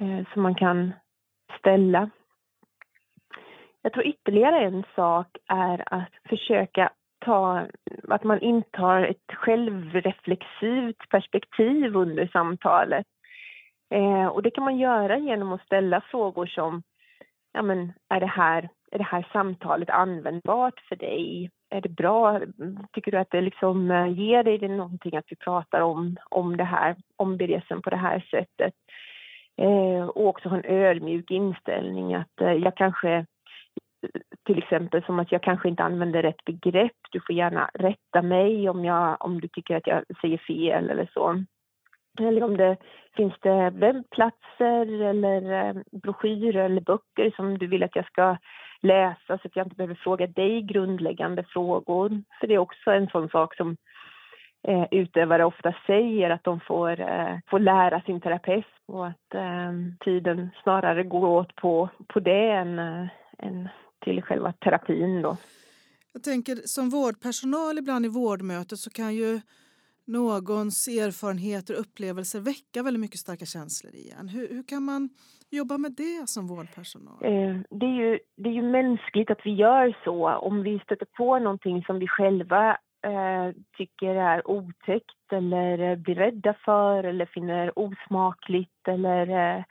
eh, 0.00 0.26
som 0.32 0.42
man 0.42 0.54
kan 0.54 0.92
ställa. 1.58 2.10
Jag 3.82 3.92
tror 3.92 4.06
ytterligare 4.06 4.60
en 4.60 4.84
sak 4.94 5.36
är 5.46 5.94
att 5.94 6.12
försöka 6.28 6.90
ta, 7.18 7.66
att 8.08 8.24
man 8.24 8.40
intar 8.40 9.02
ett 9.02 9.32
självreflexivt 9.32 11.08
perspektiv 11.08 11.96
under 11.96 12.26
samtalet. 12.26 13.06
Eh, 13.90 14.26
och 14.26 14.42
det 14.42 14.50
kan 14.50 14.64
man 14.64 14.78
göra 14.78 15.18
genom 15.18 15.52
att 15.52 15.64
ställa 15.64 16.00
frågor 16.00 16.46
som 16.46 16.82
ja, 17.52 17.62
men, 17.62 17.92
är, 18.08 18.20
det 18.20 18.26
här, 18.26 18.68
är 18.90 18.98
det 18.98 19.04
här 19.04 19.28
samtalet 19.32 19.90
användbart 19.90 20.80
för 20.88 20.96
dig? 20.96 21.50
Är 21.70 21.80
det 21.80 21.88
bra? 21.88 22.40
Tycker 22.92 23.10
du 23.10 23.18
att 23.18 23.30
det 23.30 23.40
liksom 23.40 23.90
eh, 23.90 24.12
ger 24.12 24.44
dig 24.44 24.58
det 24.58 24.68
någonting 24.68 25.16
att 25.16 25.26
vi 25.28 25.36
pratar 25.36 25.80
om, 25.80 26.16
om 26.30 26.56
det 26.56 26.64
här, 26.64 26.96
om 27.16 27.36
BDSM 27.36 27.82
på 27.82 27.90
det 27.90 27.96
här 27.96 28.20
sättet? 28.30 28.74
Eh, 29.56 30.08
och 30.08 30.26
också 30.26 30.48
ha 30.48 30.56
en 30.56 30.64
ödmjuk 30.64 31.30
inställning 31.30 32.14
att 32.14 32.40
eh, 32.40 32.52
jag 32.52 32.76
kanske 32.76 33.26
till 34.46 34.58
exempel 34.58 35.04
som 35.04 35.18
att 35.18 35.32
jag 35.32 35.42
kanske 35.42 35.68
inte 35.68 35.82
använder 35.82 36.22
rätt 36.22 36.44
begrepp. 36.44 36.96
Du 37.10 37.20
får 37.26 37.34
gärna 37.34 37.70
rätta 37.74 38.22
mig 38.22 38.68
om, 38.68 38.84
jag, 38.84 39.16
om 39.20 39.40
du 39.40 39.48
tycker 39.48 39.76
att 39.76 39.86
jag 39.86 40.04
säger 40.20 40.38
fel 40.38 40.90
eller 40.90 41.10
så. 41.14 41.44
Eller 42.20 42.44
om 42.44 42.56
det 42.56 42.76
finns 43.16 43.34
det 43.40 43.70
webbplatser 43.70 45.02
eller 45.02 45.52
eh, 45.52 45.76
broschyrer 46.02 46.64
eller 46.64 46.80
böcker 46.80 47.32
som 47.36 47.58
du 47.58 47.66
vill 47.66 47.82
att 47.82 47.96
jag 47.96 48.06
ska 48.06 48.36
läsa 48.82 49.38
så 49.38 49.48
att 49.48 49.56
jag 49.56 49.66
inte 49.66 49.76
behöver 49.76 49.94
fråga 49.94 50.26
dig 50.26 50.62
grundläggande 50.62 51.44
frågor. 51.44 52.22
För 52.40 52.46
det 52.46 52.54
är 52.54 52.58
också 52.58 52.90
en 52.90 53.08
sån 53.08 53.28
sak 53.28 53.56
som 53.56 53.76
eh, 54.68 54.86
utövare 54.90 55.44
ofta 55.44 55.74
säger 55.86 56.30
att 56.30 56.44
de 56.44 56.60
får, 56.60 57.00
eh, 57.00 57.38
får 57.50 57.58
lära 57.58 58.00
sin 58.00 58.20
terapeut 58.20 58.66
och 58.86 59.06
att 59.06 59.34
eh, 59.34 59.72
tiden 60.00 60.50
snarare 60.62 61.02
går 61.02 61.26
åt 61.28 61.54
på, 61.54 61.88
på 62.06 62.20
det 62.20 62.50
än, 62.50 62.78
eh, 62.78 63.08
än 63.38 63.68
till 64.00 64.22
själva 64.22 64.52
terapin. 64.52 65.22
Då. 65.22 65.36
Jag 66.12 66.22
tänker 66.22 66.56
som 66.56 66.90
vårdpersonal 66.90 67.78
ibland 67.78 68.06
i 68.06 68.08
vårdmötet 68.08 68.78
så 68.78 68.90
kan 68.90 69.14
ju 69.14 69.40
någons 70.06 70.88
erfarenheter 70.88 71.74
och 71.74 71.80
upplevelser 71.80 72.40
väcka 72.40 72.82
väldigt 72.82 73.00
mycket 73.00 73.20
starka 73.20 73.44
känslor 73.44 73.94
igen. 73.94 74.28
Hur, 74.28 74.48
hur 74.48 74.62
kan 74.62 74.82
man 74.82 75.08
jobba 75.50 75.78
med 75.78 75.92
det 75.96 76.28
som 76.28 76.46
vårdpersonal? 76.46 77.24
Eh, 77.24 77.56
det, 77.70 77.86
är 77.86 77.96
ju, 78.02 78.18
det 78.36 78.48
är 78.48 78.52
ju 78.52 78.62
mänskligt 78.62 79.30
att 79.30 79.40
vi 79.44 79.54
gör 79.54 79.96
så. 80.04 80.28
Om 80.28 80.62
vi 80.62 80.78
stöter 80.78 81.06
på 81.16 81.38
någonting 81.38 81.84
som 81.84 81.98
vi 81.98 82.08
själva 82.08 82.70
eh, 83.04 83.48
tycker 83.76 84.14
är 84.14 84.50
otäckt 84.50 85.32
eller 85.32 85.96
blir 85.96 86.14
rädda 86.14 86.54
för 86.64 87.04
eller 87.04 87.26
finner 87.26 87.78
osmakligt 87.78 88.88
eller 88.88 89.28
eh, 89.28 89.64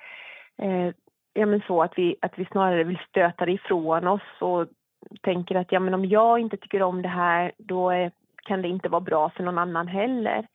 eh 0.67 0.93
ja, 1.37 1.45
men 1.45 1.61
så 1.67 1.83
att 1.83 1.93
vi, 1.95 2.15
att 2.21 2.39
vi 2.39 2.45
snarare 2.45 2.83
vill 2.83 2.99
stöta 3.09 3.45
det 3.45 3.51
ifrån 3.51 4.07
oss 4.07 4.21
och 4.39 4.67
tänker 5.21 5.55
att 5.55 5.71
ja, 5.71 5.79
men 5.79 5.93
om 5.93 6.05
jag 6.05 6.39
inte 6.39 6.57
tycker 6.57 6.81
om 6.81 7.01
det 7.01 7.07
här 7.07 7.51
då 7.57 7.89
är, 7.89 8.11
kan 8.43 8.61
det 8.61 8.67
inte 8.67 8.89
vara 8.89 9.01
bra 9.01 9.29
för 9.29 9.43
någon 9.43 9.57
annan 9.57 9.87
heller. 9.87 10.47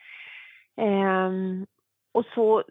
Um, 0.76 1.66
och 2.12 2.24
så, 2.34 2.62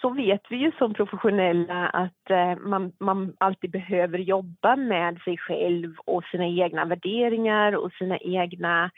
så 0.00 0.10
vet 0.10 0.42
vi 0.50 0.56
ju 0.56 0.72
som 0.78 0.94
professionella 0.94 1.88
att 1.88 2.30
eh, 2.30 2.56
man, 2.56 2.92
man 3.00 3.36
alltid 3.38 3.70
behöver 3.70 4.18
jobba 4.18 4.76
med 4.76 5.18
sig 5.24 5.38
själv 5.38 5.94
och 6.04 6.24
sina 6.24 6.46
egna 6.46 6.84
värderingar 6.84 7.76
och 7.76 7.92
sina 7.92 8.18
egna 8.18 8.90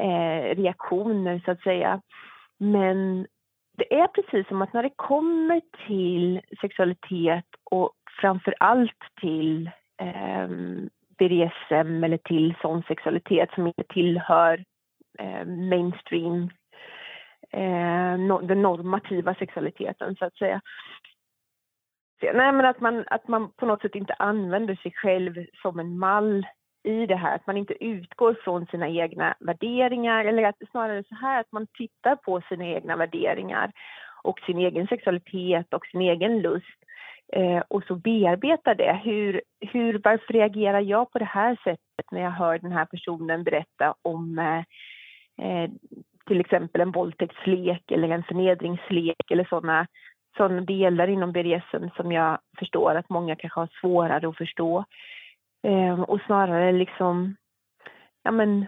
eh, 0.00 0.56
reaktioner 0.56 1.42
så 1.44 1.50
att 1.50 1.62
säga. 1.62 2.00
Men 2.58 3.26
det 3.76 3.94
är 3.94 4.06
precis 4.06 4.48
som 4.48 4.62
att 4.62 4.72
när 4.72 4.82
det 4.82 4.96
kommer 4.96 5.60
till 5.86 6.40
sexualitet 6.60 7.44
och 7.64 7.92
framför 8.20 8.54
allt 8.60 9.00
till 9.20 9.70
eh, 10.00 10.48
BDSM 11.18 12.04
eller 12.04 12.18
till 12.18 12.54
sån 12.62 12.82
sexualitet 12.82 13.50
som 13.54 13.66
inte 13.66 13.84
tillhör 13.88 14.64
eh, 15.18 15.46
mainstream 15.46 16.50
eh, 17.50 18.18
no, 18.18 18.40
den 18.40 18.62
normativa 18.62 19.34
sexualiteten 19.34 20.16
så 20.16 20.24
att 20.24 20.36
säga. 20.36 20.60
Nej, 22.22 22.52
men 22.52 22.64
att 22.64 22.80
man, 22.80 23.04
att 23.06 23.28
man 23.28 23.50
på 23.52 23.66
något 23.66 23.82
sätt 23.82 23.94
inte 23.94 24.14
använder 24.14 24.74
sig 24.74 24.92
själv 24.92 25.46
som 25.62 25.78
en 25.78 25.98
mall 25.98 26.46
i 26.84 27.06
det 27.06 27.16
här, 27.16 27.34
att 27.34 27.46
man 27.46 27.56
inte 27.56 27.84
utgår 27.84 28.36
från 28.44 28.66
sina 28.66 28.88
egna 28.88 29.34
värderingar 29.40 30.24
eller 30.24 30.42
att 30.42 30.56
snarare 30.70 31.04
så 31.08 31.14
här 31.14 31.40
att 31.40 31.52
man 31.52 31.66
tittar 31.66 32.16
på 32.16 32.42
sina 32.48 32.64
egna 32.64 32.96
värderingar 32.96 33.72
och 34.22 34.40
sin 34.40 34.58
egen 34.58 34.86
sexualitet 34.86 35.74
och 35.74 35.86
sin 35.86 36.00
egen 36.00 36.42
lust 36.42 36.78
eh, 37.32 37.62
och 37.68 37.84
så 37.84 37.94
bearbetar 37.94 38.74
det. 38.74 39.00
Hur, 39.04 39.40
hur, 39.60 40.00
varför 40.04 40.32
reagerar 40.32 40.80
jag 40.80 41.12
på 41.12 41.18
det 41.18 41.24
här 41.24 41.56
sättet 41.64 42.10
när 42.10 42.20
jag 42.20 42.30
hör 42.30 42.58
den 42.58 42.72
här 42.72 42.84
personen 42.84 43.44
berätta 43.44 43.94
om 44.02 44.38
eh, 44.38 44.58
eh 45.46 45.70
till 46.26 46.40
exempel 46.40 46.80
en 46.80 46.92
våldtäktslek 46.92 47.90
eller 47.90 48.08
en 48.08 48.22
förnedringslek 48.22 49.30
eller 49.30 49.44
sådana 49.44 49.86
såna 50.36 50.60
delar 50.60 51.08
inom 51.08 51.32
BDSM 51.32 51.88
som 51.96 52.12
jag 52.12 52.38
förstår 52.58 52.94
att 52.94 53.08
många 53.08 53.36
kanske 53.36 53.60
har 53.60 53.68
svårare 53.80 54.28
att 54.28 54.36
förstå. 54.36 54.84
Eh, 55.64 56.00
och 56.00 56.20
snarare 56.26 56.72
liksom, 56.72 57.36
ja 58.22 58.30
men, 58.30 58.66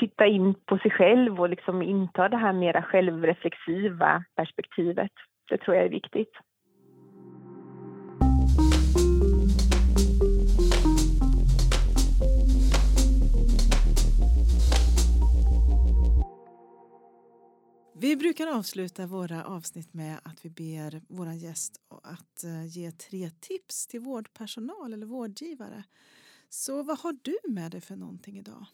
titta 0.00 0.26
in 0.26 0.54
på 0.54 0.78
sig 0.78 0.90
själv 0.90 1.40
och 1.40 1.48
liksom 1.48 1.82
inta 1.82 2.28
det 2.28 2.36
här 2.36 2.52
mera 2.52 2.82
självreflexiva 2.82 4.24
perspektivet. 4.36 5.12
Det 5.50 5.58
tror 5.58 5.76
jag 5.76 5.86
är 5.86 5.90
viktigt. 5.90 6.32
Vi 18.02 18.16
brukar 18.16 18.46
avsluta 18.58 19.06
våra 19.06 19.44
avsnitt 19.44 19.94
med 19.94 20.14
att 20.24 20.44
vi 20.44 20.50
ber 20.50 21.00
vår 21.08 21.32
gäst 21.46 21.72
att 22.14 22.44
eh, 22.44 22.66
ge 22.76 22.90
tre 22.90 23.24
tips 23.48 23.86
till 23.86 24.00
vårdpersonal 24.00 24.92
eller 24.92 25.06
vårdgivare. 25.06 25.82
Så 26.48 26.82
vad 26.82 26.98
har 26.98 27.14
du 27.22 27.36
med 27.54 27.70
dig 27.70 27.80
för 27.80 27.96
någonting 27.96 28.38
idag? 28.38 28.64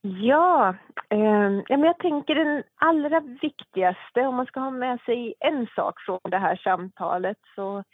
Ja, 0.00 0.74
eh, 1.08 1.50
jag 1.66 1.98
tänker 1.98 2.34
den 2.34 2.62
allra 2.74 3.20
viktigaste, 3.20 4.20
om 4.20 4.34
man 4.34 4.46
ska 4.46 4.60
ha 4.60 4.70
med 4.70 5.00
sig 5.00 5.34
en 5.40 5.66
sak 5.76 6.00
från 6.00 6.20
det 6.30 6.38
här 6.38 6.56
samtalet 6.56 7.38
så, 7.54 7.84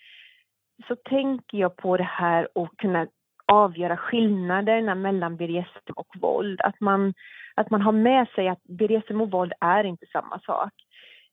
så 0.88 0.96
tänker 0.96 1.58
jag 1.58 1.76
på 1.76 1.96
det 1.96 2.10
här 2.20 2.48
att 2.54 2.76
kunna 2.76 3.06
avgöra 3.52 3.96
skillnaderna 3.96 4.94
mellan 4.94 5.36
BDSM 5.36 5.92
och 5.96 6.16
våld. 6.20 6.60
Att 6.60 6.80
man, 6.80 7.14
att 7.54 7.70
man 7.70 7.82
har 7.82 7.92
med 7.92 8.28
sig 8.28 8.48
att 8.48 8.62
BDSM 8.62 9.20
och 9.20 9.30
våld 9.30 9.52
är 9.60 9.84
inte 9.84 10.06
samma 10.06 10.40
sak. 10.40 10.72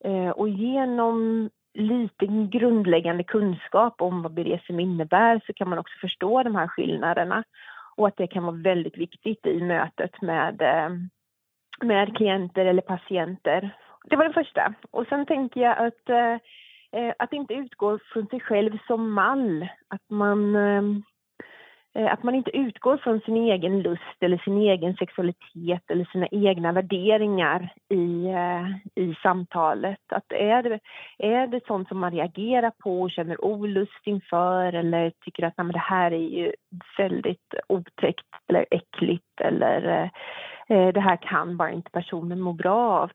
Eh, 0.03 0.29
och 0.29 0.49
genom 0.49 1.49
lite 1.73 2.25
grundläggande 2.51 3.23
kunskap 3.23 4.01
om 4.01 4.21
vad 4.21 4.33
BDSM 4.33 4.79
innebär 4.79 5.41
så 5.45 5.53
kan 5.53 5.69
man 5.69 5.79
också 5.79 5.93
förstå 6.01 6.43
de 6.43 6.55
här 6.55 6.67
skillnaderna 6.67 7.43
och 7.95 8.07
att 8.07 8.17
det 8.17 8.27
kan 8.27 8.43
vara 8.43 8.55
väldigt 8.55 8.97
viktigt 8.97 9.45
i 9.45 9.61
mötet 9.61 10.21
med, 10.21 10.61
eh, 10.61 10.89
med 11.81 12.17
klienter 12.17 12.65
eller 12.65 12.81
patienter. 12.81 13.69
Det 14.09 14.15
var 14.15 14.27
det 14.27 14.33
första. 14.33 14.73
Och 14.91 15.07
sen 15.07 15.25
tänker 15.25 15.61
jag 15.61 15.77
att, 15.87 16.09
eh, 16.09 16.33
eh 17.01 17.13
att 17.19 17.33
inte 17.33 17.53
utgå 17.53 17.99
från 18.13 18.27
sig 18.27 18.39
själv 18.39 18.77
som 18.87 19.11
mall. 19.11 19.67
Att 19.87 20.09
man 20.09 20.55
Eh, 20.55 20.81
Eh, 21.95 22.13
att 22.13 22.23
man 22.23 22.35
inte 22.35 22.57
utgår 22.57 22.97
från 22.97 23.19
sin 23.19 23.37
egen 23.37 23.81
lust 23.81 24.17
eller 24.19 24.37
sin 24.37 24.57
egen 24.57 24.95
sexualitet 24.95 25.91
eller 25.91 26.05
sina 26.05 26.27
egna 26.31 26.71
värderingar 26.71 27.73
i, 27.89 28.25
eh, 28.25 29.03
i 29.03 29.15
samtalet. 29.23 29.99
Att 30.07 30.31
är, 30.31 30.63
det, 30.63 30.79
är 31.17 31.47
det 31.47 31.65
sånt 31.67 31.87
som 31.87 31.99
man 31.99 32.11
reagerar 32.11 32.71
på 32.83 33.01
och 33.01 33.11
känner 33.11 33.45
olust 33.45 34.01
inför 34.03 34.73
eller 34.73 35.11
tycker 35.25 35.43
att 35.43 35.53
nej, 35.57 35.67
det 35.73 35.79
här 35.79 36.11
är 36.11 36.29
ju 36.29 36.53
väldigt 36.97 37.53
otäckt 37.67 38.27
eller 38.47 38.65
äckligt 38.71 39.41
eller 39.41 40.11
eh, 40.67 40.87
det 40.93 41.01
här 41.01 41.17
kan 41.17 41.57
bara 41.57 41.71
inte 41.71 41.91
personen 41.91 42.41
må 42.41 42.53
bra 42.53 42.99
av. 42.99 43.11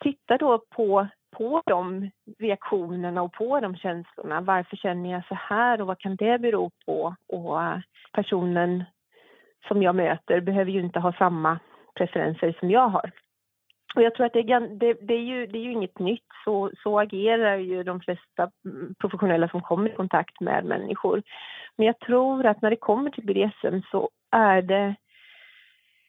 titta 0.00 0.36
då 0.38 0.58
på 0.76 1.08
på 1.34 1.62
de 1.66 2.10
reaktionerna 2.38 3.22
och 3.22 3.32
på 3.32 3.60
de 3.60 3.76
känslorna. 3.76 4.40
Varför 4.40 4.76
känner 4.76 5.12
jag 5.12 5.26
så 5.26 5.34
här 5.34 5.80
och 5.80 5.86
vad 5.86 5.98
kan 5.98 6.16
det 6.16 6.38
bero 6.38 6.70
på? 6.86 7.14
Och 7.28 7.62
eh, 7.62 7.78
personen 8.12 8.84
som 9.68 9.82
jag 9.82 9.94
möter 9.94 10.40
behöver 10.40 10.70
ju 10.70 10.80
inte 10.80 11.00
ha 11.00 11.12
samma 11.12 11.58
preferenser 11.94 12.56
som 12.60 12.70
jag 12.70 12.88
har. 12.88 13.10
Och 13.94 14.02
jag 14.02 14.14
tror 14.14 14.26
att 14.26 14.32
det 14.32 14.38
är, 14.38 14.60
det, 14.60 14.92
det 15.00 15.14
är, 15.14 15.22
ju, 15.22 15.46
det 15.46 15.58
är 15.58 15.62
ju 15.62 15.72
inget 15.72 15.98
nytt. 15.98 16.26
Så, 16.44 16.70
så 16.82 17.00
agerar 17.00 17.56
ju 17.56 17.82
de 17.82 18.00
flesta 18.00 18.50
mm, 18.64 18.94
professionella 18.98 19.48
som 19.48 19.62
kommer 19.62 19.90
i 19.90 19.94
kontakt 19.94 20.40
med 20.40 20.64
människor. 20.64 21.22
Men 21.76 21.86
jag 21.86 21.98
tror 21.98 22.46
att 22.46 22.62
när 22.62 22.70
det 22.70 22.76
kommer 22.76 23.10
till 23.10 23.26
BDSM 23.26 23.80
så 23.90 24.10
är 24.30 24.62
det 24.62 24.94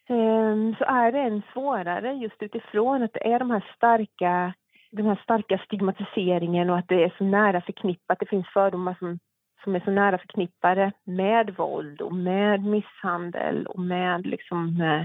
ehm, 0.09 0.76
så 0.78 0.86
är 0.86 1.11
det 1.11 1.19
än 1.19 1.41
svårare 1.53 2.13
just 2.13 2.43
utifrån 2.43 3.03
att 3.03 3.13
det 3.13 3.34
är 3.34 3.39
de 3.39 3.51
här 3.51 3.65
starka 3.76 4.53
den 4.96 5.06
här 5.06 5.20
starka 5.24 5.58
stigmatiseringen 5.58 6.70
och 6.70 6.78
att 6.78 6.88
det 6.88 7.04
är 7.04 7.14
så 7.18 7.24
nära 7.24 7.62
förknippat. 7.62 8.20
Det 8.20 8.30
finns 8.30 8.48
fördomar 8.48 8.96
som, 9.00 9.20
som 9.64 9.76
är 9.76 9.80
så 9.80 9.91
nära 9.91 10.18
förknippade 10.18 10.91
med 11.04 11.56
våld 11.56 12.02
och 12.02 12.16
med 12.16 12.64
misshandel 12.64 13.68
och 13.68 13.80
med 13.80 14.26
liksom, 14.26 14.82
eh, 14.82 15.02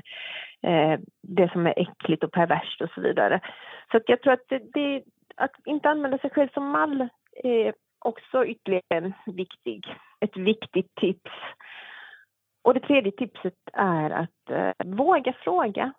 eh, 0.73 1.01
det 1.23 1.53
som 1.53 1.67
är 1.67 1.79
äckligt 1.79 2.25
och 2.25 2.33
perverst 2.33 2.81
och 2.81 2.91
så 2.95 3.01
vidare. 3.01 3.41
Så 3.91 3.97
att 3.97 4.09
jag 4.09 4.23
tror 4.23 4.33
att 4.33 4.49
det, 4.49 4.63
det, 4.73 5.03
att 5.37 5.53
inte 5.65 5.89
använda 5.89 6.19
sig 6.19 6.31
själv 6.31 6.49
som 6.55 6.71
mall 6.71 7.09
är 7.45 7.75
också 7.99 8.47
ytterligare 8.47 8.83
en 8.89 9.13
viktig, 9.27 9.87
ett 10.21 10.37
viktigt 10.37 10.95
tips. 10.95 11.31
Och 12.63 12.75
det 12.75 12.81
tredje 12.81 13.13
tipset 13.13 13.55
är 13.73 14.11
att 14.11 14.51
eh, 14.51 14.73
våga 14.87 15.33
fråga 15.33 15.93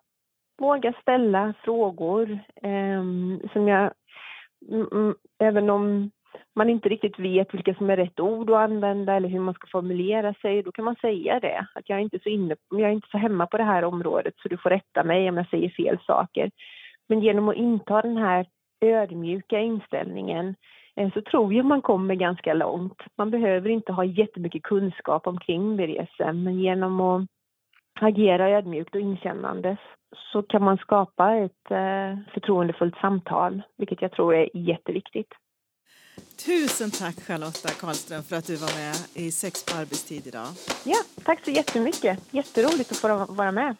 våga 0.58 0.92
ställa 1.02 1.54
frågor 1.64 2.38
eh, 2.62 3.02
som 3.52 3.68
jag... 3.68 3.92
Mm, 4.70 4.88
mm, 4.92 5.14
även 5.38 5.70
om 5.70 6.10
man 6.54 6.68
inte 6.68 6.88
riktigt 6.88 7.18
vet 7.18 7.54
vilka 7.54 7.74
som 7.74 7.90
är 7.90 7.96
rätt 7.96 8.20
ord 8.20 8.50
att 8.50 8.56
använda 8.56 9.14
eller 9.14 9.28
hur 9.28 9.40
man 9.40 9.54
ska 9.54 9.66
formulera 9.66 10.34
sig, 10.34 10.62
då 10.62 10.72
kan 10.72 10.84
man 10.84 10.96
säga 10.96 11.40
det. 11.40 11.66
Att 11.74 11.88
jag 11.88 11.98
är 11.98 12.02
inte 12.02 12.18
så, 12.22 12.28
inne, 12.28 12.56
jag 12.70 12.80
är 12.80 12.92
inte 12.92 13.08
så 13.10 13.18
hemma 13.18 13.46
på 13.46 13.56
det 13.56 13.64
här 13.64 13.84
området 13.84 14.34
så 14.42 14.48
du 14.48 14.56
får 14.56 14.70
rätta 14.70 15.04
mig 15.04 15.28
om 15.28 15.36
jag 15.36 15.48
säger 15.48 15.68
fel 15.68 15.98
saker. 16.06 16.50
Men 17.08 17.20
genom 17.20 17.48
att 17.48 17.56
inta 17.56 18.02
den 18.02 18.16
här 18.16 18.46
ödmjuka 18.80 19.58
inställningen 19.60 20.54
eh, 20.96 21.12
så 21.12 21.22
tror 21.22 21.54
jag 21.54 21.64
man 21.64 21.82
kommer 21.82 22.14
ganska 22.14 22.54
långt. 22.54 23.02
Man 23.16 23.30
behöver 23.30 23.68
inte 23.68 23.92
ha 23.92 24.04
jättemycket 24.04 24.62
kunskap 24.62 25.26
omkring 25.26 25.76
BDSM, 25.76 26.42
men 26.42 26.60
genom 26.60 27.00
att 27.00 27.26
agera 28.00 28.50
ödmjukt 28.50 28.94
och 28.94 29.00
inkännande 29.00 29.76
så 30.32 30.42
kan 30.42 30.62
man 30.62 30.76
skapa 30.76 31.34
ett 31.34 31.70
eh, 31.70 32.32
förtroendefullt 32.34 32.96
samtal, 32.96 33.62
vilket 33.78 34.02
jag 34.02 34.12
tror 34.12 34.34
är 34.34 34.56
jätteviktigt. 34.56 35.32
Tusen 36.46 36.90
tack 36.90 37.20
Charlotta 37.26 37.68
Karlström 37.68 38.22
för 38.22 38.36
att 38.36 38.46
du 38.46 38.56
var 38.56 38.72
med 38.82 38.94
i 39.14 39.30
Sex 39.30 39.64
på 39.64 39.76
arbetstid 39.76 40.26
idag. 40.26 40.46
Ja, 40.84 40.96
tack 41.24 41.44
så 41.44 41.50
jättemycket. 41.50 42.18
Jätteroligt 42.30 42.90
att 42.92 42.98
få 42.98 43.34
vara 43.34 43.52
med. 43.52 43.76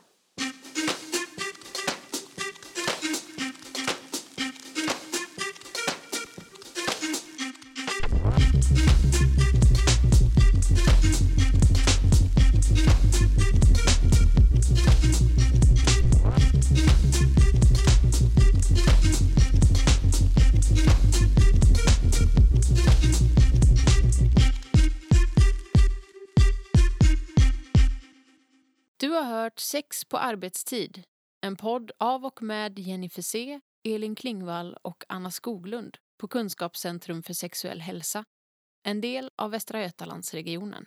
Sex 29.72 30.04
på 30.04 30.18
arbetstid, 30.18 31.02
en 31.40 31.56
podd 31.56 31.90
av 31.98 32.24
och 32.24 32.42
med 32.42 32.78
Jenny 32.78 33.08
Fese, 33.08 33.60
Elin 33.84 34.14
Klingvall 34.14 34.76
och 34.82 35.04
Anna 35.08 35.30
Skoglund 35.30 35.98
på 36.18 36.28
Kunskapscentrum 36.28 37.22
för 37.22 37.34
sexuell 37.34 37.80
hälsa, 37.80 38.24
en 38.82 39.00
del 39.00 39.30
av 39.36 39.50
Västra 39.50 39.82
Götalandsregionen. 39.82 40.86